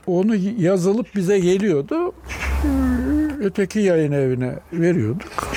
Onu 0.07 0.37
yazılıp 0.59 1.15
bize 1.15 1.39
geliyordu. 1.39 2.13
Öteki 3.41 3.79
yayın 3.79 4.13
evine 4.13 4.55
veriyorduk. 4.73 5.51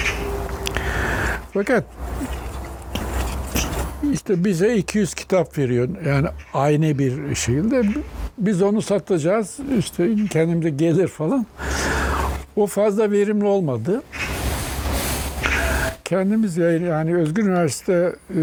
Fakat 1.53 1.83
işte 4.13 4.43
bize 4.45 4.75
200 4.75 5.13
kitap 5.13 5.57
veriyor. 5.57 5.89
Yani 6.07 6.27
aynı 6.53 6.99
bir 6.99 7.35
şekilde. 7.35 7.83
Biz 8.37 8.61
onu 8.61 8.81
satacağız. 8.81 9.57
İşte 9.79 10.09
kendimize 10.29 10.69
gelir 10.69 11.07
falan. 11.07 11.45
O 12.55 12.67
fazla 12.67 13.11
verimli 13.11 13.45
olmadı. 13.45 14.03
Kendimiz 16.13 16.57
yani 16.57 17.15
Özgür 17.15 17.43
Üniversite 17.43 18.15
e, 18.29 18.39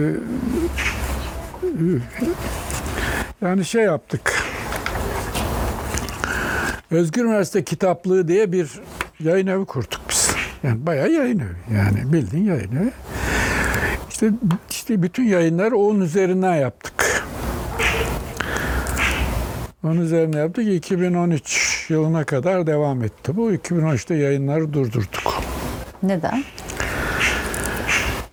e, 1.64 1.68
yani 3.42 3.64
şey 3.64 3.82
yaptık. 3.84 4.42
Özgür 6.90 7.24
Üniversite 7.24 7.64
Kitaplığı 7.64 8.28
diye 8.28 8.52
bir 8.52 8.80
yayın 9.20 9.46
evi 9.46 9.64
kurduk 9.64 10.00
biz. 10.10 10.30
Yani 10.62 10.86
bayağı 10.86 11.10
yayın 11.10 11.38
evi. 11.38 11.76
Yani 11.76 12.12
bildiğin 12.12 12.44
yayın 12.44 12.76
evi. 12.76 12.92
İşte, 14.10 14.30
işte 14.70 15.02
bütün 15.02 15.24
yayınları 15.24 15.76
onun 15.76 16.00
üzerinden 16.00 16.54
yaptık. 16.54 17.24
Onun 19.84 20.00
üzerine 20.00 20.38
yaptık. 20.38 20.68
2013 20.68 21.86
yılına 21.90 22.24
kadar 22.24 22.66
devam 22.66 23.04
etti. 23.04 23.36
Bu 23.36 23.52
2013'te 23.52 24.14
yayınları 24.14 24.72
durdurduk. 24.72 25.42
neden? 26.02 26.44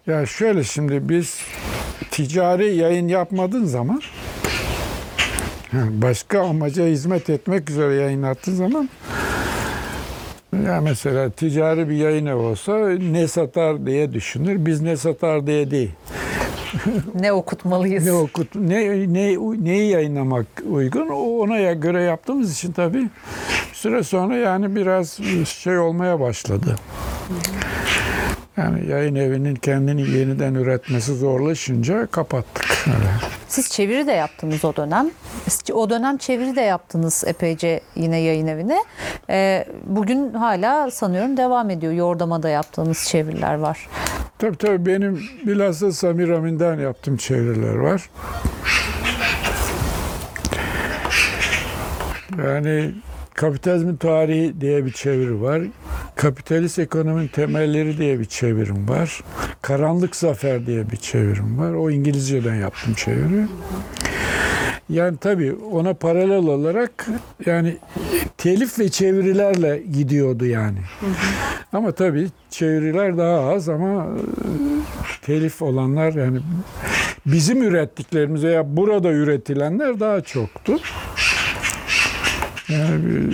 Ya 0.08 0.26
şöyle 0.26 0.64
şimdi 0.64 1.10
biz 1.10 1.40
ticari 2.12 2.76
yayın 2.76 3.08
yapmadığın 3.08 3.66
zaman 3.66 4.02
başka 5.74 6.42
amaca 6.42 6.86
hizmet 6.86 7.30
etmek 7.30 7.70
üzere 7.70 7.96
yayın 7.96 8.24
yaptığın 8.24 8.56
zaman 8.56 8.90
ya 10.66 10.82
mesela 10.82 11.30
ticari 11.30 11.90
bir 11.90 11.96
yayın 11.96 12.26
olsa 12.26 12.90
ne 12.90 13.28
satar 13.28 13.86
diye 13.86 14.14
düşünür. 14.14 14.66
Biz 14.66 14.82
ne 14.82 14.98
satar 14.98 15.48
diye 15.48 15.72
değil. 15.72 15.92
Ne 17.20 17.32
okutmalıyız? 17.32 18.06
Ne 18.06 18.14
okut 18.14 18.56
ne 18.56 19.14
ne 19.14 19.38
neyi 19.64 19.92
yayınlamak 19.92 20.46
uygun 20.72 21.08
o 21.08 21.40
ona 21.40 21.74
göre 21.74 22.02
yaptığımız 22.02 22.54
için 22.54 22.72
tabii 22.72 23.10
süre 23.74 24.04
sonra 24.04 24.36
yani 24.36 24.76
biraz 24.76 25.20
şey 25.46 25.78
olmaya 25.78 26.20
başladı. 26.20 26.76
Yani 28.58 28.88
yayın 28.90 29.16
evinin 29.16 29.56
kendini 29.56 30.10
yeniden 30.10 30.54
üretmesi 30.54 31.16
zorlaşınca 31.16 32.08
kapattık. 32.08 32.86
Siz 33.48 33.70
çeviri 33.70 34.08
de 34.08 34.12
yaptınız 34.12 34.66
o 34.66 34.76
dönem. 34.76 35.10
O 35.74 35.90
dönem 35.90 36.18
çeviri 36.18 36.56
de 36.56 36.62
yaptınız 36.62 37.24
epeyce 37.28 37.82
yine 37.96 38.18
yayın 38.18 38.48
evine. 38.48 38.78
Ee, 39.30 39.66
bugün 39.86 40.34
hala 40.34 40.92
sanıyorum 40.92 41.38
devam 41.38 41.70
ediyor. 41.70 41.94
Yordama'da 41.94 42.50
yaptığınız 42.50 43.04
çeviriler 43.08 43.54
var. 43.56 43.88
Tabii 44.40 44.58
tabii 44.58 44.86
benim 44.86 45.22
bilhassa 45.46 45.92
Samir 45.92 46.30
Amin'den 46.30 46.80
yaptığım 46.80 47.18
çeviriler 47.18 47.76
var. 47.76 48.10
Yani 52.46 52.92
kapitalizmin 53.34 53.96
tarihi 53.96 54.62
diye 54.62 54.86
bir 54.86 54.92
çeviri 54.92 55.42
var. 55.42 55.62
Kapitalist 56.18 56.80
ekonominin 56.80 57.28
temelleri 57.28 57.98
diye 57.98 58.20
bir 58.20 58.26
çevirim 58.26 58.90
var. 58.90 59.22
Karanlık 59.62 60.16
Zafer 60.16 60.66
diye 60.66 60.92
bir 60.92 60.98
çevirim 60.98 61.60
var. 61.60 61.74
O 61.74 61.90
İngilizceden 61.92 62.56
yaptım 62.56 62.94
çeviri. 62.94 63.46
Yani 64.90 65.18
tabii 65.18 65.54
ona 65.54 65.94
paralel 65.94 66.38
olarak 66.38 67.08
yani 67.46 67.78
telif 68.38 68.80
ve 68.80 68.90
çevirilerle 68.90 69.84
gidiyordu 69.92 70.46
yani. 70.46 70.80
Ama 71.74 71.92
tabii 71.92 72.28
çeviriler 72.50 73.18
daha 73.18 73.50
az 73.50 73.70
ama 73.70 74.06
e, 74.06 74.52
telif 75.22 75.62
olanlar 75.62 76.14
yani 76.14 76.40
bizim 77.26 77.64
ürettiklerimiz 77.64 78.44
veya 78.44 78.78
burada 78.78 79.12
üretilenler 79.12 80.00
daha 80.00 80.22
çoktu. 80.22 80.80
Yani 82.70 83.30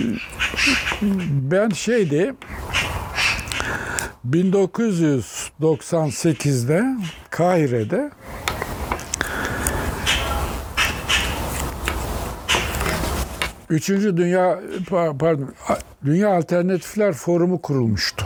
ben 1.50 1.68
şeydi 1.68 2.34
1998'de 4.30 6.84
Kahire'de 7.30 8.10
Üçüncü 13.70 14.16
Dünya 14.16 14.60
pa- 14.90 15.18
pardon 15.18 15.54
Dünya 16.04 16.36
Alternatifler 16.36 17.12
Forumu 17.12 17.62
kurulmuştu. 17.62 18.24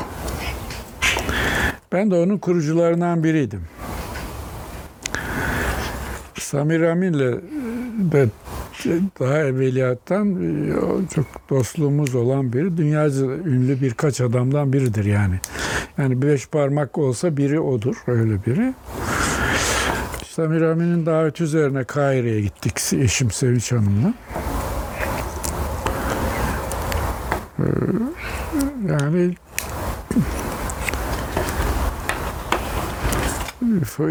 Ben 1.93 2.11
de 2.11 2.15
onun 2.15 2.39
kurucularından 2.39 3.25
biriydim. 3.25 3.63
Samir 6.39 6.81
Amin'le 6.81 7.41
de 7.99 8.29
daha 9.21 9.39
evveliyattan 9.39 10.35
e, 10.35 11.09
çok 11.15 11.27
dostluğumuz 11.51 12.15
olan 12.15 12.53
biri. 12.53 12.77
Dünyaca 12.77 13.27
ünlü 13.27 13.81
birkaç 13.81 14.21
adamdan 14.21 14.73
biridir 14.73 15.05
yani. 15.05 15.35
Yani 15.99 16.23
beş 16.23 16.49
parmak 16.49 16.99
olsa 16.99 17.37
biri 17.37 17.61
odur, 17.61 17.97
öyle 18.07 18.45
biri. 18.47 18.75
Samir 20.29 20.63
Amin'in 20.63 21.07
daveti 21.07 21.45
üzerine 21.45 21.85
Kahire'ye 21.85 22.41
gittik 22.41 22.93
eşim 22.93 23.31
Sevinç 23.31 23.73
Hanım'la. 23.73 24.15
Ee, 27.59 27.63
Yani 28.91 29.35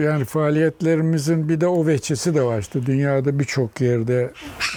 yani 0.03 0.25
faaliyetlerimizin 0.25 1.49
bir 1.49 1.61
de 1.61 1.67
o 1.67 1.87
veçesi 1.87 2.35
de 2.35 2.41
var. 2.41 2.59
İşte 2.59 2.85
dünyada 2.85 3.39
birçok 3.39 3.81
yerde 3.81 4.31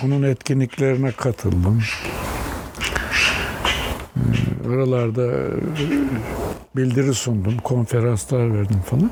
onun 0.05 0.23
etkinliklerine 0.23 1.13
katıldım. 1.13 1.83
Ee, 4.17 4.69
Oralarda 4.69 5.27
e, 5.27 5.37
bildiri 6.77 7.15
sundum, 7.15 7.57
konferanslar 7.65 8.55
verdim 8.55 8.81
falan. 8.87 9.11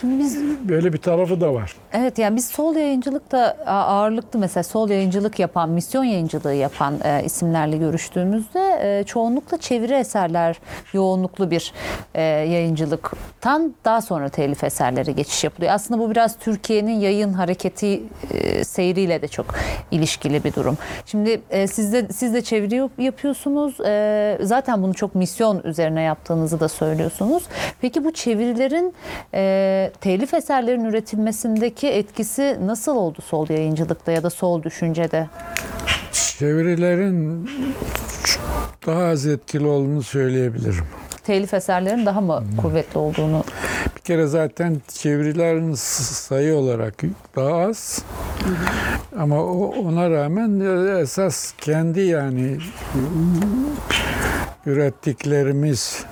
Şimdi 0.00 0.18
biz 0.24 0.38
Böyle 0.68 0.92
bir 0.92 0.98
tarafı 0.98 1.40
da 1.40 1.54
var. 1.54 1.74
Evet 1.92 2.18
yani 2.18 2.36
biz 2.36 2.46
sol 2.46 2.76
yayıncılıkta 2.76 3.56
ağırlıklı 3.66 4.38
mesela 4.38 4.64
sol 4.64 4.88
yayıncılık 4.90 5.38
yapan, 5.38 5.70
misyon 5.70 6.04
yayıncılığı 6.04 6.54
yapan 6.54 6.94
e, 7.04 7.24
isimlerle 7.24 7.76
görüştüğümüzde 7.76 8.80
e, 8.82 9.04
çoğunlukla 9.04 9.58
çeviri 9.58 9.92
eserler 9.94 10.58
yoğunluklu 10.92 11.50
bir 11.50 11.72
e, 12.14 12.22
yayıncılıktan 12.22 13.74
daha 13.84 14.00
sonra 14.02 14.28
telif 14.28 14.64
eserlere 14.64 15.12
geçiş 15.12 15.44
yapılıyor. 15.44 15.72
Aslında 15.72 16.00
bu 16.00 16.10
biraz 16.10 16.38
Türkiye'nin 16.38 17.00
yayın 17.00 17.32
hareketi 17.32 18.02
e, 18.34 18.64
seyriyle 18.64 19.22
de 19.22 19.28
çok 19.28 19.46
ilişkili 19.90 20.44
bir 20.44 20.54
durum. 20.54 20.78
Şimdi 21.06 21.40
e, 21.50 21.66
siz 21.66 21.92
de 21.92 22.08
siz 22.12 22.34
de 22.34 22.42
çeviri 22.42 22.74
yap- 22.74 22.98
yapıyorsunuz. 22.98 23.80
E, 23.80 24.38
zaten 24.42 24.82
bunu 24.82 24.94
çok 24.94 25.14
misyon 25.14 25.60
üzerine 25.64 26.02
yaptığınızı 26.02 26.60
da 26.60 26.68
söylüyorsunuz. 26.68 27.42
Peki 27.80 28.04
bu 28.04 28.12
çevirilerin 28.12 28.94
e, 29.34 29.89
telif 29.90 30.34
eserlerin 30.34 30.84
üretilmesindeki 30.84 31.88
etkisi 31.88 32.58
nasıl 32.64 32.96
oldu 32.96 33.22
sol 33.22 33.46
yayıncılıkta 33.50 34.12
ya 34.12 34.22
da 34.22 34.30
sol 34.30 34.62
düşüncede? 34.62 35.28
Çevirilerin 36.12 37.50
daha 38.86 39.02
az 39.02 39.26
etkili 39.26 39.66
olduğunu 39.66 40.02
söyleyebilirim. 40.02 40.84
Telif 41.24 41.54
eserlerin 41.54 42.06
daha 42.06 42.20
mı 42.20 42.44
kuvvetli 42.62 42.98
olduğunu 42.98 43.44
Bir 43.96 44.00
kere 44.00 44.26
zaten 44.26 44.80
çevirilerin 44.94 45.74
sayı 45.74 46.56
olarak 46.56 46.94
daha 47.36 47.56
az. 47.56 48.04
Ama 49.18 49.44
ona 49.68 50.10
rağmen 50.10 50.60
esas 51.00 51.52
kendi 51.58 52.00
yani 52.00 52.58
ürettiklerimiz 54.66 56.04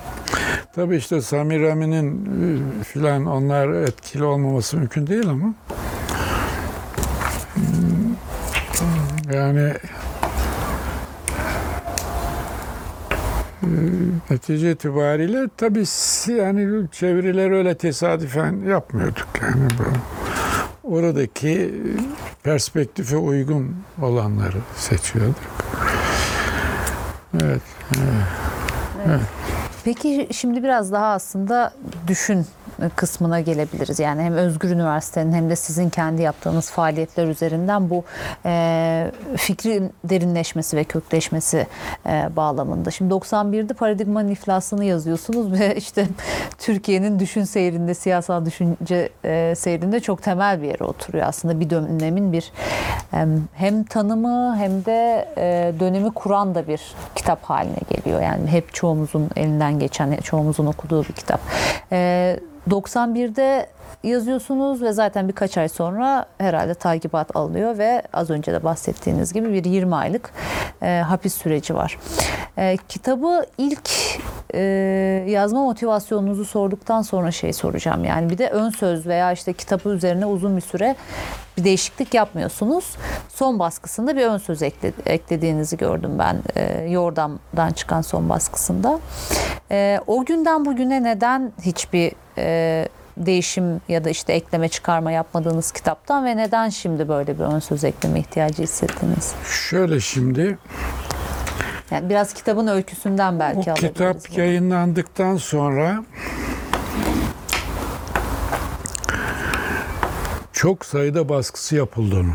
Tabii 0.78 0.96
işte 0.96 1.22
Samir 1.22 1.62
Amin'in 1.62 2.26
e, 2.80 2.84
filan 2.84 3.26
onlar 3.26 3.68
etkili 3.68 4.24
olmaması 4.24 4.76
mümkün 4.76 5.06
değil 5.06 5.28
ama 5.28 5.54
hmm, 7.54 8.14
yani 9.34 9.72
e, 13.62 13.68
netice 14.30 14.72
itibariyle 14.72 15.48
tabii 15.56 15.84
yani 16.38 16.88
çevirileri 16.92 17.54
öyle 17.54 17.76
tesadüfen 17.76 18.56
yapmıyorduk 18.68 19.28
yani 19.42 19.68
bu 19.78 20.94
oradaki 20.96 21.74
perspektife 22.42 23.16
uygun 23.16 23.76
olanları 24.02 24.58
seçiyorduk. 24.76 25.36
Evet. 27.42 27.62
Peki 29.84 30.28
şimdi 30.32 30.62
biraz 30.62 30.92
daha 30.92 31.06
aslında 31.06 31.72
düşün 32.08 32.46
kısmına 32.96 33.40
gelebiliriz. 33.40 33.98
Yani 33.98 34.22
hem 34.22 34.32
Özgür 34.32 34.70
Üniversite'nin 34.70 35.32
hem 35.32 35.50
de 35.50 35.56
sizin 35.56 35.90
kendi 35.90 36.22
yaptığınız 36.22 36.70
faaliyetler 36.70 37.26
üzerinden 37.26 37.90
bu 37.90 38.04
e, 38.44 39.10
fikrin 39.36 39.92
derinleşmesi 40.04 40.76
ve 40.76 40.84
kökleşmesi 40.84 41.66
e, 42.06 42.36
bağlamında. 42.36 42.90
Şimdi 42.90 43.14
91'de 43.14 43.74
paradigmanın 43.74 44.28
iflasını 44.28 44.84
yazıyorsunuz 44.84 45.60
ve 45.60 45.74
işte 45.76 46.06
Türkiye'nin 46.58 47.18
düşün 47.18 47.44
seyrinde, 47.44 47.94
siyasal 47.94 48.46
düşünce 48.46 49.08
e, 49.24 49.54
seyrinde 49.56 50.00
çok 50.00 50.22
temel 50.22 50.62
bir 50.62 50.66
yere 50.66 50.84
oturuyor. 50.84 51.26
Aslında 51.26 51.60
bir 51.60 51.70
dönemin 51.70 52.32
bir 52.32 52.52
hem, 53.54 53.84
tanımı 53.84 54.56
hem 54.58 54.84
de 54.84 55.28
e, 55.36 55.72
dönemi 55.80 56.10
kuran 56.10 56.54
da 56.54 56.68
bir 56.68 56.80
kitap 57.14 57.44
haline 57.44 57.78
geliyor. 57.90 58.22
Yani 58.22 58.46
hep 58.46 58.74
çoğumuzun 58.74 59.30
elinden 59.36 59.78
geçen, 59.78 60.16
çoğumuzun 60.16 60.66
okuduğu 60.66 61.04
bir 61.04 61.12
kitap. 61.12 61.40
E, 62.68 62.70
91'de 62.70 63.68
yazıyorsunuz 64.04 64.82
ve 64.82 64.92
zaten 64.92 65.28
birkaç 65.28 65.58
ay 65.58 65.68
sonra 65.68 66.26
herhalde 66.38 66.74
takibat 66.74 67.36
alıyor 67.36 67.78
ve 67.78 68.02
az 68.12 68.30
önce 68.30 68.52
de 68.52 68.64
bahsettiğiniz 68.64 69.32
gibi 69.32 69.52
bir 69.52 69.64
20 69.64 69.94
aylık 69.94 70.30
e, 70.82 71.02
hapis 71.06 71.34
süreci 71.34 71.74
var. 71.74 71.98
E, 72.58 72.76
kitabı 72.88 73.46
ilk 73.58 73.90
e, 74.54 74.60
yazma 75.28 75.62
motivasyonunuzu 75.62 76.44
sorduktan 76.44 77.02
sonra 77.02 77.30
şey 77.30 77.52
soracağım. 77.52 78.04
Yani 78.04 78.30
bir 78.30 78.38
de 78.38 78.48
ön 78.50 78.70
söz 78.70 79.06
veya 79.06 79.32
işte 79.32 79.52
kitabı 79.52 79.88
üzerine 79.88 80.26
uzun 80.26 80.56
bir 80.56 80.62
süre 80.62 80.96
bir 81.56 81.64
değişiklik 81.64 82.14
yapmıyorsunuz. 82.14 82.96
Son 83.28 83.58
baskısında 83.58 84.16
bir 84.16 84.26
ön 84.26 84.38
söz 84.38 84.62
ekle- 84.62 84.92
eklediğinizi 85.06 85.76
gördüm 85.76 86.10
ben 86.18 86.36
e, 86.56 86.90
Yordam'dan 86.90 87.70
çıkan 87.70 88.00
son 88.00 88.28
baskısında. 88.28 88.98
E, 89.70 90.00
o 90.06 90.24
günden 90.24 90.64
bugüne 90.64 91.02
neden 91.02 91.52
hiçbir 91.62 92.12
e, 92.38 92.88
değişim 93.26 93.80
ya 93.88 94.04
da 94.04 94.10
işte 94.10 94.32
ekleme 94.32 94.68
çıkarma 94.68 95.12
yapmadığınız 95.12 95.72
kitaptan 95.72 96.24
ve 96.24 96.36
neden 96.36 96.68
şimdi 96.68 97.08
böyle 97.08 97.38
bir 97.38 97.44
ön 97.44 97.58
söz 97.58 97.84
ekleme 97.84 98.20
ihtiyacı 98.20 98.62
hissettiniz? 98.62 99.32
Şöyle 99.70 100.00
şimdi 100.00 100.58
Yani 101.90 102.10
biraz 102.10 102.34
kitabın 102.34 102.66
öyküsünden 102.66 103.40
belki 103.40 103.70
alabiliriz. 103.72 103.92
kitap 103.94 104.16
bunu. 104.30 104.40
yayınlandıktan 104.40 105.36
sonra 105.36 106.04
çok 110.52 110.84
sayıda 110.86 111.28
baskısı 111.28 111.76
yapıldı 111.76 112.14
onun. 112.16 112.34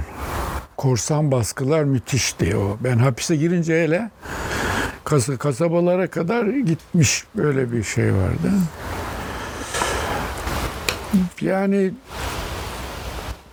Korsan 0.77 1.31
baskılar 1.31 1.83
müthişti 1.83 2.55
o. 2.57 2.77
Ben 2.83 2.97
hapise 2.97 3.35
girince 3.35 3.83
hele 3.83 4.09
kas- 5.03 5.37
kasabalara 5.37 6.07
kadar 6.07 6.45
gitmiş 6.45 7.23
böyle 7.37 7.71
bir 7.71 7.83
şey 7.83 8.13
vardı. 8.13 8.51
Yani 11.41 11.91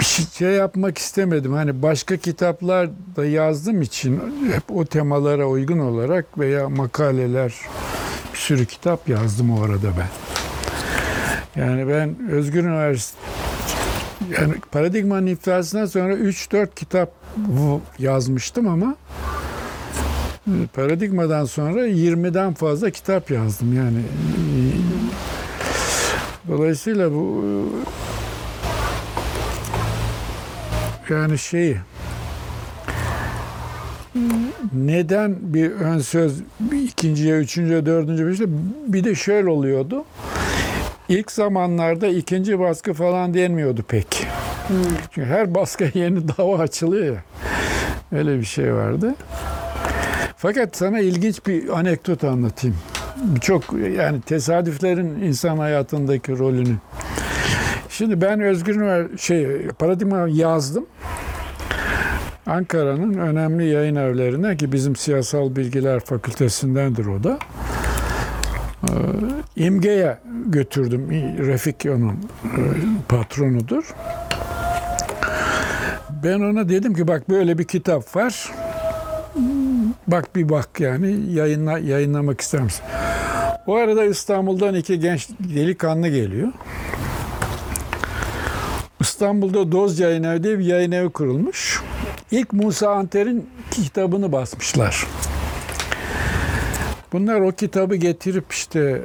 bir 0.00 0.04
şey- 0.04 0.26
şey 0.38 0.50
yapmak 0.52 0.98
istemedim. 0.98 1.52
Hani 1.52 1.82
başka 1.82 2.16
kitaplar 2.16 2.88
da 3.16 3.26
yazdığım 3.26 3.82
için 3.82 4.20
hep 4.54 4.62
o 4.76 4.84
temalara 4.84 5.46
uygun 5.46 5.78
olarak 5.78 6.38
veya 6.38 6.68
makaleler 6.68 7.54
bir 8.32 8.38
sürü 8.38 8.66
kitap 8.66 9.08
yazdım 9.08 9.58
o 9.58 9.62
arada 9.62 9.88
ben. 9.98 10.08
Yani 11.62 11.88
ben 11.88 12.30
Özgür 12.30 12.64
Üniversitesi 12.64 13.16
yani 14.40 14.54
paradigmanın 14.72 15.26
iflasından 15.26 15.86
sonra 15.86 16.14
3-4 16.14 16.74
kitap 16.76 17.12
yazmıştım 17.98 18.68
ama 18.68 18.96
paradigmadan 20.74 21.44
sonra 21.44 21.86
20'den 21.86 22.54
fazla 22.54 22.90
kitap 22.90 23.30
yazdım 23.30 23.76
yani. 23.76 24.02
Dolayısıyla 26.50 27.12
bu 27.12 27.44
yani 31.08 31.38
şey 31.38 31.76
neden 34.72 35.36
bir 35.40 35.70
ön 35.70 35.98
söz 35.98 36.42
bir 36.60 36.82
ikinciye, 36.82 37.38
üçüncüye, 37.38 37.86
dördüncüye, 37.86 38.28
beşte 38.28 38.44
bir 38.86 39.04
de 39.04 39.14
şöyle 39.14 39.48
oluyordu. 39.48 40.04
İlk 41.08 41.32
zamanlarda 41.32 42.06
ikinci 42.06 42.58
baskı 42.58 42.94
falan 42.94 43.34
denmiyordu 43.34 43.82
pek. 43.88 44.26
Çünkü 45.14 45.28
her 45.28 45.54
baskı 45.54 45.90
yeni 45.98 46.28
dava 46.28 46.58
açılıyor 46.58 47.14
ya. 47.14 47.22
Öyle 48.12 48.38
bir 48.38 48.44
şey 48.44 48.74
vardı. 48.74 49.14
Fakat 50.36 50.76
sana 50.76 51.00
ilginç 51.00 51.46
bir 51.46 51.78
anekdot 51.78 52.24
anlatayım. 52.24 52.76
Çok 53.40 53.64
yani 53.96 54.20
tesadüflerin 54.20 55.22
insan 55.22 55.58
hayatındaki 55.58 56.38
rolünü. 56.38 56.76
Şimdi 57.88 58.20
ben 58.20 58.40
Özgür 58.40 59.18
şey 59.18 59.68
paradigma 59.78 60.28
yazdım. 60.28 60.86
Ankara'nın 62.46 63.14
önemli 63.14 63.66
yayın 63.66 63.96
evlerine 63.96 64.56
ki 64.56 64.72
bizim 64.72 64.96
siyasal 64.96 65.56
bilgiler 65.56 66.00
fakültesindendir 66.00 67.06
o 67.06 67.24
da. 67.24 67.38
Ee, 68.82 68.90
İmge'ye 69.56 70.18
götürdüm. 70.46 71.10
Refik 71.38 71.86
onun 71.86 72.12
e, 72.44 72.62
patronudur. 73.08 73.94
Ben 76.24 76.40
ona 76.40 76.68
dedim 76.68 76.94
ki 76.94 77.08
bak 77.08 77.30
böyle 77.30 77.58
bir 77.58 77.64
kitap 77.64 78.16
var. 78.16 78.50
Bak 80.06 80.36
bir 80.36 80.48
bak 80.48 80.80
yani 80.80 81.32
yayınla, 81.32 81.78
yayınlamak 81.78 82.40
ister 82.40 82.60
misin? 82.60 82.84
O 83.66 83.74
arada 83.74 84.04
İstanbul'dan 84.04 84.74
iki 84.74 85.00
genç 85.00 85.28
delikanlı 85.28 86.08
geliyor. 86.08 86.48
İstanbul'da 89.00 89.72
Doz 89.72 89.98
Yayın 89.98 90.24
Evi 90.24 90.42
diye 90.42 90.58
bir 90.58 90.64
yayın 90.64 90.92
evi 90.92 91.10
kurulmuş. 91.10 91.82
İlk 92.30 92.52
Musa 92.52 92.90
Anter'in 92.90 93.50
kitabını 93.70 94.32
basmışlar. 94.32 95.06
Bunlar 97.12 97.40
o 97.40 97.52
kitabı 97.52 97.96
getirip 97.96 98.52
işte 98.52 99.02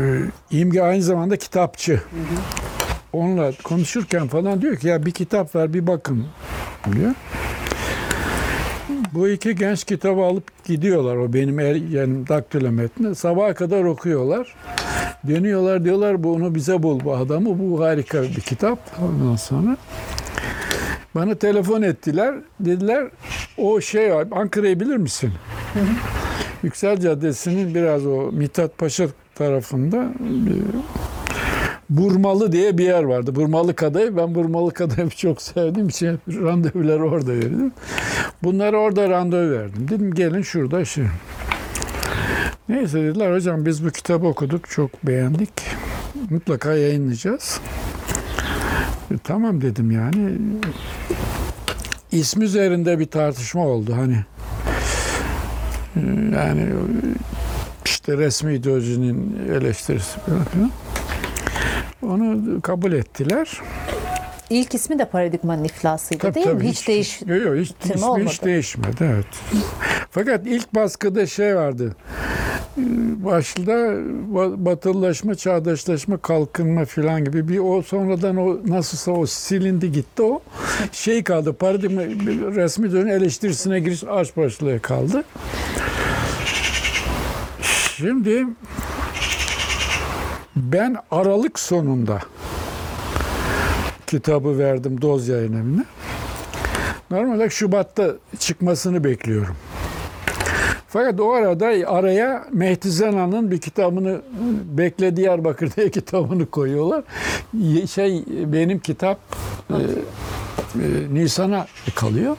e, 0.00 0.20
İmge 0.50 0.82
aynı 0.82 1.02
zamanda 1.02 1.36
kitapçı. 1.36 2.02
Onunla 3.12 3.52
konuşurken 3.64 4.28
falan 4.28 4.62
diyor 4.62 4.76
ki 4.76 4.88
ya 4.88 5.06
bir 5.06 5.10
kitap 5.10 5.54
ver 5.54 5.74
bir 5.74 5.86
bakın 5.86 6.26
diyor. 6.92 7.14
Bu 9.14 9.28
iki 9.28 9.54
genç 9.54 9.84
kitabı 9.84 10.20
alıp 10.20 10.64
gidiyorlar 10.64 11.16
o 11.16 11.32
benim 11.32 11.60
el, 11.60 11.92
yani 11.92 12.28
daktilo 12.28 12.70
metni. 12.70 13.14
Sabaha 13.14 13.54
kadar 13.54 13.84
okuyorlar. 13.84 14.54
Dönüyorlar 15.28 15.84
diyorlar 15.84 16.24
bunu 16.24 16.54
bize 16.54 16.82
bul 16.82 17.00
bu 17.04 17.16
adamı. 17.16 17.58
Bu 17.58 17.84
harika 17.84 18.22
bir 18.22 18.40
kitap. 18.40 18.78
Ondan 19.02 19.36
sonra 19.36 19.76
bana 21.14 21.34
telefon 21.34 21.82
ettiler. 21.82 22.34
Dediler 22.60 23.08
o 23.58 23.80
şey 23.80 24.12
Ankara'yı 24.12 24.80
bilir 24.80 24.96
misin? 24.96 25.32
Yüksel 26.62 27.00
Caddesi'nin 27.00 27.74
biraz 27.74 28.06
o 28.06 28.30
Mithat 28.32 28.78
Paşa 28.78 29.06
tarafında 29.34 30.12
Burmalı 31.96 32.52
diye 32.52 32.78
bir 32.78 32.84
yer 32.84 33.02
vardı. 33.02 33.34
Burmalı 33.34 33.74
Kadayıf. 33.76 34.16
Ben 34.16 34.34
Burmalı 34.34 34.72
Kadayıf'ı 34.72 35.16
çok 35.16 35.42
sevdiğim 35.42 35.88
için 35.88 36.18
randevuları 36.28 37.08
orada 37.10 37.32
verdim. 37.32 37.72
Bunlara 38.42 38.76
orada 38.76 39.10
randevu 39.10 39.50
verdim. 39.50 39.88
Dedim 39.88 40.14
gelin 40.14 40.42
şurada 40.42 40.84
şey. 40.84 41.04
Neyse 42.68 43.02
dediler 43.02 43.34
hocam 43.34 43.66
biz 43.66 43.84
bu 43.84 43.90
kitabı 43.90 44.26
okuduk. 44.26 44.70
Çok 44.70 45.06
beğendik. 45.06 45.50
Mutlaka 46.30 46.74
yayınlayacağız. 46.74 47.60
E, 49.10 49.18
tamam 49.24 49.60
dedim 49.60 49.90
yani. 49.90 50.32
İsmi 52.12 52.44
üzerinde 52.44 52.98
bir 52.98 53.06
tartışma 53.06 53.66
oldu 53.66 53.94
hani. 53.96 54.24
E, 55.96 56.00
Yani 56.36 56.66
işte 57.84 58.16
resmi 58.16 58.54
ideolojinin 58.54 59.38
eleştirisi 59.52 60.20
falan 60.20 60.44
filan. 60.44 60.70
Onu 62.04 62.60
kabul 62.60 62.92
ettiler. 62.92 63.60
İlk 64.50 64.74
ismi 64.74 64.98
de 64.98 65.04
paradigmanın 65.04 65.64
iflasıydı 65.64 66.34
değil 66.34 66.46
mi? 66.46 66.62
Hiç, 66.68 66.88
değiş. 66.88 67.22
Yok 67.26 67.42
yok 67.44 67.56
hiç, 67.56 67.72
ismi 67.84 68.04
olmadı. 68.04 68.28
hiç 68.28 68.42
değişmedi 68.42 68.96
evet. 69.14 69.26
Fakat 70.10 70.46
ilk 70.46 70.74
baskıda 70.74 71.26
şey 71.26 71.56
vardı. 71.56 71.96
Başta 73.24 73.72
ba- 74.32 74.64
batılılaşma, 74.64 75.34
çağdaşlaşma, 75.34 76.16
kalkınma 76.18 76.84
filan 76.84 77.24
gibi 77.24 77.48
bir 77.48 77.58
o 77.58 77.82
sonradan 77.82 78.36
o 78.36 78.56
nasılsa 78.66 79.12
o 79.12 79.26
silindi 79.26 79.92
gitti 79.92 80.22
o. 80.22 80.42
Şey 80.92 81.24
kaldı 81.24 81.52
paradigma 81.52 82.02
resmi 82.54 82.92
dönüm 82.92 83.08
eleştirisine 83.08 83.80
giriş 83.80 84.04
aç 84.04 84.36
başlığı 84.36 84.80
kaldı. 84.80 85.24
Şimdi 87.96 88.46
ben 90.56 90.96
Aralık 91.10 91.58
sonunda 91.58 92.20
kitabı 94.06 94.58
verdim 94.58 95.00
Doz 95.02 95.28
Yayın 95.28 95.52
Evi'ne. 95.52 95.84
Normalde 97.10 97.50
Şubat'ta 97.50 98.10
çıkmasını 98.38 99.04
bekliyorum. 99.04 99.56
Fakat 100.88 101.20
o 101.20 101.32
arada 101.32 101.66
araya 101.66 102.44
Mehdi 102.52 102.90
Zenan'ın 102.90 103.50
bir 103.50 103.60
kitabını 103.60 104.20
Bekle 104.64 105.16
Diyarbakır 105.16 105.76
diye 105.76 105.90
kitabını 105.90 106.46
koyuyorlar. 106.46 107.04
Şey 107.90 108.24
benim 108.28 108.78
kitap 108.78 109.18
e, 109.70 109.74
e, 109.74 111.14
Nisan'a 111.14 111.66
kalıyor. 111.94 112.36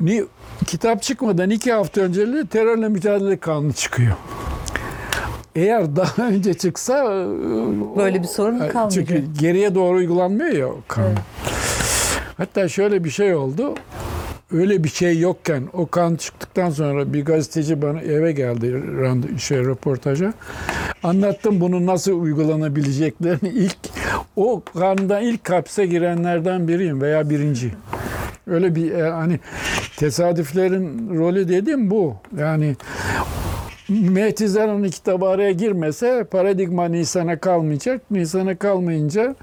Ni, 0.00 0.24
kitap 0.66 1.02
çıkmadan 1.02 1.50
iki 1.50 1.72
hafta 1.72 2.00
önce 2.00 2.46
terörle 2.50 2.88
mücadele 2.88 3.36
kanunu 3.36 3.72
çıkıyor. 3.72 4.14
Eğer 5.56 5.96
daha 5.96 6.22
önce 6.28 6.54
çıksa 6.54 7.04
e, 7.04 7.26
Böyle 7.96 8.22
bir 8.22 8.28
sorun 8.28 8.60
e, 8.60 8.68
kalmayacak. 8.68 8.92
Çünkü 9.08 9.24
geriye 9.40 9.74
doğru 9.74 9.96
uygulanmıyor 9.96 10.52
ya 10.52 10.68
kanun. 10.88 11.06
Evet. 11.08 11.18
Hatta 12.36 12.68
şöyle 12.68 13.04
bir 13.04 13.10
şey 13.10 13.34
oldu. 13.34 13.74
Öyle 14.52 14.84
bir 14.84 14.88
şey 14.88 15.18
yokken 15.18 15.62
o 15.72 15.86
kan 15.86 16.16
çıktıktan 16.16 16.70
sonra 16.70 17.12
bir 17.12 17.24
gazeteci 17.24 17.82
bana 17.82 18.00
eve 18.00 18.32
geldi 18.32 18.82
şey 19.38 19.58
röportaja. 19.58 20.32
Anlattım 21.02 21.60
bunun 21.60 21.86
nasıl 21.86 22.20
uygulanabileceklerini 22.20 23.48
ilk 23.48 23.76
o 24.36 24.62
kanundan 24.78 25.22
ilk 25.22 25.50
hapse 25.50 25.86
girenlerden 25.86 26.68
biriyim 26.68 27.00
veya 27.00 27.30
birinci. 27.30 27.74
Öyle 28.46 28.74
bir 28.74 28.92
e, 28.92 29.10
hani 29.10 29.40
tesadüflerin 29.96 31.18
rolü 31.18 31.48
dediğim 31.48 31.90
bu. 31.90 32.14
Yani 32.38 32.76
Mehdi 33.88 34.48
Zenon'un 34.48 34.88
kitabı 34.88 35.26
araya 35.26 35.52
girmese 35.52 36.24
paradigma 36.30 36.88
Nisan'a 36.88 37.38
kalmayacak. 37.38 38.10
Nisan'a 38.10 38.56
kalmayınca 38.56 39.34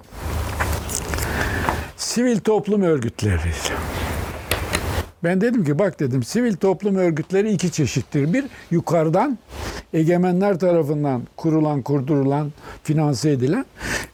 sivil 1.96 2.38
toplum 2.38 2.82
örgütleri. 2.82 3.52
Ben 5.24 5.40
dedim 5.40 5.64
ki 5.64 5.78
bak 5.78 6.00
dedim 6.00 6.22
sivil 6.22 6.56
toplum 6.56 6.96
örgütleri 6.96 7.52
iki 7.52 7.72
çeşittir. 7.72 8.32
Bir 8.32 8.44
yukarıdan 8.70 9.38
egemenler 9.92 10.58
tarafından 10.58 11.22
kurulan, 11.36 11.82
kurdurulan, 11.82 12.52
finanse 12.82 13.30
edilen. 13.30 13.64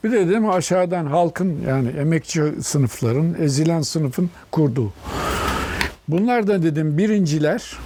Bir 0.05 0.13
de 0.13 0.29
dedim 0.29 0.51
aşağıdan 0.51 1.07
halkın 1.07 1.61
yani 1.69 1.89
emekçi 1.89 2.43
sınıfların, 2.63 3.35
ezilen 3.41 3.83
sınıfın 3.83 4.31
kurduğu. 4.53 4.93
Bunlar 6.09 6.47
da 6.47 6.63
dedim 6.63 6.99
birinciler 6.99 7.79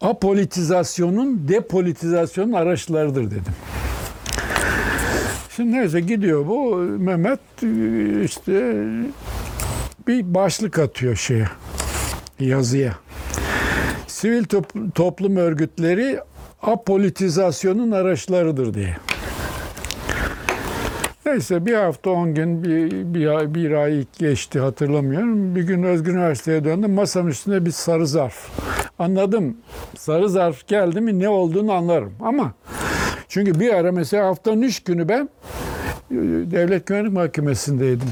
apolitizasyonun 0.00 1.48
depolitizasyonun 1.48 2.52
araçlarıdır 2.52 3.30
dedim. 3.30 3.52
Şimdi 5.56 5.72
neyse 5.72 6.00
gidiyor 6.00 6.46
bu 6.46 6.76
Mehmet 6.76 7.40
işte 8.24 8.84
bir 10.08 10.34
başlık 10.34 10.78
atıyor 10.78 11.16
şeye 11.16 11.48
yazıya. 12.40 12.92
Sivil 14.06 14.44
top- 14.44 14.94
toplum 14.94 15.36
örgütleri 15.36 16.20
apolitizasyonun 16.62 17.90
araçlarıdır 17.90 18.74
diye. 18.74 18.96
Neyse 21.26 21.66
bir 21.66 21.74
hafta 21.74 22.10
on 22.10 22.34
gün 22.34 22.64
bir, 22.64 22.90
bir, 22.90 23.54
bir 23.54 23.70
ay 23.70 24.04
geçti 24.18 24.60
hatırlamıyorum. 24.60 25.56
Bir 25.56 25.62
gün 25.62 25.82
Özgür 25.82 26.12
Üniversitesi'ye 26.12 26.64
döndüm. 26.64 26.92
Masamın 26.92 27.30
üstünde 27.30 27.66
bir 27.66 27.70
sarı 27.70 28.06
zarf. 28.06 28.48
Anladım. 28.98 29.56
Sarı 29.98 30.28
zarf 30.28 30.66
geldi 30.66 31.00
mi 31.00 31.18
ne 31.18 31.28
olduğunu 31.28 31.72
anlarım. 31.72 32.12
Ama 32.20 32.52
çünkü 33.28 33.60
bir 33.60 33.74
ara 33.74 33.92
mesela 33.92 34.26
haftanın 34.26 34.62
üç 34.62 34.84
günü 34.84 35.08
ben 35.08 35.28
e, 36.10 36.14
Devlet 36.50 36.86
Güvenlik 36.86 37.12
Mahkemesi'ndeydim. 37.12 38.08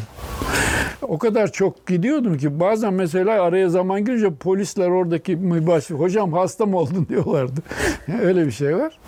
O 1.10 1.18
kadar 1.18 1.52
çok 1.52 1.86
gidiyordum 1.86 2.38
ki 2.38 2.60
bazen 2.60 2.94
mesela 2.94 3.42
araya 3.42 3.68
zaman 3.68 4.04
girince 4.04 4.34
polisler 4.34 4.88
oradaki 4.88 5.36
mübaşir 5.36 5.94
hocam 5.94 6.32
hasta 6.32 6.66
mı 6.66 6.78
oldun 6.78 7.06
diyorlardı. 7.08 7.60
Öyle 8.22 8.46
bir 8.46 8.50
şey 8.50 8.76
var. 8.76 8.98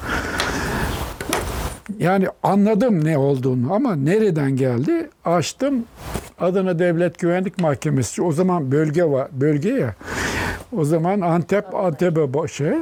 Yani 1.98 2.26
anladım 2.42 3.04
ne 3.04 3.18
olduğunu 3.18 3.74
ama 3.74 3.96
nereden 3.96 4.56
geldi? 4.56 5.10
Açtım 5.24 5.84
Adana 6.40 6.78
Devlet 6.78 7.18
Güvenlik 7.18 7.58
Mahkemesi. 7.58 8.22
O 8.22 8.32
zaman 8.32 8.72
bölge 8.72 9.04
var, 9.04 9.28
bölge 9.32 9.70
ya. 9.70 9.94
O 10.76 10.84
zaman 10.84 11.20
Antep, 11.20 11.74
Antep'e 11.74 12.48
şey 12.48 12.72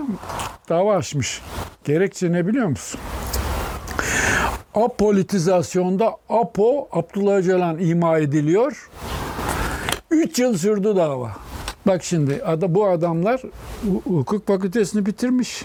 dava 0.69 0.97
açmış. 0.97 1.43
Gerekçe 1.85 2.33
ne 2.33 2.47
biliyor 2.47 2.67
musun? 2.67 3.01
Apolitizasyonda 4.75 6.17
APO, 6.29 6.89
Abdullah 6.93 7.35
Öcalan 7.37 7.79
ima 7.79 8.19
ediliyor. 8.19 8.91
3 10.11 10.39
yıl 10.39 10.59
sürdü 10.59 10.97
dava. 10.97 11.31
Bak 11.87 12.05
şimdi 12.05 12.43
bu 12.69 12.87
adamlar 12.89 13.43
hu- 13.87 14.19
hukuk 14.19 14.47
fakültesini 14.47 15.07
bitirmiş. 15.07 15.65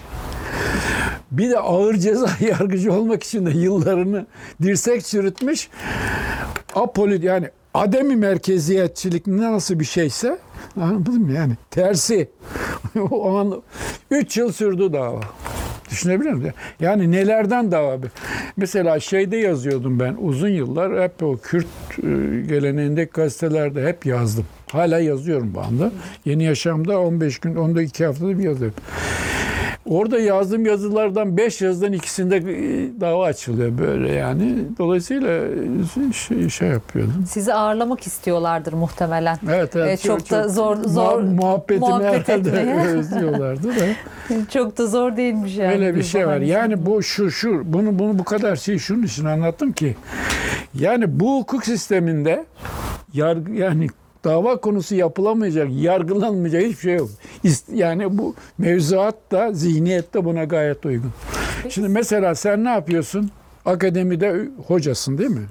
Bir 1.30 1.50
de 1.50 1.58
ağır 1.58 1.94
ceza 1.94 2.28
yargıcı 2.40 2.92
olmak 2.92 3.22
için 3.22 3.46
de 3.46 3.50
yıllarını 3.50 4.26
dirsek 4.62 5.04
çürütmüş. 5.04 5.68
Apolit 6.74 7.24
yani 7.24 7.50
ademi 7.74 8.16
merkeziyetçilik 8.16 9.26
nasıl 9.26 9.80
bir 9.80 9.84
şeyse 9.84 10.38
anladın 10.80 11.22
mı 11.22 11.32
yani 11.32 11.52
tersi. 11.70 12.30
o 13.10 13.36
an 13.38 13.62
3 14.10 14.36
yıl 14.36 14.52
sürdü 14.52 14.92
dava. 14.92 15.20
Düşünebiliyor 15.90 16.34
musun? 16.34 16.52
Yani 16.80 17.12
nelerden 17.12 17.72
dava? 17.72 17.98
Mesela 18.56 19.00
şeyde 19.00 19.36
yazıyordum 19.36 20.00
ben 20.00 20.16
uzun 20.20 20.48
yıllar 20.48 21.02
hep 21.02 21.22
o 21.22 21.36
Kürt 21.36 21.66
e, 21.98 22.06
geleneğindeki 22.48 23.12
gazetelerde 23.12 23.86
hep 23.86 24.06
yazdım. 24.06 24.46
Hala 24.72 24.98
yazıyorum 24.98 25.54
bu 25.54 25.60
anda. 25.60 25.92
Yeni 26.24 26.44
Yaşam'da 26.44 27.00
15 27.00 27.38
gün, 27.38 27.56
12 27.56 28.06
haftada 28.06 28.38
bir 28.38 28.44
yazıyorum. 28.44 28.76
Orada 29.86 30.18
yazdığım 30.18 30.66
yazılardan 30.66 31.36
5 31.36 31.60
yazıdan 31.60 31.92
ikisinde 31.92 32.36
e, 32.36 33.00
dava 33.00 33.24
açılıyor 33.24 33.78
böyle 33.78 34.12
yani. 34.12 34.56
Dolayısıyla 34.78 35.30
e, 36.08 36.12
şey, 36.12 36.48
şey 36.48 36.68
yapıyordum. 36.68 37.24
Sizi 37.28 37.54
ağırlamak 37.54 38.06
istiyorlardır 38.06 38.72
muhtemelen. 38.72 39.38
Evet, 39.50 39.76
evet. 39.76 40.04
Ee, 40.04 40.08
çok 40.08 40.30
da 40.30 40.48
zor- 40.48 40.84
zor 40.84 41.22
Muha- 41.22 41.34
muhabbetimi 41.34 41.78
muhabbet 41.88 42.28
herhalde 42.28 42.50
özlüyorlardı 42.88 43.68
da. 43.68 43.84
Çok 44.52 44.78
da 44.78 44.86
zor 44.86 45.16
değilmiş 45.16 45.56
yani. 45.56 45.72
Öyle 45.74 45.94
bir 45.94 46.02
şey 46.02 46.26
var. 46.26 46.38
Yani 46.40 46.86
bu 46.86 47.02
şu 47.02 47.30
şu 47.30 47.62
bunu 47.64 47.98
bunu 47.98 48.18
bu 48.18 48.24
kadar 48.24 48.56
şey 48.56 48.78
şunun 48.78 49.02
için 49.02 49.24
anlattım 49.24 49.72
ki 49.72 49.96
yani 50.74 51.20
bu 51.20 51.38
hukuk 51.38 51.64
sisteminde 51.64 52.44
yargı 53.12 53.52
yani 53.52 53.86
dava 54.26 54.56
konusu 54.56 54.94
yapılamayacak, 54.94 55.68
yargılanmayacak 55.72 56.62
hiçbir 56.62 56.80
şey 56.80 56.94
yok. 56.94 57.10
Yani 57.74 58.18
bu 58.18 58.34
mevzuat 58.58 59.14
da 59.32 59.52
zihniyet 59.52 60.14
de 60.14 60.24
buna 60.24 60.44
gayet 60.44 60.86
uygun. 60.86 61.12
Şimdi 61.68 61.88
mesela 61.88 62.34
sen 62.34 62.64
ne 62.64 62.68
yapıyorsun? 62.68 63.30
Akademide 63.64 64.48
hocasın 64.66 65.18
değil 65.18 65.30
mi? 65.30 65.46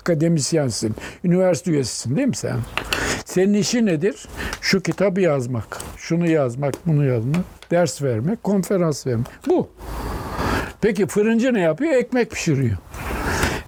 Akademisyensin. 0.00 0.94
Üniversite 1.24 1.70
üyesisin 1.70 2.16
değil 2.16 2.28
mi 2.28 2.36
sen? 2.36 2.56
Senin 3.24 3.54
işin 3.54 3.86
nedir? 3.86 4.28
Şu 4.60 4.80
kitabı 4.80 5.20
yazmak, 5.20 5.78
şunu 5.96 6.30
yazmak, 6.30 6.74
bunu 6.86 7.04
yazmak, 7.04 7.44
ders 7.70 8.02
vermek, 8.02 8.42
konferans 8.42 9.06
vermek. 9.06 9.26
Bu. 9.48 9.68
Peki 10.80 11.06
fırıncı 11.06 11.54
ne 11.54 11.60
yapıyor? 11.60 11.92
Ekmek 11.92 12.30
pişiriyor. 12.30 12.76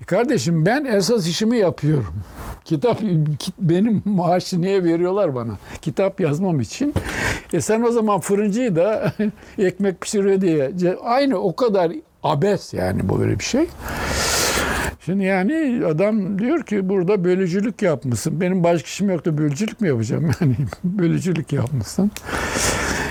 Kardeşim 0.07 0.67
ben 0.67 0.85
esas 0.85 1.27
işimi 1.27 1.59
yapıyorum. 1.59 2.15
Kitap 2.69 2.99
ki- 3.39 3.53
benim 3.59 4.03
maaşı 4.05 4.61
niye 4.61 4.85
veriyorlar 4.85 5.35
bana? 5.35 5.53
Kitap 5.83 6.21
yazmam 6.21 6.61
için. 6.61 6.95
E 7.53 7.61
sen 7.61 7.83
o 7.83 7.91
zaman 7.91 8.21
fırıncıyı 8.21 8.77
da 8.77 9.12
ekmek 9.59 10.01
pişiriyor 10.01 10.41
diye. 10.41 10.97
Aynı 11.05 11.37
o 11.39 11.57
kadar 11.57 11.93
abes 12.23 12.75
yani 12.75 13.09
bu 13.09 13.21
böyle 13.21 13.39
bir 13.39 13.45
şey. 13.45 13.66
Şimdi 15.05 15.25
yani 15.25 15.83
adam 15.87 16.39
diyor 16.39 16.62
ki 16.62 16.89
burada 16.89 17.25
bölücülük 17.25 17.83
yapmışsın. 17.83 18.41
Benim 18.41 18.64
başka 18.64 18.87
işim 18.87 19.11
yok 19.11 19.25
da 19.25 19.39
bölücülük 19.39 19.81
mü 19.81 19.89
yapacağım? 19.89 20.31
Yani 20.41 20.57
bölücülük 20.85 21.53
yapmışsın. 21.53 22.11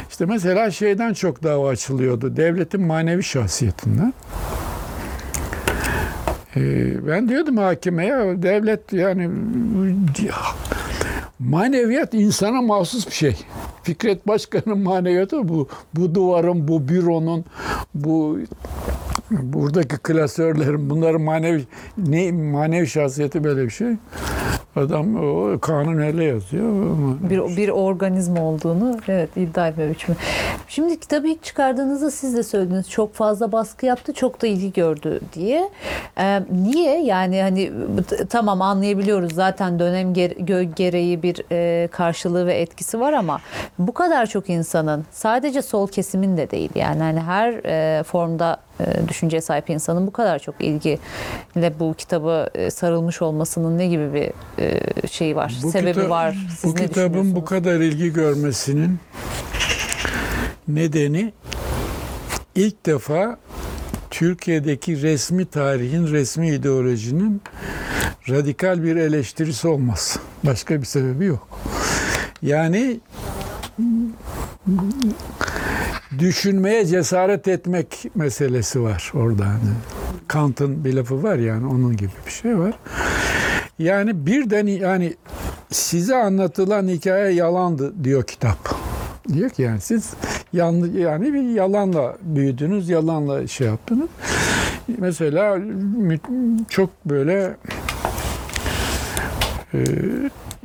İşte 0.10 0.26
mesela 0.26 0.72
şeyden 0.72 1.14
çok 1.14 1.44
dava 1.44 1.70
açılıyordu. 1.70 2.36
Devletin 2.38 2.82
manevi 2.82 3.24
şahsiyetinden. 3.24 4.14
Ee, 6.58 7.08
ben 7.08 7.30
diyordum 7.30 7.58
hakime 7.58 8.06
ya 8.06 8.42
devlet 8.42 8.94
yani 8.94 9.30
maneviyat 11.40 12.14
insana 12.14 12.62
mahsus 12.62 13.08
bir 13.08 13.12
şey. 13.12 13.36
Fikret 13.84 14.28
Başkan'ın 14.28 14.80
maneviyatı 14.80 15.48
bu. 15.48 15.68
Bu 15.94 16.16
duvarın, 16.16 16.68
bu 16.68 16.88
büronun, 16.88 17.46
bu 17.96 18.40
buradaki 19.32 19.98
klasörlerin 19.98 20.90
bunların 20.90 21.22
manevi 21.22 21.64
ne 21.98 22.32
manevi 22.32 22.88
şahsiyeti 22.88 23.44
böyle 23.44 23.66
bir 23.66 23.70
şey. 23.70 23.88
Adam 24.78 25.16
o 25.16 25.60
kanun 25.60 25.98
öyle 25.98 26.24
yazıyor. 26.24 26.74
Bir, 27.30 27.58
bir 27.58 27.70
organizma 27.70 28.42
olduğunu 28.42 28.98
evet 29.08 29.30
iddia 29.38 29.68
etme 29.68 29.90
biçimi. 29.90 30.18
Şimdi 30.68 31.00
kitabı 31.00 31.28
ilk 31.28 31.44
çıkardığınızda 31.44 32.12
siz 32.12 32.38
de 32.38 32.44
söylediniz 32.44 32.90
çok 32.90 33.14
fazla 33.14 33.52
baskı 33.52 33.86
yaptı 33.86 34.14
çok 34.14 34.42
da 34.42 34.48
ilgi 34.48 34.74
gördü 34.74 35.20
diye. 35.34 35.70
Ee, 36.18 36.42
niye 36.52 37.04
yani 37.04 37.42
hani 37.42 37.72
tamam 38.30 38.62
anlayabiliyoruz 38.62 39.34
zaten 39.34 39.80
dönem 39.80 40.14
gereği 40.76 41.24
bir 41.24 41.42
e, 41.52 41.88
karşılığı 41.88 42.48
ve 42.48 42.54
etkisi 42.54 43.00
var 43.00 43.14
ama 43.14 43.40
bu 43.80 43.94
kadar 43.94 44.26
çok 44.26 44.50
insanın 44.50 45.06
sadece 45.12 45.62
sol 45.62 45.88
kesimin 45.88 46.38
de 46.38 46.52
değil 46.52 46.70
yani 46.76 47.00
hani 47.00 47.20
her 47.20 47.54
e, 47.54 48.04
formda 48.04 48.67
düşünceye 49.08 49.42
sahip 49.42 49.70
insanın 49.70 50.08
bu 50.08 50.12
kadar 50.12 50.40
çok 50.40 50.56
ilgiyle 50.60 51.80
bu 51.80 51.94
kitabı 51.94 52.50
e, 52.56 52.72
sarılmış 52.72 53.22
olmasının 53.22 53.78
ne 53.78 53.88
gibi 53.88 54.14
bir 54.14 54.32
e, 54.64 55.08
şeyi 55.08 55.36
var, 55.36 55.50
sebebi 55.72 56.00
kita- 56.00 56.10
var? 56.10 56.38
Siz 56.60 56.72
bu 56.72 56.76
kitabın 56.76 57.36
bu 57.36 57.46
kadar 57.46 57.80
ilgi 57.80 58.14
görmesinin 58.14 59.00
nedeni 60.68 61.34
ilk 62.56 62.86
defa 62.86 63.38
Türkiye'deki 64.12 65.02
resmi 65.02 65.46
tarihin, 65.46 66.08
resmi 66.08 66.50
ideolojinin 66.50 67.42
radikal 68.30 68.84
bir 68.84 68.96
eleştirisi 68.96 69.68
olması. 69.68 70.20
Başka 70.44 70.82
bir 70.82 70.86
sebebi 70.86 71.26
yok. 71.26 71.48
Yani 72.42 73.00
düşünmeye 76.20 76.86
cesaret 76.86 77.48
etmek 77.48 78.06
meselesi 78.16 78.82
var 78.82 79.12
orada. 79.16 79.46
Hani 79.46 79.74
Kant'ın 80.28 80.86
bir 80.86 80.94
lafı 80.94 81.24
var 81.24 81.36
yani 81.36 81.68
onun 81.68 81.98
gibi 81.98 82.12
bir 82.26 82.32
şey 82.32 82.60
var. 82.60 82.74
Yani 83.80 84.26
birden 84.26 84.68
yani 84.68 85.14
size 85.72 86.16
anlatılan 86.16 86.88
hikaye 86.88 87.34
yalandı 87.34 88.04
diyor 88.04 88.24
kitap. 88.24 88.76
Diyor 89.34 89.50
ki 89.50 89.62
yani 89.62 89.82
siz 89.82 90.14
yanlı, 90.54 91.00
yani 91.00 91.34
bir 91.34 91.42
yalanla 91.44 92.18
büyüdünüz, 92.22 92.90
yalanla 92.90 93.48
şey 93.48 93.68
yaptınız. 93.68 94.10
Mesela 94.98 95.60
çok 96.70 96.90
böyle 97.06 97.56
Ee, 99.74 99.80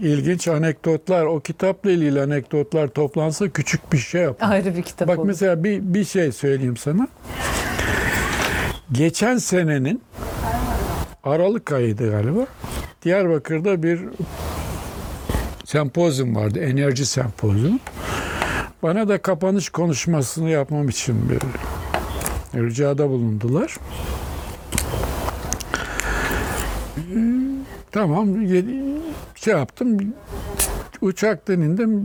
ilginç 0.02 0.48
anekdotlar, 0.48 1.24
o 1.24 1.40
kitapla 1.40 1.90
ilgili 1.90 2.20
anekdotlar 2.22 2.88
toplansa 2.88 3.48
küçük 3.48 3.92
bir 3.92 3.98
şey 3.98 4.22
yapar. 4.22 4.50
Ayrı 4.50 4.76
bir 4.76 4.82
kitap 4.82 5.08
Bak 5.08 5.18
olur. 5.18 5.26
mesela 5.26 5.64
bir, 5.64 5.80
bir 5.80 6.04
şey 6.04 6.32
söyleyeyim 6.32 6.76
sana. 6.76 7.08
Geçen 8.92 9.36
senenin 9.36 10.02
Aralık 11.24 11.72
ayıydı 11.72 12.10
galiba. 12.10 12.46
Diyarbakır'da 13.04 13.82
bir 13.82 14.00
sempozyum 15.64 16.36
vardı. 16.36 16.58
Enerji 16.58 17.06
sempozyumu. 17.06 17.78
Bana 18.82 19.08
da 19.08 19.18
kapanış 19.22 19.68
konuşmasını 19.68 20.50
yapmam 20.50 20.88
için 20.88 21.30
bir 21.30 21.38
ricada 22.60 23.08
bulundular. 23.08 23.76
Tamam 27.92 28.28
şey 29.34 29.54
yaptım. 29.54 29.98
Uçaktan 31.00 31.60
indim 31.60 32.04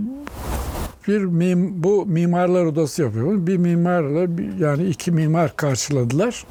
bir 1.08 1.22
mim, 1.22 1.84
bu 1.84 2.06
mimarlar 2.06 2.66
odası 2.66 3.02
yapıyor. 3.02 3.48
Bir 3.48 3.58
mimarla 3.58 4.38
bir- 4.38 4.60
yani 4.60 4.84
iki 4.86 5.12
mimar 5.12 5.56
karşıladılar. 5.56 6.46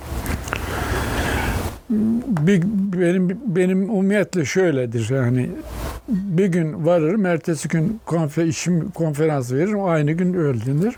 Bir, 1.90 2.62
benim 3.00 3.38
benim 3.46 3.90
umumiyetle 3.90 4.44
şöyledir 4.44 5.10
yani 5.14 5.50
bir 6.08 6.46
gün 6.46 6.86
varırım, 6.86 7.26
ertesi 7.26 7.68
gün 7.68 8.00
konfer, 8.06 8.44
işim 8.44 8.90
konferans 8.90 9.52
veririm, 9.52 9.84
aynı 9.84 10.12
gün 10.12 10.34
öldünür. 10.34 10.96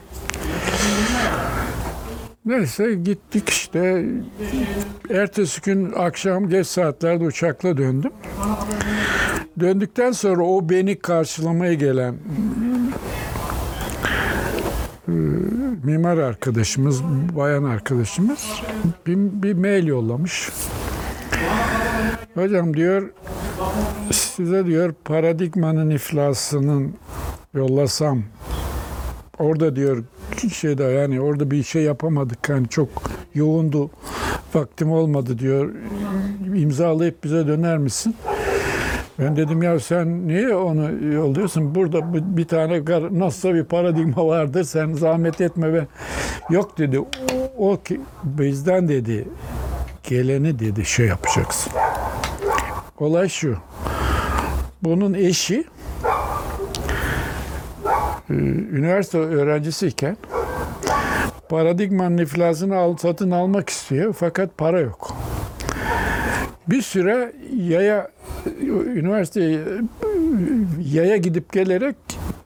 Neyse 2.49 2.95
gittik 2.95 3.49
işte. 3.49 4.05
Ertesi 5.11 5.61
gün 5.61 5.93
akşam 5.93 6.49
geç 6.49 6.67
saatlerde 6.67 7.25
uçakla 7.25 7.77
döndüm. 7.77 8.13
Döndükten 9.61 10.13
sonra 10.13 10.43
o 10.43 10.69
beni 10.69 10.99
karşılamaya 10.99 11.75
gelen 11.75 12.15
e, 15.09 15.13
mimar 15.85 16.19
arkadaşımız, 16.19 17.03
bayan 17.37 17.65
arkadaşımız 17.65 18.47
bir, 19.07 19.17
bir 19.17 19.55
mail 19.55 19.87
yollamış. 19.87 20.49
Hocam 22.35 22.77
diyor 22.77 23.11
size 24.11 24.67
diyor 24.67 24.95
paradigmanın 25.05 25.91
iflasının 25.91 26.95
yollasam 27.55 28.23
orada 29.39 29.77
diyor 29.77 30.05
şeyde 30.55 30.83
yani 30.85 31.21
orada 31.21 31.51
bir 31.51 31.63
şey 31.63 31.83
yapamadık 31.83 32.49
yani 32.49 32.69
çok 32.69 32.89
yoğundu 33.35 33.91
vaktim 34.55 34.93
olmadı 34.93 35.39
diyor 35.39 35.71
imzalayıp 36.55 37.25
bize 37.25 37.47
döner 37.47 37.79
misin? 37.79 38.17
Ben 39.19 39.37
dedim 39.37 39.63
ya 39.63 39.81
sen 39.81 40.29
niye 40.29 40.55
onu 40.55 41.05
yolluyorsun? 41.15 41.75
Burada 41.75 42.15
bir- 42.15 42.37
tane 42.49 42.83
nasılsa 43.19 43.55
bir 43.55 43.65
paradigma 43.65 44.27
vardır. 44.27 44.65
Sen 44.65 44.93
zahmet 44.93 45.41
etme 45.41 45.75
be. 45.75 45.87
Yok 46.51 46.79
dedi. 46.79 47.01
O, 47.59 47.77
ki 47.83 48.01
bizden 48.25 48.89
dedi 48.89 49.29
geleni 50.03 50.59
dedi 50.59 50.85
şey 50.85 51.07
yapacaksın. 51.07 51.73
Olay 52.99 53.29
şu. 53.29 53.57
Bunun 54.83 55.15
eşi 55.15 55.65
üniversite 58.31 59.19
öğrencisiyken 59.19 60.17
paradigmanın 61.49 62.19
iflasını 62.19 62.77
al, 62.77 62.97
satın 62.97 63.31
almak 63.31 63.71
istiyor 63.71 64.13
fakat 64.19 64.59
para 64.59 64.81
yok. 64.81 65.17
Bir 66.69 66.83
süre 66.83 67.33
yaya 67.57 68.09
üniversiteye 68.95 69.61
yaya 70.93 71.17
gidip 71.17 71.53
gelerek 71.53 71.97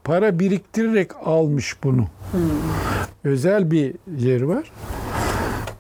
para 0.05 0.39
biriktirerek 0.39 1.11
almış 1.25 1.77
bunu. 1.85 2.07
Özel 3.25 3.71
bir 3.71 3.95
yer 4.19 4.43
var. 4.43 4.73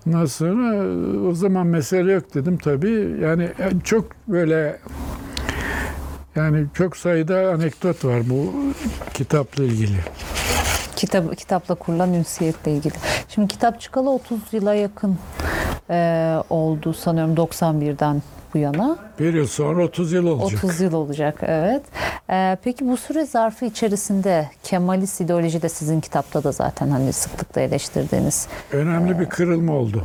Ondan 0.07 0.25
sonra 0.25 0.87
o 1.29 1.35
zaman 1.35 1.67
mesele 1.67 2.13
yok 2.13 2.35
dedim 2.35 2.59
tabii. 2.59 3.17
Yani 3.23 3.49
çok 3.85 4.07
böyle 4.29 4.79
yani 6.37 6.67
çok 6.75 6.97
sayıda 6.97 7.51
anekdot 7.51 8.05
var 8.05 8.23
bu 8.31 8.53
kitapla 9.15 9.65
ilgili. 9.65 9.99
Kitap, 10.97 11.37
kitapla 11.37 11.75
kurulan 11.75 12.15
ünsiyetle 12.15 12.73
ilgili. 12.73 12.95
Şimdi 13.29 13.49
kitap 13.49 13.81
çıkalı 13.81 14.11
30 14.11 14.39
yıla 14.53 14.75
yakın 14.75 15.19
e, 15.91 16.37
oldu 16.51 16.93
sanıyorum 16.95 17.35
91'den 17.35 18.23
bu 18.55 18.59
yana. 18.59 18.97
Bir 19.19 19.35
yıl 19.35 19.47
sonra 19.47 19.85
30 19.85 20.13
yıl 20.13 20.27
olacak. 20.27 20.65
30 20.65 20.81
yıl 20.81 20.93
olacak 20.93 21.39
evet. 21.43 21.83
E, 22.31 22.57
peki 22.65 22.89
bu 22.89 22.97
süre 22.97 23.27
zarfı 23.27 23.65
içerisinde 23.65 24.51
Kemalist 24.63 25.21
ideoloji 25.21 25.63
de 25.63 25.69
sizin 25.69 26.01
kitapta 26.01 26.45
da 26.45 26.53
zaten 26.53 26.91
hani 26.91 27.13
sıklıkla 27.13 27.61
eleştirdiğiniz 27.61 28.49
Önemli 28.73 29.21
bir 29.21 29.27
kırılma 29.27 29.73
oldu. 29.73 30.05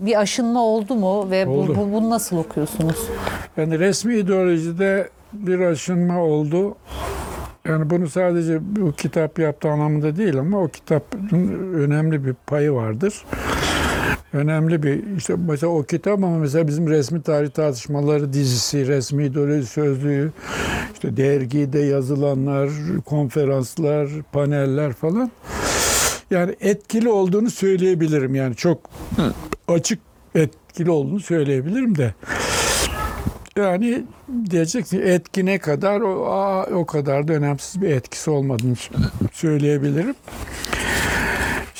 bir 0.00 0.20
aşınma 0.20 0.62
oldu 0.62 0.94
mu 0.94 1.30
ve 1.30 1.46
bu, 1.46 1.50
Oldu. 1.50 1.76
bu, 1.76 1.92
bunu 1.92 2.10
nasıl 2.10 2.36
okuyorsunuz? 2.36 2.98
Yani 3.56 3.78
resmi 3.78 4.14
ideolojide 4.14 5.08
bir 5.32 5.60
aşınma 5.60 6.18
oldu. 6.22 6.74
Yani 7.68 7.90
bunu 7.90 8.08
sadece 8.08 8.58
bu 8.62 8.92
kitap 8.92 9.38
yaptı 9.38 9.68
anlamında 9.70 10.16
değil 10.16 10.38
ama 10.38 10.58
o 10.58 10.68
kitabın 10.68 11.74
önemli 11.74 12.26
bir 12.26 12.34
payı 12.46 12.72
vardır. 12.72 13.24
Önemli 14.32 14.82
bir 14.82 15.16
işte 15.16 15.34
mesela 15.48 15.72
o 15.72 15.82
kitap 15.82 16.12
ama 16.12 16.38
mesela 16.38 16.68
bizim 16.68 16.88
resmi 16.88 17.22
tarih 17.22 17.50
tartışmaları 17.50 18.32
dizisi, 18.32 18.86
resmi 18.86 19.24
ideoloji 19.24 19.66
sözlüğü, 19.66 20.32
işte 20.94 21.16
dergide 21.16 21.78
yazılanlar, 21.78 22.70
konferanslar, 23.04 24.08
paneller 24.32 24.92
falan. 24.92 25.30
Yani 26.30 26.56
etkili 26.60 27.08
olduğunu 27.08 27.50
söyleyebilirim. 27.50 28.34
Yani 28.34 28.56
çok 28.56 28.90
açık 29.68 29.98
etkili 30.34 30.90
olduğunu 30.90 31.20
söyleyebilirim 31.20 31.98
de. 31.98 32.14
Yani 33.56 34.04
diyeceksin 34.50 35.02
etki 35.02 35.46
ne 35.46 35.58
kadar 35.58 36.00
o, 36.00 36.26
aa, 36.26 36.66
o 36.66 36.86
kadar 36.86 37.28
da 37.28 37.32
önemsiz 37.32 37.82
bir 37.82 37.90
etkisi 37.90 38.30
olmadığını 38.30 38.74
söyleyebilirim. 39.32 40.14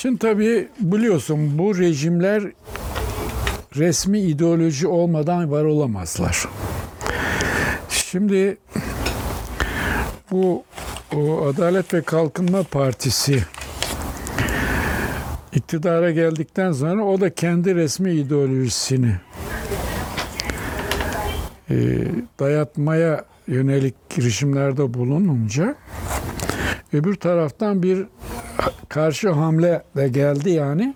Şimdi 0.02 0.18
tabii 0.18 0.68
biliyorsun 0.80 1.58
bu 1.58 1.78
rejimler 1.78 2.42
resmi 3.76 4.20
ideoloji 4.20 4.86
olmadan 4.86 5.50
var 5.50 5.64
olamazlar. 5.64 6.44
Şimdi 7.88 8.58
bu 10.30 10.64
o 11.16 11.46
Adalet 11.46 11.94
ve 11.94 12.02
Kalkınma 12.02 12.62
Partisi 12.62 13.44
iktidara 15.52 16.10
geldikten 16.10 16.72
sonra 16.72 17.04
o 17.04 17.20
da 17.20 17.34
kendi 17.34 17.74
resmi 17.74 18.12
ideolojisini 18.12 19.14
e, 21.70 21.76
dayatmaya 22.38 23.24
yönelik 23.46 23.94
girişimlerde 24.10 24.94
bulununca 24.94 25.74
öbür 26.92 27.14
taraftan 27.14 27.82
bir 27.82 28.06
karşı 28.90 29.30
hamle 29.30 29.82
de 29.96 30.08
geldi 30.08 30.50
yani. 30.50 30.94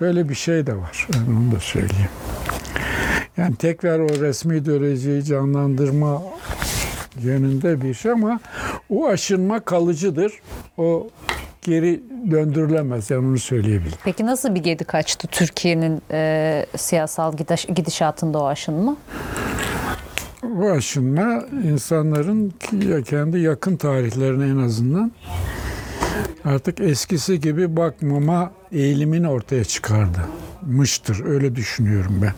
Böyle 0.00 0.28
bir 0.28 0.34
şey 0.34 0.66
de 0.66 0.76
var. 0.76 1.08
Onu 1.28 1.52
da 1.56 1.60
söyleyeyim. 1.60 2.10
Yani 3.36 3.56
tekrar 3.56 3.98
o 3.98 4.08
resmi 4.08 4.56
ideolojiyi 4.56 5.24
canlandırma 5.24 6.22
yönünde 7.22 7.82
bir 7.82 7.94
şey 7.94 8.12
ama 8.12 8.40
o 8.90 9.06
aşınma 9.08 9.60
kalıcıdır. 9.60 10.32
O 10.76 11.08
geri 11.62 12.02
döndürülemez. 12.30 13.10
Yani 13.10 13.26
onu 13.26 13.38
söyleyebilirim. 13.38 13.98
Peki 14.04 14.26
nasıl 14.26 14.54
bir 14.54 14.62
gedi 14.62 14.84
kaçtı 14.84 15.28
Türkiye'nin 15.28 16.02
e, 16.10 16.66
siyasal 16.76 17.36
gidiş, 17.36 17.66
gidişatında 17.66 18.38
o 18.38 18.46
aşınma? 18.46 18.96
Bu 20.42 20.70
aşınma 20.70 21.44
insanların 21.64 22.52
kendi 23.04 23.38
yakın 23.38 23.76
tarihlerine 23.76 24.44
en 24.44 24.66
azından 24.66 25.12
artık 26.44 26.80
eskisi 26.80 27.40
gibi 27.40 27.76
bakmama 27.76 28.52
eğilimini 28.72 29.28
ortaya 29.28 29.64
çıkardı. 29.64 30.18
Mıştır. 30.62 31.24
Öyle 31.24 31.56
düşünüyorum 31.56 32.18
ben. 32.22 32.32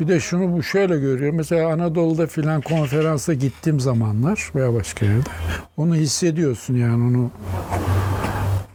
Bir 0.00 0.08
de 0.08 0.20
şunu 0.20 0.52
bu 0.52 0.62
şöyle 0.62 0.98
görüyorum. 0.98 1.36
Mesela 1.36 1.72
Anadolu'da 1.72 2.26
filan 2.26 2.60
konferansa 2.60 3.34
gittiğim 3.34 3.80
zamanlar 3.80 4.50
veya 4.54 4.74
başka 4.74 5.06
yerde 5.06 5.30
onu 5.76 5.94
hissediyorsun 5.94 6.74
yani 6.74 7.04
onu 7.04 7.30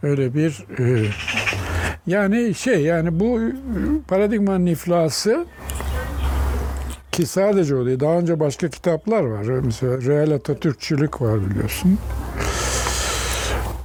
öyle 0.04 0.34
bir 0.34 0.66
e, 0.80 1.06
yani 2.08 2.54
şey 2.54 2.82
yani 2.82 3.20
bu 3.20 3.40
paradigmanın 4.08 4.66
iflası 4.66 5.46
ki 7.12 7.26
sadece 7.26 7.76
o 7.76 7.86
değil. 7.86 8.00
Daha 8.00 8.14
önce 8.14 8.40
başka 8.40 8.70
kitaplar 8.70 9.24
var. 9.24 9.44
Mesela 9.44 10.02
Real 10.02 10.32
Atatürkçülük 10.32 11.22
var 11.22 11.50
biliyorsun. 11.50 11.98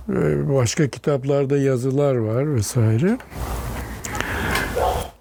Ve 0.08 0.54
Başka 0.54 0.88
kitaplarda 0.88 1.56
yazılar 1.58 2.14
var 2.14 2.54
vesaire. 2.54 3.18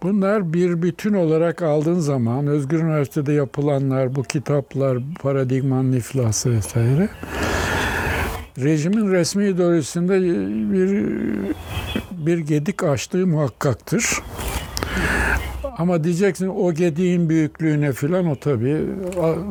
Bunlar 0.03 0.53
bir 0.53 0.81
bütün 0.81 1.13
olarak 1.13 1.61
aldığın 1.61 1.99
zaman 1.99 2.47
Özgür 2.47 2.79
Üniversitede 2.79 3.33
yapılanlar, 3.33 4.15
bu 4.15 4.23
kitaplar, 4.23 4.97
paradigmanın 5.21 5.91
iflası 5.91 6.51
vesaire 6.51 7.09
rejimin 8.59 9.11
resmi 9.11 9.47
ideolojisinde 9.47 10.21
bir 10.73 11.07
bir 12.11 12.37
gedik 12.37 12.83
açtığı 12.83 13.27
muhakkaktır. 13.27 14.19
Ama 15.77 16.03
diyeceksin 16.03 16.47
o 16.47 16.73
gediğin 16.73 17.29
büyüklüğüne 17.29 17.91
filan 17.91 18.27
o 18.27 18.35
tabii 18.35 18.77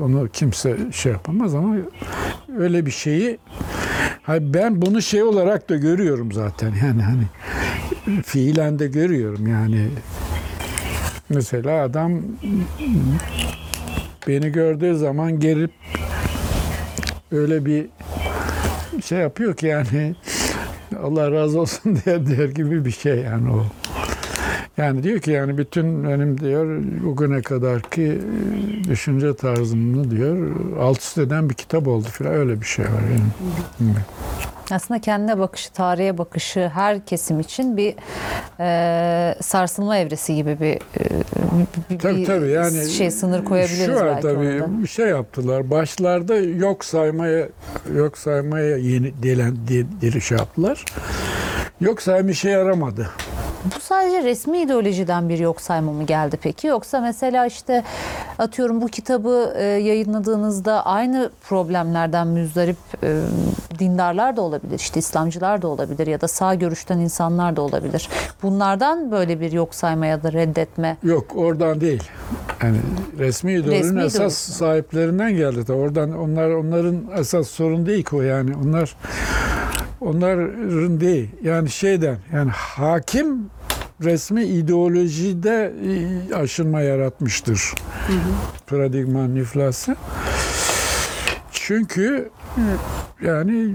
onu 0.03 0.29
kimse 0.33 0.77
şey 0.93 1.13
yapamaz 1.13 1.55
ama 1.55 1.77
öyle 2.59 2.87
bir 2.87 2.91
şeyi 2.91 3.39
Hayır, 4.23 4.55
ben 4.55 4.83
bunu 4.83 5.03
şey 5.03 5.23
olarak 5.23 5.69
da 5.69 5.77
görüyorum 5.77 6.33
zaten 6.33 6.73
yani 6.87 7.03
hani 7.03 7.25
fiilen 8.23 8.79
de 8.79 8.87
görüyorum 8.89 9.47
yani 9.47 9.89
mesela 11.29 11.83
adam 11.83 12.23
beni 14.29 14.53
gördüğü 14.53 14.97
zaman 14.97 15.41
gelip 15.41 15.71
öyle 17.33 17.67
bir 17.67 17.87
şey 19.05 19.19
yapıyor 19.19 19.57
ki 19.57 19.67
yani 19.67 20.15
Allah 21.03 21.31
razı 21.31 21.61
olsun 21.61 21.99
diye 22.05 22.27
der 22.27 22.49
gibi 22.49 22.85
bir 22.85 22.91
şey 22.91 23.19
yani 23.19 23.51
o. 23.51 23.67
Yani 24.77 25.03
diyor 25.03 25.21
ki 25.21 25.31
yani 25.31 25.59
bütün 25.59 26.05
benim 26.05 26.41
diyor 26.41 26.83
bugüne 27.05 27.43
kadar 27.43 27.83
ki 27.83 28.19
düşünce 28.89 29.37
tarzımını 29.37 30.11
diyor 30.11 30.51
alt 30.81 30.99
üst 30.99 31.19
eden 31.19 31.51
bir 31.51 31.55
kitap 31.55 31.89
oldu 31.89 32.09
filan 32.09 32.35
öyle 32.35 32.61
bir 32.61 32.67
şey 32.67 32.85
var 32.85 33.01
benim. 33.11 33.95
Aslında 34.71 35.01
kendine 35.01 35.39
bakışı, 35.39 35.73
tarihe 35.73 36.19
bakışı 36.19 36.71
her 36.75 37.07
kesim 37.07 37.41
için 37.41 37.77
bir 37.77 37.95
e, 38.61 39.35
sarsılma 39.41 39.97
evresi 39.97 40.35
gibi 40.35 40.61
bir, 40.61 40.75
e, 40.75 40.81
bir, 41.91 41.99
Tabii, 41.99 42.17
bir 42.17 42.27
tabii, 42.27 42.49
yani 42.49 42.89
şey 42.89 43.11
sınır 43.11 43.45
koyabiliriz 43.45 43.99
Şu 43.99 44.05
belki 44.05 44.23
tabii 44.23 44.63
bir 44.83 44.89
şey 44.89 45.07
yaptılar. 45.07 45.71
Başlarda 45.71 46.37
yok 46.37 46.85
saymaya 46.85 47.49
yok 47.97 48.19
saymaya 48.19 48.77
yeni 48.77 49.23
delen 49.23 49.57
diri 50.01 50.21
şey 50.21 50.39
yaptılar. 50.39 50.85
Yok 51.81 52.03
sayma 52.03 52.31
işe 52.31 52.51
yaramadı. 52.51 53.09
Bu 53.65 53.81
sadece 53.81 54.23
resmi 54.23 54.59
ideolojiden 54.59 55.29
bir 55.29 55.39
yok 55.39 55.61
sayma 55.61 55.93
mı 55.93 56.05
geldi 56.05 56.39
peki? 56.43 56.67
Yoksa 56.67 57.01
mesela 57.01 57.47
işte 57.47 57.83
atıyorum 58.39 58.81
bu 58.81 58.89
kitabı 58.89 59.55
e, 59.57 59.65
yayınladığınızda 59.65 60.87
aynı 60.87 61.31
problemlerden 61.49 62.27
müzdarip 62.27 62.77
e, 63.03 63.21
dindarlar 63.79 64.37
da 64.37 64.41
olabilir. 64.43 64.79
işte 64.79 65.01
İslamcılar 65.01 65.63
da 65.63 65.69
olabilir 65.69 66.07
ya 66.07 66.21
da 66.21 66.29
sağ 66.29 66.55
görüşten 66.55 66.99
insanlar 66.99 67.57
da 67.57 67.63
olabilir. 67.63 68.09
Bunlardan 68.43 69.11
böyle 69.11 69.41
bir 69.41 69.53
yok 69.53 69.75
sayma 69.75 70.07
ya 70.07 70.23
da 70.23 70.33
reddetme. 70.33 70.97
Yok 71.03 71.37
oradan 71.37 71.81
değil. 71.81 72.03
Yani 72.63 72.79
resmi 73.19 73.53
ideolojinin 73.53 73.97
esas 73.97 74.15
ideolojisi. 74.15 74.53
sahiplerinden 74.53 75.33
geldi. 75.33 75.67
de. 75.67 75.73
Oradan 75.73 76.19
onlar 76.19 76.51
onların 76.51 77.03
esas 77.17 77.49
sorun 77.49 77.87
değil 77.87 78.05
ki 78.05 78.17
o 78.17 78.23
yani. 78.23 78.53
Onlar 78.67 78.97
onların 80.03 81.01
değil. 81.01 81.29
Yani 81.43 81.71
şeyden 81.71 82.19
yani 82.33 82.51
hakim 82.51 83.51
resmi 84.03 84.45
ideolojide 84.45 85.73
e, 86.31 86.35
aşınma 86.35 86.81
yaratmıştır. 86.81 87.75
Paradigmanın 88.67 89.37
iflası. 89.37 89.97
Çünkü 91.53 92.31
yani 93.23 93.75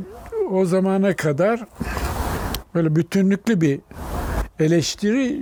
o 0.51 0.65
zamana 0.65 1.15
kadar 1.15 1.65
böyle 2.75 2.95
bütünlüklü 2.95 3.61
bir 3.61 3.79
eleştiri 4.59 5.39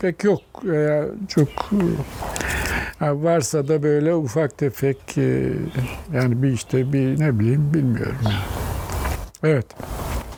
pek 0.00 0.24
yok 0.24 0.40
veya 0.64 1.06
çok 1.28 1.48
ha, 2.98 3.22
varsa 3.22 3.68
da 3.68 3.82
böyle 3.82 4.14
ufak 4.14 4.58
tefek 4.58 5.18
e, 5.18 5.52
yani 6.14 6.42
bir 6.42 6.52
işte 6.52 6.92
bir 6.92 7.20
ne 7.20 7.38
bileyim 7.38 7.74
bilmiyorum. 7.74 8.18
Yani. 8.24 8.69
Evet. 9.44 9.66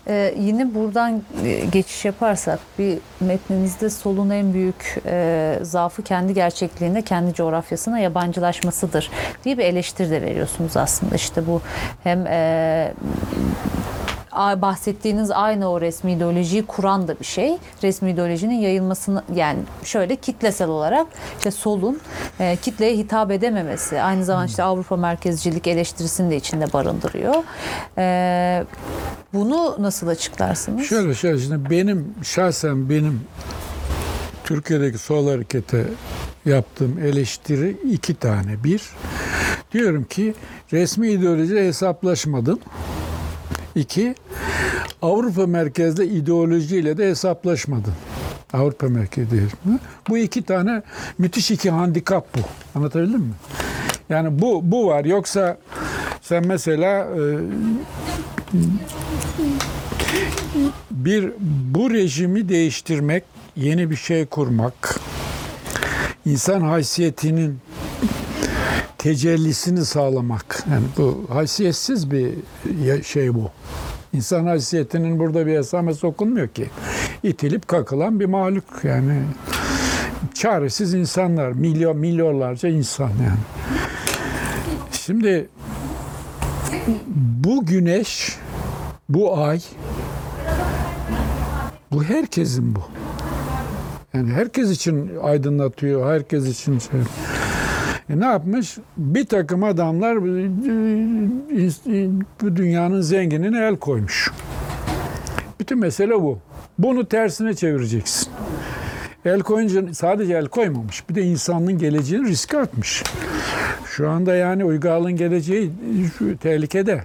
Ee, 0.09 0.35
yine 0.39 0.75
buradan 0.75 1.23
e, 1.45 1.65
geçiş 1.73 2.05
yaparsak 2.05 2.59
bir 2.79 2.99
metninizde 3.21 3.91
solun 3.91 4.31
en 4.31 4.55
büyük 4.55 4.99
e, 5.07 5.59
zaafı 5.63 6.03
kendi 6.03 6.35
gerçekliğine, 6.35 7.03
kendi 7.03 7.35
coğrafyasına 7.35 7.99
yabancılaşmasıdır 7.99 9.11
diye 9.45 9.59
bir 9.59 9.65
eleştiri 9.65 10.11
de 10.11 10.23
veriyorsunuz 10.23 10.77
aslında. 10.77 11.15
İşte 11.15 11.47
bu 11.47 11.63
hem 12.05 12.27
e, 12.27 12.93
bahsettiğiniz 14.37 15.31
aynı 15.31 15.71
o 15.71 15.81
resmi 15.81 16.13
ideolojiyi 16.13 16.67
kuran 16.67 17.09
da 17.09 17.19
bir 17.21 17.25
şey. 17.25 17.59
Resmi 17.83 18.11
ideolojinin 18.11 18.55
yayılmasını 18.55 19.23
yani 19.35 19.59
şöyle 19.85 20.17
kitlesel 20.17 20.69
olarak 20.69 21.07
işte 21.39 21.51
solun 21.51 22.01
e, 22.41 22.57
kitleye 22.57 22.97
hitap 22.97 23.31
edememesi 23.31 24.03
aynı 24.03 24.25
zamanda 24.25 24.47
işte 24.47 24.63
Avrupa 24.63 24.97
merkezcilik 24.97 25.67
eleştirisini 25.67 26.31
de 26.31 26.37
içinde 26.37 26.73
barındırıyor. 26.73 27.35
E, 27.99 28.65
bunu 29.35 29.77
nasıl 29.79 30.09
açıklarsınız? 30.09 30.87
Şöyle 30.87 31.15
şöyle 31.15 31.39
şimdi 31.39 31.71
benim 31.71 32.15
şahsen 32.23 32.91
benim 32.91 33.21
Türkiye'deki 34.45 34.99
sol 34.99 35.29
harekete 35.29 35.85
yaptığım 36.45 36.99
eleştiri 36.99 37.77
iki 37.91 38.15
tane. 38.15 38.65
Bir, 38.65 38.83
diyorum 39.73 40.05
ki 40.05 40.35
resmi 40.73 41.09
ideolojiyle 41.09 41.67
hesaplaşmadın. 41.67 42.61
İki, 43.75 44.15
Avrupa 45.03 45.47
merkezli 45.47 46.05
ideolojiyle 46.07 46.97
de 46.99 47.09
hesaplaşmadın. 47.09 47.95
Avrupa 48.53 48.89
merkezi. 48.89 49.43
Bu 50.09 50.19
iki 50.19 50.43
tane 50.43 50.83
müthiş 51.19 51.51
iki 51.51 51.71
handikap 51.71 52.37
bu. 52.37 52.41
Anlatabildim 52.79 53.21
mi? 53.21 53.35
Yani 54.09 54.41
bu 54.43 54.61
bu 54.63 54.87
var. 54.87 55.05
Yoksa 55.05 55.59
sen 56.23 56.47
mesela 56.47 57.07
e, 57.07 57.21
bir 60.91 61.33
bu 61.75 61.91
rejimi 61.91 62.49
değiştirmek, 62.49 63.25
yeni 63.57 63.91
bir 63.91 63.97
şey 63.97 64.27
kurmak, 64.27 65.01
insan 66.27 66.61
haysiyetinin 66.61 67.59
tecellisini 69.03 69.85
sağlamak. 69.85 70.65
Yani 70.71 70.85
bu 70.99 71.27
haysiyetsiz 71.29 72.11
bir 72.11 72.35
şey 73.03 73.35
bu. 73.35 73.51
İnsan 74.13 74.47
haysiyetinin 74.47 75.19
burada 75.19 75.47
bir 75.47 75.57
hesaba 75.57 75.95
sokulmuyor 75.95 76.49
ki. 76.49 76.71
İtilip 77.23 77.69
kakılan 77.69 78.21
bir 78.21 78.27
mahluk 78.27 78.65
yani. 78.83 79.23
Çaresiz 80.35 80.95
insanlar, 80.95 81.53
milyon 81.53 81.97
milyonlarca 81.97 82.69
insan 82.69 83.09
yani. 83.09 83.43
Şimdi 84.93 85.49
bu 87.17 87.67
güneş, 87.67 88.37
bu 89.09 89.39
ay, 89.39 89.61
bu 91.93 92.05
herkesin 92.05 92.75
bu. 92.75 92.81
Yani 94.15 94.33
herkes 94.33 94.71
için 94.71 95.11
aydınlatıyor, 95.23 96.15
herkes 96.15 96.47
için 96.47 96.79
şey. 96.79 97.01
E 98.11 98.21
ne 98.21 98.25
yapmış? 98.25 98.79
Bir 98.97 99.27
takım 99.27 99.65
adamlar 99.65 100.23
bu 102.43 102.57
dünyanın 102.57 103.01
zenginine 103.01 103.67
el 103.67 103.77
koymuş. 103.77 104.31
Bütün 105.61 105.79
mesele 105.79 106.15
bu. 106.15 106.39
Bunu 106.79 107.07
tersine 107.09 107.55
çevireceksin. 107.55 108.29
El 109.25 109.41
koyunca 109.41 109.95
sadece 109.95 110.35
el 110.35 110.47
koymamış. 110.47 111.09
Bir 111.09 111.15
de 111.15 111.23
insanlığın 111.23 111.79
geleceğini 111.79 112.29
riske 112.29 112.59
atmış. 112.59 113.03
Şu 113.87 114.11
anda 114.11 114.35
yani 114.35 114.65
Uygarlığın 114.65 115.17
geleceği 115.17 115.71
tehlikede. 116.41 117.05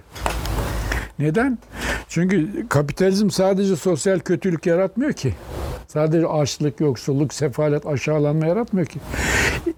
Neden? 1.18 1.58
Çünkü 2.08 2.68
kapitalizm 2.68 3.30
sadece 3.30 3.76
sosyal 3.76 4.18
kötülük 4.18 4.66
yaratmıyor 4.66 5.12
ki. 5.12 5.34
Sadece 5.88 6.26
açlık, 6.26 6.80
yoksulluk, 6.80 7.34
sefalet, 7.34 7.86
aşağılanma 7.86 8.46
yaratmıyor 8.46 8.86
ki. 8.86 8.98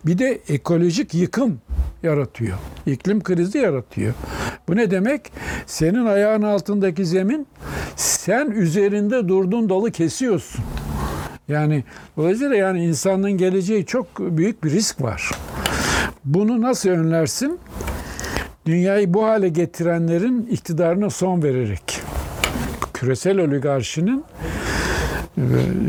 Bir 0.07 0.19
de 0.19 0.41
ekolojik 0.49 1.15
yıkım 1.15 1.61
yaratıyor. 2.03 2.59
İklim 2.87 3.23
krizi 3.23 3.59
yaratıyor. 3.59 4.15
Bu 4.69 4.77
ne 4.77 4.91
demek? 4.91 5.33
Senin 5.67 6.07
ayağın 6.07 6.43
altındaki 6.43 7.07
zemin 7.07 7.47
sen 7.97 8.51
üzerinde 8.51 9.29
durduğun 9.29 9.69
dalı 9.69 9.91
kesiyorsun. 9.91 10.65
Yani 11.49 11.85
dolayısıyla 12.17 12.57
yani 12.57 12.85
insanlığın 12.85 13.33
geleceği 13.37 13.87
çok 13.87 14.07
büyük 14.19 14.65
bir 14.65 14.71
risk 14.71 15.03
var. 15.03 15.31
Bunu 16.25 16.61
nasıl 16.61 16.89
önlersin? 16.89 17.59
Dünyayı 18.67 19.15
bu 19.15 19.25
hale 19.25 19.49
getirenlerin 19.49 20.47
iktidarına 20.51 21.11
son 21.11 21.43
vererek. 21.43 22.01
Küresel 22.95 23.39
oligarşinin 23.39 24.25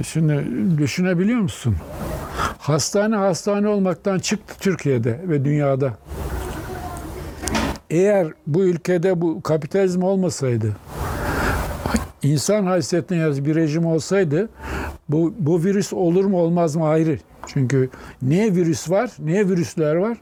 şimdi 0.07 0.45
düşünebiliyor 0.78 1.40
musun? 1.40 1.76
Hastane 2.57 3.15
hastane 3.15 3.68
olmaktan 3.68 4.19
çıktı 4.19 4.56
Türkiye'de 4.60 5.19
ve 5.28 5.45
dünyada. 5.45 5.94
Eğer 7.90 8.28
bu 8.48 8.64
ülkede 8.64 9.22
bu 9.22 9.41
kapitalizm 9.41 10.03
olmasaydı, 10.03 10.76
insan 12.23 12.65
haysiyetine 12.65 13.18
yazı 13.18 13.45
bir 13.45 13.56
rejim 13.56 13.86
olsaydı 13.86 14.49
bu, 15.10 15.34
bu 15.40 15.64
virüs 15.64 15.94
olur 15.94 16.26
mu 16.26 16.38
olmaz 16.40 16.76
mı 16.76 16.88
ayrı. 16.88 17.18
Çünkü 17.48 17.90
ne 18.22 18.56
virüs 18.56 18.90
var, 18.90 19.11
ne 19.19 19.49
virüsler 19.49 19.95
var. 19.95 20.18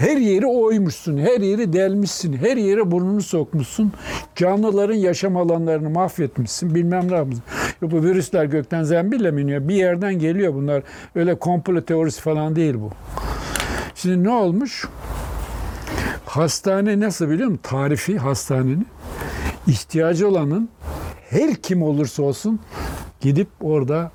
Her 0.00 0.16
yeri 0.16 0.46
oymuşsun, 0.46 1.18
her 1.18 1.40
yeri 1.40 1.72
delmişsin, 1.72 2.32
her 2.32 2.56
yere 2.56 2.90
burnunu 2.90 3.22
sokmuşsun. 3.22 3.92
Canlıların 4.36 4.94
yaşam 4.94 5.36
alanlarını 5.36 5.90
mahvetmişsin, 5.90 6.74
bilmem 6.74 7.10
ne 7.10 7.14
yapmışsın. 7.16 7.44
Yok, 7.82 7.92
bu 7.92 8.02
virüsler 8.02 8.44
gökten 8.44 8.82
zembille 8.82 9.30
mi 9.30 9.42
iniyor? 9.42 9.68
Bir 9.68 9.74
yerden 9.74 10.18
geliyor 10.18 10.54
bunlar. 10.54 10.82
Öyle 11.14 11.38
komplo 11.38 11.80
teorisi 11.80 12.20
falan 12.20 12.56
değil 12.56 12.74
bu. 12.74 12.90
Şimdi 13.94 14.24
ne 14.24 14.30
olmuş? 14.30 14.88
Hastane 16.26 17.00
nasıl 17.00 17.30
biliyor 17.30 17.48
musun? 17.48 17.60
Tarifi 17.62 18.18
hastanenin. 18.18 18.86
ihtiyacı 19.66 20.28
olanın 20.28 20.68
her 21.30 21.54
kim 21.54 21.82
olursa 21.82 22.22
olsun 22.22 22.60
gidip 23.20 23.48
orada 23.60 24.12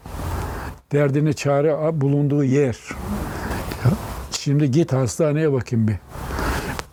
derdine 0.91 1.33
çare 1.33 2.01
bulunduğu 2.01 2.43
yer. 2.43 2.77
Şimdi 4.45 4.71
git 4.71 4.93
hastaneye 4.93 5.53
bakayım 5.53 5.87
bir. 5.87 5.95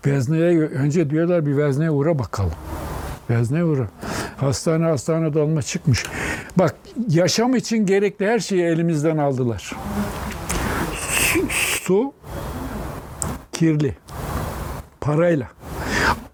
Vezneye 0.07 0.59
önce 0.59 1.11
diyorlar 1.11 1.47
bir 1.47 1.57
vezneye 1.57 1.91
uğra 1.91 2.19
bakalım. 2.19 2.53
Vezneye 3.31 3.65
uğra. 3.65 3.89
Hastane 4.37 4.85
hastane 4.85 5.35
dolma 5.35 5.63
çıkmış. 5.63 6.05
Bak 6.57 6.75
yaşam 7.09 7.55
için 7.55 7.87
gerekli 7.87 8.27
her 8.27 8.39
şeyi 8.39 8.63
elimizden 8.63 9.19
aldılar. 9.19 9.77
Su 11.51 12.13
kirli. 13.53 13.97
Parayla. 15.01 15.49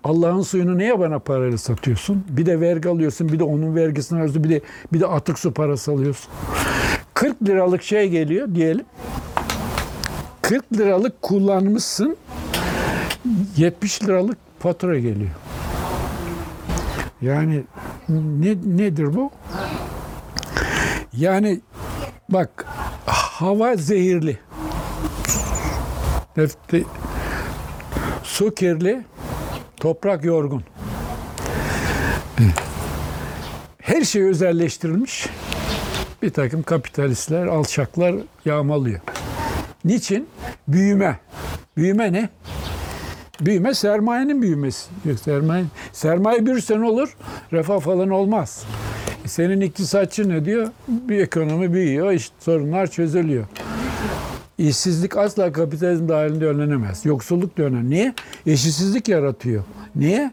Allah'ın 0.04 0.42
suyunu 0.42 0.78
niye 0.78 0.98
bana 0.98 1.18
parayla 1.18 1.58
satıyorsun? 1.58 2.24
Bir 2.28 2.46
de 2.46 2.60
vergi 2.60 2.88
alıyorsun, 2.88 3.28
bir 3.28 3.38
de 3.38 3.44
onun 3.44 3.76
vergisini 3.76 4.18
alıyorsun, 4.18 4.44
bir 4.44 4.50
de 4.50 4.60
bir 4.92 5.00
de 5.00 5.06
atık 5.06 5.38
su 5.38 5.52
parası 5.52 5.92
alıyorsun. 5.92 6.30
40 7.14 7.42
liralık 7.42 7.82
şey 7.82 8.08
geliyor 8.08 8.54
diyelim. 8.54 8.84
40 10.48 10.72
liralık 10.72 11.22
kullanmışsın. 11.22 12.16
70 13.56 14.02
liralık 14.02 14.38
fatura 14.58 14.98
geliyor. 14.98 15.30
Yani 17.22 17.64
ne, 18.08 18.56
nedir 18.64 19.14
bu? 19.14 19.30
Yani 21.12 21.60
bak 22.28 22.66
hava 23.06 23.76
zehirli. 23.76 24.38
Nefti, 26.36 26.84
su 28.22 28.54
kirli, 28.54 29.04
toprak 29.76 30.24
yorgun. 30.24 30.62
Her 33.82 34.04
şey 34.04 34.22
özelleştirilmiş. 34.22 35.26
Bir 36.22 36.30
takım 36.30 36.62
kapitalistler, 36.62 37.46
alçaklar 37.46 38.14
yağmalıyor. 38.44 39.00
Niçin? 39.84 40.26
Büyüme. 40.68 41.18
Büyüme 41.76 42.12
ne? 42.12 42.28
Büyüme 43.40 43.74
sermayenin 43.74 44.42
büyümesi. 44.42 44.90
Sermaye, 45.24 45.64
sermaye 45.92 46.46
büyürse 46.46 46.80
ne 46.80 46.84
olur? 46.84 47.16
Refah 47.52 47.80
falan 47.80 48.10
olmaz. 48.10 48.64
Senin 49.26 49.60
iktisatçı 49.60 50.28
ne 50.28 50.44
diyor? 50.44 50.68
Bir 50.88 51.18
ekonomi 51.18 51.72
büyüyor, 51.72 52.12
işte 52.12 52.34
sorunlar 52.40 52.86
çözülüyor. 52.86 53.44
İşsizlik 54.58 55.16
asla 55.16 55.52
kapitalizm 55.52 56.08
dahilinde 56.08 56.46
önlenemez. 56.46 57.04
Yoksulluk 57.04 57.58
da 57.58 57.62
önlenemez. 57.62 57.90
Niye? 57.90 58.14
Eşitsizlik 58.46 59.08
yaratıyor. 59.08 59.64
Niye? 59.96 60.30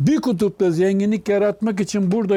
Bir 0.00 0.20
kutupta 0.20 0.70
zenginlik 0.70 1.28
yaratmak 1.28 1.80
için 1.80 2.12
burada 2.12 2.36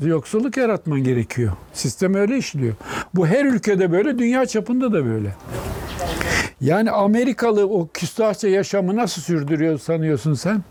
yoksulluk 0.00 0.56
yaratman 0.56 1.04
gerekiyor. 1.04 1.52
Sistem 1.72 2.14
öyle 2.14 2.38
işliyor. 2.38 2.74
Bu 3.14 3.26
her 3.26 3.44
ülkede 3.44 3.92
böyle, 3.92 4.18
dünya 4.18 4.46
çapında 4.46 4.92
da 4.92 5.04
böyle. 5.06 5.34
Yani 6.60 6.90
Amerikalı 6.90 7.68
o 7.68 7.88
küstahça 7.94 8.48
yaşamı 8.48 8.96
nasıl 8.96 9.22
sürdürüyor 9.22 9.78
sanıyorsun 9.78 10.34
sen? 10.34 10.62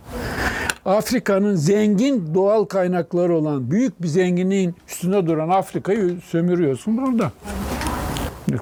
Afrika'nın 0.85 1.55
zengin 1.55 2.33
doğal 2.33 2.65
kaynakları 2.65 3.35
olan 3.35 3.71
büyük 3.71 4.01
bir 4.01 4.07
zenginliğin 4.07 4.75
üstünde 4.89 5.27
duran 5.27 5.49
Afrika'yı 5.49 6.17
sömürüyorsun 6.25 6.97
burada. 6.97 7.31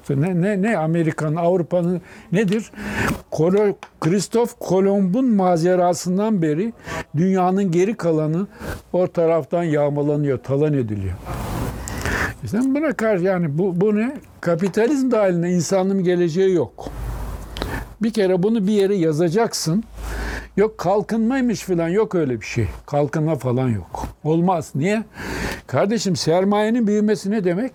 Ne, 0.08 0.40
ne, 0.40 0.62
ne 0.62 0.76
Amerika'nın, 0.76 1.36
Avrupa'nın 1.36 2.00
nedir? 2.32 2.72
Kolo, 3.30 3.76
Kristof 4.00 4.58
Kolomb'un 4.60 5.24
macerasından 5.24 6.42
beri 6.42 6.72
dünyanın 7.16 7.70
geri 7.70 7.96
kalanı 7.96 8.46
o 8.92 9.06
taraftan 9.06 9.62
yağmalanıyor, 9.62 10.38
talan 10.38 10.74
ediliyor. 10.74 11.14
İşte 12.44 12.58
buna 12.58 12.92
karşı 12.92 13.24
yani 13.24 13.58
bu, 13.58 13.80
bu 13.80 13.96
ne? 13.96 14.16
Kapitalizm 14.40 15.10
dahilinde 15.10 15.50
insanlığın 15.50 16.04
geleceği 16.04 16.54
yok. 16.54 16.88
Bir 18.02 18.12
kere 18.12 18.42
bunu 18.42 18.66
bir 18.66 18.72
yere 18.72 18.96
yazacaksın. 18.96 19.84
Yok 20.56 20.78
kalkınmaymış 20.78 21.60
falan 21.62 21.88
yok 21.88 22.14
öyle 22.14 22.40
bir 22.40 22.46
şey. 22.46 22.68
Kalkınma 22.86 23.36
falan 23.36 23.68
yok. 23.68 24.06
Olmaz. 24.24 24.70
Niye? 24.74 25.02
Kardeşim 25.66 26.16
sermayenin 26.16 26.86
büyümesi 26.86 27.30
ne 27.30 27.44
demek? 27.44 27.72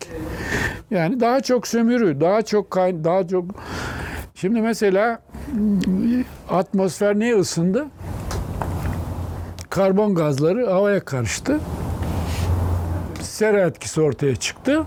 Yani 0.92 1.20
daha 1.20 1.42
çok 1.42 1.68
sömürü, 1.68 2.22
daha 2.22 2.42
çok 2.42 2.72
kay- 2.72 3.04
daha 3.04 3.28
çok 3.28 3.46
Şimdi 4.36 4.62
mesela 4.62 5.20
atmosfer 6.50 7.20
niye 7.20 7.36
ısındı? 7.40 7.86
Karbon 9.70 10.16
gazları 10.16 10.72
havaya 10.72 11.00
karıştı. 11.06 11.60
Sera 13.22 13.60
etkisi 13.62 14.02
ortaya 14.02 14.36
çıktı. 14.36 14.84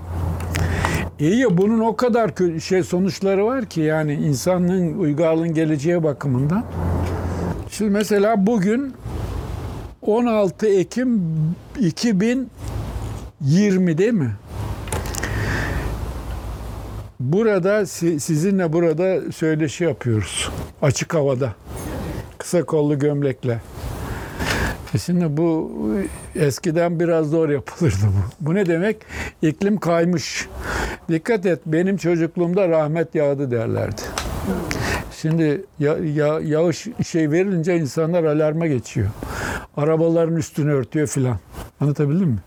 İyi 1.20 1.38
ya 1.38 1.58
bunun 1.58 1.80
o 1.80 1.96
kadar 1.96 2.30
şey 2.60 2.82
sonuçları 2.82 3.46
var 3.46 3.64
ki 3.66 3.80
yani 3.80 4.12
insanlığın 4.14 4.98
uygarlığın 4.98 5.54
geleceği 5.54 6.02
bakımından. 6.02 6.64
Şimdi 7.70 7.90
mesela 7.90 8.46
bugün 8.46 8.92
16 10.02 10.66
Ekim 10.66 11.22
2020 11.80 13.98
değil 13.98 14.12
mi? 14.12 14.30
Burada 17.20 17.86
si- 17.86 18.20
sizinle 18.20 18.72
burada 18.72 19.32
söyleşi 19.32 19.84
yapıyoruz. 19.84 20.50
Açık 20.82 21.14
havada. 21.14 21.52
Kısa 22.38 22.64
kollu 22.64 22.98
gömlekle. 22.98 23.60
Şimdi 25.04 25.36
bu 25.36 25.72
eskiden 26.36 27.00
biraz 27.00 27.26
zor 27.30 27.48
yapılırdı 27.48 27.96
bu. 28.06 28.46
Bu 28.46 28.54
ne 28.54 28.66
demek? 28.66 28.96
İklim 29.42 29.76
kaymış. 29.76 30.48
Dikkat 31.08 31.46
et 31.46 31.60
benim 31.66 31.96
çocukluğumda 31.96 32.68
rahmet 32.68 33.14
yağdı 33.14 33.50
derlerdi. 33.50 34.00
Şimdi 35.20 35.64
ya, 35.78 35.96
ya, 36.14 36.40
yağış 36.40 36.86
şey 37.06 37.30
verilince 37.30 37.76
insanlar 37.76 38.24
alarma 38.24 38.66
geçiyor. 38.66 39.08
Arabaların 39.76 40.36
üstünü 40.36 40.72
örtüyor 40.72 41.06
filan. 41.06 41.36
Anlatabildim 41.80 42.28
mi? 42.28 42.38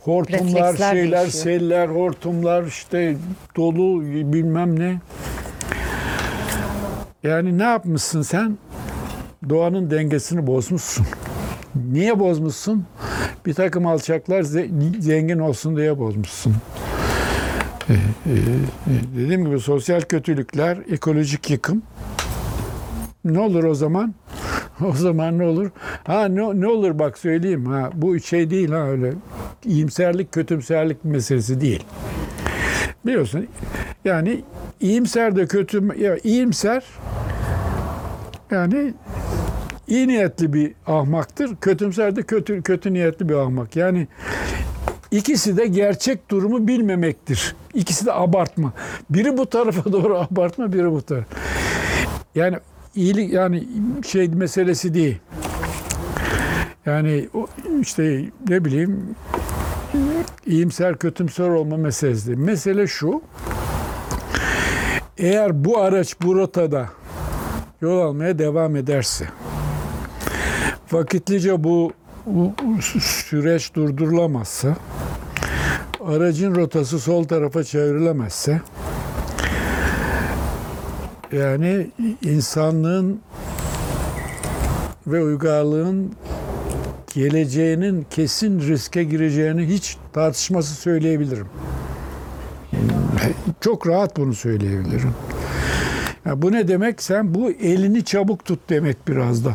Hortumlar, 0.00 0.42
Refleksler 0.72 0.92
şeyler, 0.94 1.22
değişiyor. 1.22 1.44
seller, 1.44 1.88
hortumlar 1.88 2.64
işte 2.64 3.16
dolu 3.56 4.02
bilmem 4.32 4.80
ne. 4.80 5.00
Yani 7.22 7.58
ne 7.58 7.62
yapmışsın 7.62 8.22
sen? 8.22 8.58
Doğanın 9.48 9.90
dengesini 9.90 10.46
bozmuşsun. 10.46 11.06
Niye 11.92 12.18
bozmuşsun? 12.18 12.84
Bir 13.46 13.54
takım 13.54 13.86
alçaklar 13.86 14.40
ze- 14.40 15.00
zengin 15.00 15.38
olsun 15.38 15.76
diye 15.76 15.98
bozmuşsun. 15.98 16.54
Ee, 17.90 17.92
e, 17.92 17.96
e, 17.96 18.36
Dediğim 19.16 19.44
gibi 19.44 19.60
sosyal 19.60 20.00
kötülükler, 20.00 20.78
ekolojik 20.90 21.50
yıkım. 21.50 21.82
Ne 23.24 23.40
olur 23.40 23.64
o 23.64 23.74
zaman? 23.74 24.14
O 24.86 24.92
zaman 24.92 25.38
ne 25.38 25.44
olur? 25.46 25.70
Ha 26.04 26.24
ne, 26.24 26.60
ne 26.60 26.66
olur 26.68 26.98
bak 26.98 27.18
söyleyeyim 27.18 27.66
ha 27.66 27.90
bu 27.94 28.20
şey 28.20 28.50
değil 28.50 28.70
ha 28.70 28.78
öyle 28.88 29.12
iyimserlik 29.64 30.32
kötümserlik 30.32 31.04
meselesi 31.04 31.60
değil. 31.60 31.84
Biliyorsun 33.06 33.46
yani 34.04 34.40
iyimser 34.80 35.36
de 35.36 35.46
kötü 35.46 36.00
ya 36.02 36.16
iyimser 36.24 36.84
yani 38.50 38.94
iyi 39.88 40.08
niyetli 40.08 40.52
bir 40.52 40.72
ahmaktır. 40.86 41.56
Kötümser 41.60 42.16
de 42.16 42.22
kötü 42.22 42.62
kötü 42.62 42.92
niyetli 42.92 43.28
bir 43.28 43.34
ahmak. 43.34 43.76
Yani 43.76 44.08
ikisi 45.10 45.56
de 45.56 45.66
gerçek 45.66 46.30
durumu 46.30 46.68
bilmemektir. 46.68 47.54
İkisi 47.74 48.06
de 48.06 48.12
abartma. 48.12 48.72
Biri 49.10 49.38
bu 49.38 49.46
tarafa 49.46 49.92
doğru 49.92 50.18
abartma, 50.18 50.72
biri 50.72 50.92
bu 50.92 51.02
tarafa. 51.02 51.36
Yani 52.34 52.56
iyilik 52.94 53.32
yani 53.32 53.64
şey 54.06 54.28
meselesi 54.28 54.94
değil. 54.94 55.18
Yani 56.86 57.28
işte 57.80 58.24
ne 58.48 58.64
bileyim 58.64 59.16
iyimser 60.46 60.96
kötümser 60.98 61.48
olma 61.48 61.76
meselesi 61.76 62.26
değil. 62.26 62.38
Mesele 62.38 62.86
şu. 62.86 63.22
Eğer 65.18 65.64
bu 65.64 65.78
araç 65.78 66.16
bu 66.22 66.34
rotada 66.34 66.88
yol 67.80 68.00
almaya 68.00 68.38
devam 68.38 68.76
ederse 68.76 69.26
vakitlice 70.92 71.64
bu, 71.64 71.92
süreç 73.00 73.74
durdurulamazsa 73.74 74.76
aracın 76.04 76.54
rotası 76.54 77.00
sol 77.00 77.24
tarafa 77.24 77.64
çevrilemezse 77.64 78.60
yani 81.32 81.90
insanlığın 82.22 83.20
ve 85.06 85.22
uygarlığın 85.22 86.12
geleceğinin 87.14 88.06
kesin 88.10 88.60
riske 88.60 89.04
gireceğini 89.04 89.66
hiç 89.66 89.96
tartışması 90.12 90.74
söyleyebilirim. 90.74 91.46
Çok 93.60 93.86
rahat 93.86 94.16
bunu 94.16 94.34
söyleyebilirim. 94.34 95.14
Ya 96.26 96.42
bu 96.42 96.52
ne 96.52 96.68
demek? 96.68 97.02
Sen 97.02 97.34
bu 97.34 97.50
elini 97.50 98.04
çabuk 98.04 98.44
tut 98.44 98.60
demek 98.68 99.08
biraz 99.08 99.44
da. 99.44 99.54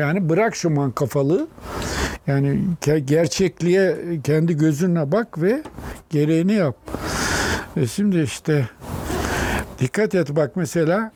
Yani 0.00 0.28
bırak 0.28 0.56
şu 0.56 0.70
man 0.70 0.90
kafalığı. 0.90 1.48
Yani 2.26 2.60
gerçekliğe 3.04 3.96
kendi 4.24 4.56
gözünle 4.56 5.12
bak 5.12 5.42
ve 5.42 5.62
gereğini 6.10 6.52
yap. 6.52 6.76
E 7.76 7.86
şimdi 7.86 8.20
işte 8.20 8.68
dikkat 9.78 10.14
et 10.14 10.36
bak 10.36 10.56
mesela 10.56 11.12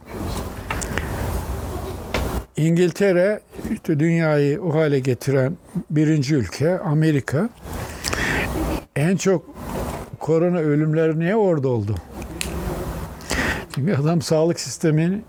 İngiltere 2.56 3.40
dünyayı 3.86 4.62
o 4.62 4.74
hale 4.74 4.98
getiren 4.98 5.56
birinci 5.90 6.34
ülke 6.34 6.78
Amerika. 6.78 7.48
En 8.96 9.16
çok 9.16 9.54
korona 10.20 10.58
ölümleri 10.58 11.18
niye 11.18 11.36
orada 11.36 11.68
oldu? 11.68 11.94
Çünkü 13.74 13.94
adam 13.94 14.22
sağlık 14.22 14.60
sistemini 14.60 15.20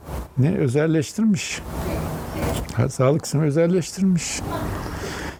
özelleştirmiş. 0.58 1.62
Sağlık 2.90 3.28
sistemi 3.28 3.46
özelleştirmiş. 3.46 4.42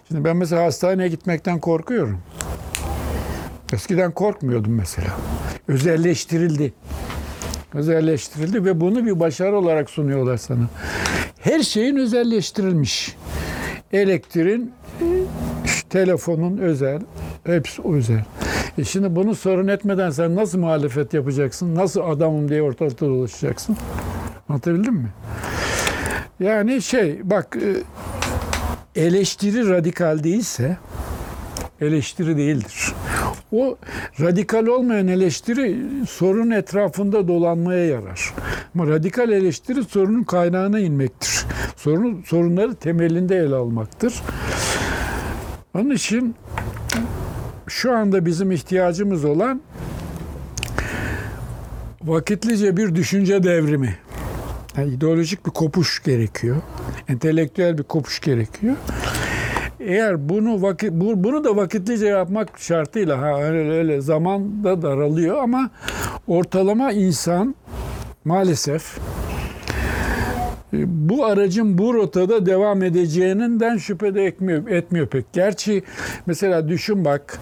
Şimdi 0.08 0.24
ben 0.24 0.36
mesela 0.36 0.64
hastaneye 0.64 1.08
gitmekten 1.08 1.60
korkuyorum. 1.60 2.18
Eskiden 3.72 4.12
korkmuyordum 4.12 4.74
mesela. 4.74 5.08
Özelleştirildi. 5.68 6.72
Özelleştirildi 7.74 8.64
ve 8.64 8.80
bunu 8.80 9.06
bir 9.06 9.20
başarı 9.20 9.58
olarak 9.58 9.90
sunuyorlar 9.90 10.36
sana. 10.36 10.68
Her 11.40 11.62
şeyin 11.62 11.96
özelleştirilmiş. 11.96 13.16
Elektriğin, 13.92 14.72
telefonun 15.90 16.58
özel, 16.58 17.00
hepsi 17.44 17.82
özel. 17.82 18.24
E 18.78 18.84
şimdi 18.84 19.16
bunu 19.16 19.34
sorun 19.34 19.68
etmeden 19.68 20.10
sen 20.10 20.36
nasıl 20.36 20.58
muhalefet 20.58 21.14
yapacaksın? 21.14 21.74
Nasıl 21.74 22.00
adamım 22.00 22.48
diye 22.48 22.62
ortalıkta 22.62 23.06
dolaşacaksın? 23.06 23.76
Anlatabildim 24.48 24.94
mi? 24.94 25.08
Yani 26.40 26.82
şey 26.82 27.20
bak 27.24 27.56
e, 27.56 27.82
eleştiri 29.00 29.68
radikal 29.68 30.22
değilse 30.22 30.76
eleştiri 31.80 32.36
değildir. 32.36 32.92
O 33.52 33.76
radikal 34.20 34.66
olmayan 34.66 35.08
eleştiri 35.08 35.82
sorun 36.08 36.50
etrafında 36.50 37.28
dolanmaya 37.28 37.86
yarar. 37.86 38.34
Ama 38.74 38.86
radikal 38.86 39.32
eleştiri 39.32 39.84
sorunun 39.84 40.22
kaynağına 40.22 40.78
inmektir. 40.78 41.44
Sorun, 41.76 42.22
sorunları 42.26 42.74
temelinde 42.74 43.36
ele 43.36 43.54
almaktır. 43.54 44.14
Onun 45.74 45.90
için 45.90 46.34
şu 47.66 47.96
anda 47.96 48.26
bizim 48.26 48.52
ihtiyacımız 48.52 49.24
olan 49.24 49.60
vakitlice 52.02 52.76
bir 52.76 52.94
düşünce 52.94 53.42
devrimi. 53.42 53.98
Yani 54.76 54.92
ideolojik 54.94 55.46
bir 55.46 55.50
kopuş 55.50 56.02
gerekiyor. 56.02 56.56
Entelektüel 57.08 57.78
bir 57.78 57.82
kopuş 57.82 58.20
gerekiyor. 58.20 58.74
Eğer 59.80 60.28
bunu 60.28 60.62
vakit 60.62 60.92
bu- 60.92 61.24
bunu 61.24 61.44
da 61.44 61.56
vakitlice 61.56 62.06
yapmak 62.06 62.58
şartıyla 62.58 63.18
ha 63.22 63.42
öyle, 63.42 63.70
öyle 63.72 64.00
zaman 64.00 64.64
da 64.64 64.82
daralıyor 64.82 65.36
ama 65.42 65.70
ortalama 66.26 66.92
insan 66.92 67.54
maalesef 68.24 68.98
e, 70.72 70.78
bu 71.08 71.24
aracın 71.26 71.78
bu 71.78 71.94
rotada 71.94 72.46
devam 72.46 72.82
edeceğinden 72.82 73.76
şüphe 73.76 74.14
de 74.14 74.24
etmiyor, 74.26 74.68
etmiyor 74.68 75.06
pek. 75.06 75.32
Gerçi 75.32 75.82
mesela 76.26 76.68
düşün 76.68 77.04
bak 77.04 77.38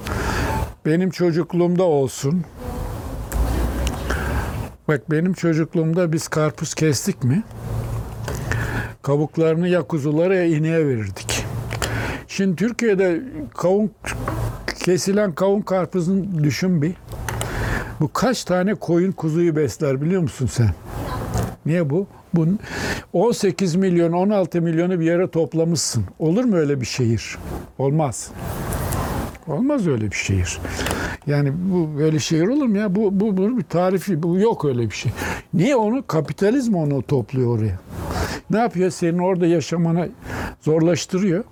benim 0.87 1.11
çocukluğumda 1.11 1.83
olsun. 1.83 2.43
Bak 4.89 5.11
benim 5.11 5.33
çocukluğumda 5.33 6.13
biz 6.13 6.29
karpuz 6.29 6.75
kestik 6.75 7.25
mi? 7.25 7.43
Kabuklarını 9.03 9.69
ya 9.69 9.83
kuzulara 9.83 10.35
ya 10.35 10.45
ineğe 10.45 10.87
verirdik. 10.87 11.45
Şimdi 12.29 12.57
Türkiye'de 12.57 13.23
kavun 13.55 13.91
kesilen 14.85 15.33
kavun 15.33 15.61
karpuzun 15.61 16.45
düşün 16.45 16.83
bir. 16.83 16.95
Bu 18.01 18.13
kaç 18.13 18.45
tane 18.45 18.75
koyun 18.75 19.13
kuzuyu 19.13 19.57
besler 19.57 20.03
biliyor 20.03 20.23
musun 20.23 20.47
sen? 20.47 20.71
Niye 21.67 21.91
bu? 21.91 22.07
Bu 22.35 22.47
18 23.13 23.75
milyon 23.75 24.13
16 24.13 24.61
milyonu 24.63 25.01
bir 25.01 25.05
yere 25.05 25.31
toplamışsın. 25.31 26.05
Olur 26.19 26.45
mu 26.45 26.57
öyle 26.57 26.81
bir 26.81 26.87
şehir? 26.87 27.39
Olmaz. 27.79 28.31
Olmaz 29.47 29.87
öyle 29.89 30.11
bir 30.11 30.17
şehir. 30.17 30.59
Yani 31.27 31.53
bu 31.55 31.99
böyle 31.99 32.19
şehir 32.19 32.47
olur 32.49 32.67
mu 32.67 32.79
ya? 32.79 32.95
Bu 32.95 33.21
bu 33.21 33.37
bu 33.37 33.59
bir 33.59 33.63
tarifi 33.63 34.23
bu 34.23 34.39
yok 34.39 34.65
öyle 34.65 34.83
bir 34.83 34.95
şey. 34.95 35.13
Niye 35.55 35.77
onu 35.77 36.07
kapitalizm 36.07 36.75
onu 36.75 37.03
topluyor 37.03 37.59
oraya? 37.59 37.79
Ne 38.51 38.59
yapıyor? 38.59 38.91
Senin 38.91 39.19
orada 39.19 39.47
yaşamana 39.47 40.09
zorlaştırıyor. 40.61 41.45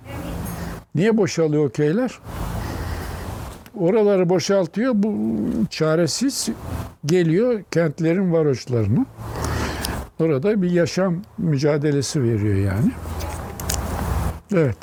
Niye 0.95 1.17
boşalıyor 1.17 1.65
o 1.65 1.69
köyler? 1.69 2.19
Oraları 3.79 4.29
boşaltıyor. 4.29 4.93
Bu 4.95 5.15
çaresiz 5.69 6.49
geliyor 7.05 7.63
kentlerin 7.71 8.33
varoşlarına. 8.33 9.05
Orada 10.19 10.61
bir 10.61 10.71
yaşam 10.71 11.21
mücadelesi 11.37 12.23
veriyor 12.23 12.55
yani. 12.55 12.91
Evet. 14.53 14.77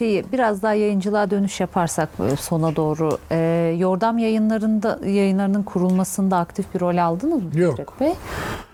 Şeyi 0.00 0.24
biraz 0.32 0.62
daha 0.62 0.74
yayıncılığa 0.74 1.30
dönüş 1.30 1.60
yaparsak 1.60 2.18
böyle 2.18 2.36
sona 2.36 2.76
doğru 2.76 3.18
e, 3.30 3.36
Yordam 3.78 4.18
yayınlarında 4.18 4.98
yayınlarının 5.06 5.62
kurulmasında 5.62 6.36
aktif 6.36 6.74
bir 6.74 6.80
rol 6.80 6.96
aldınız 6.96 7.42
mı 7.42 7.60
Yok. 7.60 7.76
Fikret 7.76 8.00
Bey? 8.00 8.14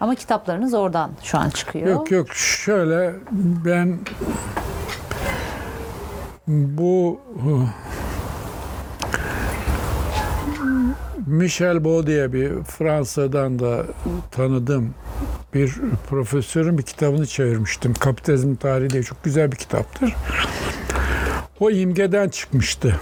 Ama 0.00 0.14
kitaplarınız 0.14 0.74
oradan 0.74 1.10
şu 1.22 1.38
an 1.38 1.50
çıkıyor. 1.50 1.86
Yok 1.86 2.10
yok 2.10 2.26
şöyle 2.34 3.14
ben 3.64 3.98
bu 6.48 7.20
Michel 11.26 11.84
Beau 11.84 12.06
diye 12.06 12.32
bir 12.32 12.62
Fransa'dan 12.62 13.58
da 13.58 13.82
tanıdığım 14.30 14.94
bir 15.54 15.74
profesörün 16.10 16.78
bir 16.78 16.82
kitabını 16.82 17.26
çevirmiştim. 17.26 17.94
Kapitalizm 17.94 18.54
Tarihi 18.54 18.90
diye 18.90 19.02
çok 19.02 19.24
güzel 19.24 19.52
bir 19.52 19.56
kitaptır. 19.56 20.14
O 21.60 21.70
imgeden 21.70 22.28
çıkmıştı. 22.28 23.00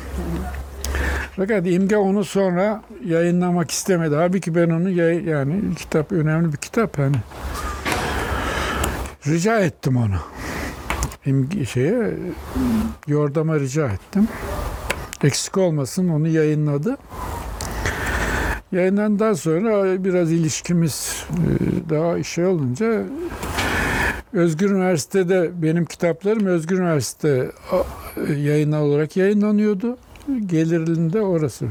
Fakat 1.36 1.66
imge 1.66 1.96
onu 1.96 2.24
sonra 2.24 2.82
yayınlamak 3.06 3.70
istemedi. 3.70 4.14
Halbuki 4.14 4.54
ben 4.54 4.70
onu 4.70 4.90
yay- 4.90 5.24
yani 5.24 5.74
kitap 5.76 6.12
önemli 6.12 6.52
bir 6.52 6.56
kitap 6.56 6.98
yani. 6.98 7.16
Rica 9.26 9.58
ettim 9.60 9.96
onu. 9.96 10.16
İmge, 11.26 11.64
şeye, 11.64 12.14
yordama 13.06 13.60
rica 13.60 13.86
ettim. 13.88 14.28
Eksik 15.24 15.58
olmasın 15.58 16.08
onu 16.08 16.28
yayınladı. 16.28 16.96
Yayınlandıktan 18.72 19.32
sonra 19.32 20.04
biraz 20.04 20.32
ilişkimiz 20.32 21.24
e, 21.30 21.90
daha 21.90 22.22
şey 22.22 22.46
olunca 22.46 23.02
Özgür 24.34 24.70
Üniversitede 24.70 25.50
benim 25.62 25.84
kitaplarım 25.84 26.46
Özgür 26.46 26.78
Üniversite 26.78 27.50
a- 27.72 28.32
yayınlar 28.32 28.80
olarak 28.80 29.16
yayınlanıyordu. 29.16 29.96
Gelirinde 30.46 31.20
orası. 31.20 31.66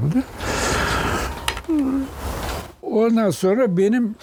Ondan 2.82 3.30
sonra 3.30 3.78
benim 3.78 4.16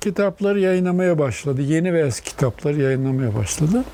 kitapları 0.00 0.60
yayınlamaya 0.60 1.18
başladı. 1.18 1.62
Yeni 1.62 1.94
ve 1.94 2.00
eski 2.00 2.30
kitapları 2.30 2.80
yayınlamaya 2.80 3.34
başladı. 3.34 3.84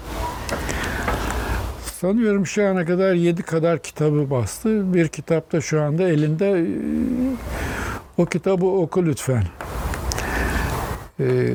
Sanıyorum 2.01 2.47
şu 2.47 2.67
ana 2.67 2.85
kadar 2.87 3.15
yedi 3.15 3.43
kadar 3.43 3.79
kitabı 3.79 4.31
bastı. 4.31 4.95
Bir 4.95 5.09
kitap 5.09 5.53
da 5.53 5.61
şu 5.61 5.83
anda 5.83 6.03
elinde. 6.09 6.67
O 8.19 8.27
kitabı 8.27 8.67
oku 8.67 9.07
lütfen. 9.07 9.45
Ee, 11.21 11.55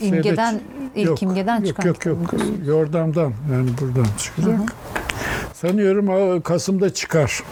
İmgeden 0.00 0.60
ilk 0.94 1.06
Yok, 1.06 1.22
imgeden 1.22 1.56
yok, 1.56 1.66
çıkan 1.66 1.86
Yok 1.86 2.06
yok 2.06 2.30
kitabınız. 2.30 2.68
Yordam'dan 2.68 3.32
yani 3.52 3.70
buradan 3.80 4.06
çıkacak. 4.18 4.74
Sanıyorum 5.54 6.40
Kasım'da 6.42 6.94
çıkar. 6.94 7.42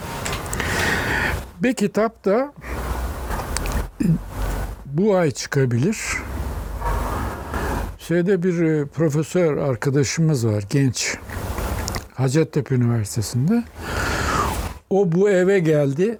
Bir 1.62 1.74
kitap 1.74 2.24
da 2.24 2.52
bu 4.86 5.16
ay 5.16 5.30
çıkabilir. 5.30 5.96
Şeyde 7.98 8.42
bir 8.42 8.62
e, 8.62 8.86
profesör 8.86 9.56
arkadaşımız 9.56 10.46
var 10.46 10.64
genç. 10.70 11.16
Hacettepe 12.14 12.74
Üniversitesi'nde. 12.74 13.64
O 14.90 15.12
bu 15.12 15.30
eve 15.30 15.58
geldi. 15.58 16.18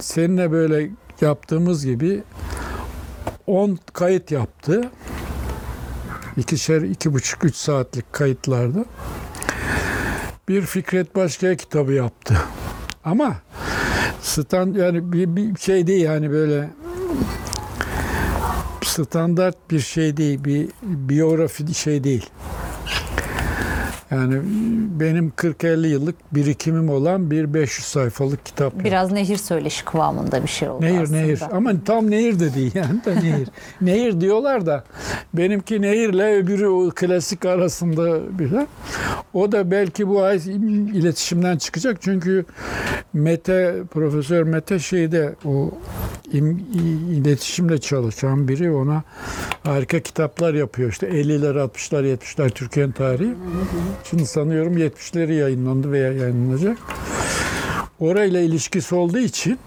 Seninle 0.00 0.52
böyle 0.52 0.90
yaptığımız 1.20 1.84
gibi 1.84 2.22
10 3.46 3.78
kayıt 3.92 4.30
yaptı. 4.30 4.90
İkişer, 6.36 6.82
iki 6.82 7.12
buçuk, 7.12 7.44
üç 7.44 7.56
saatlik 7.56 8.12
kayıtlarda. 8.12 8.84
Bir 10.48 10.62
Fikret 10.62 11.16
Başkaya 11.16 11.56
kitabı 11.56 11.92
yaptı. 11.92 12.38
Ama 13.04 13.36
stand 14.22 14.76
yani 14.76 15.12
bir, 15.12 15.36
bir 15.36 15.56
şey 15.56 15.86
değil 15.86 16.04
yani 16.04 16.30
böyle 16.30 16.70
standart 18.84 19.70
bir 19.70 19.80
şey 19.80 20.16
değil, 20.16 20.44
bir 20.44 20.68
biyografi 20.82 21.74
şey 21.74 22.04
değil. 22.04 22.30
Yani 24.10 24.40
benim 25.00 25.28
40-50 25.36 25.86
yıllık 25.86 26.34
birikimim 26.34 26.88
olan 26.88 27.30
bir 27.30 27.54
500 27.54 27.86
sayfalık 27.86 28.46
kitap. 28.46 28.74
yani. 28.74 28.84
Biraz 28.84 29.12
nehir 29.12 29.36
söyleşi 29.36 29.84
kıvamında 29.84 30.42
bir 30.42 30.48
şey 30.48 30.68
oldu 30.68 30.84
Nehir 30.84 31.02
aslında. 31.02 31.18
nehir 31.20 31.40
ama 31.52 31.72
tam 31.84 32.10
nehir 32.10 32.40
de 32.40 32.54
değil 32.54 32.70
yani 32.74 33.04
da 33.04 33.14
nehir. 33.14 33.48
nehir 33.80 34.20
diyorlar 34.20 34.66
da 34.66 34.84
benimki 35.34 35.82
nehirle 35.82 36.36
öbürü 36.36 36.66
o 36.66 36.90
klasik 36.94 37.44
arasında 37.44 38.38
bir 38.38 38.50
şey. 38.50 38.66
O 39.34 39.52
da 39.52 39.70
belki 39.70 40.08
bu 40.08 40.22
ay 40.22 40.36
iletişimden 40.94 41.56
çıkacak 41.56 42.02
çünkü 42.02 42.44
Mete 43.12 43.74
Profesör 43.90 44.42
Mete 44.42 44.78
şeyde 44.78 45.34
o 45.44 45.70
iletişimle 47.12 47.78
çalışan 47.78 48.48
biri 48.48 48.70
ona 48.70 49.02
harika 49.62 50.00
kitaplar 50.00 50.54
yapıyor 50.54 50.90
işte 50.90 51.08
50'ler 51.08 51.68
60'lar 51.68 52.16
70'ler 52.16 52.50
Türkiye'nin 52.50 52.92
tarihi. 52.92 53.34
Şimdi 54.04 54.26
sanıyorum 54.26 54.78
70'leri 54.78 55.32
yayınlandı 55.32 55.92
veya 55.92 56.12
yayınlanacak. 56.12 56.78
Orayla 58.00 58.40
ilişkisi 58.40 58.94
olduğu 58.94 59.18
için 59.18 59.58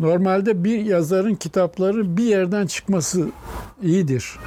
Normalde 0.00 0.64
bir 0.64 0.84
yazarın 0.84 1.34
kitapları 1.34 2.16
bir 2.16 2.24
yerden 2.24 2.66
çıkması 2.66 3.28
iyidir. 3.82 4.38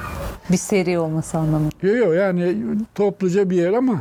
Bir 0.50 0.56
seri 0.56 0.98
olması 0.98 1.38
anlamında. 1.38 1.70
Yok 1.82 1.96
yok 1.96 2.14
yani 2.14 2.56
topluca 2.94 3.50
bir 3.50 3.56
yer 3.56 3.72
ama 3.72 4.00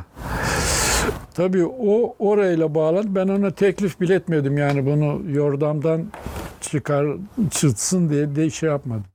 tabii 1.34 1.66
o 1.66 2.16
orayla 2.20 2.76
bağlan. 2.76 3.16
Ben 3.16 3.28
ona 3.28 3.52
teklif 3.52 4.02
bile 4.02 4.16
etmedim 4.16 4.58
yani 4.58 4.86
bunu 4.86 5.32
yordamdan 5.32 6.06
çıkar 6.62 7.08
çıksın 7.52 8.10
diye 8.10 8.36
de 8.36 8.50
şey 8.50 8.70
yapmadım. 8.70 9.06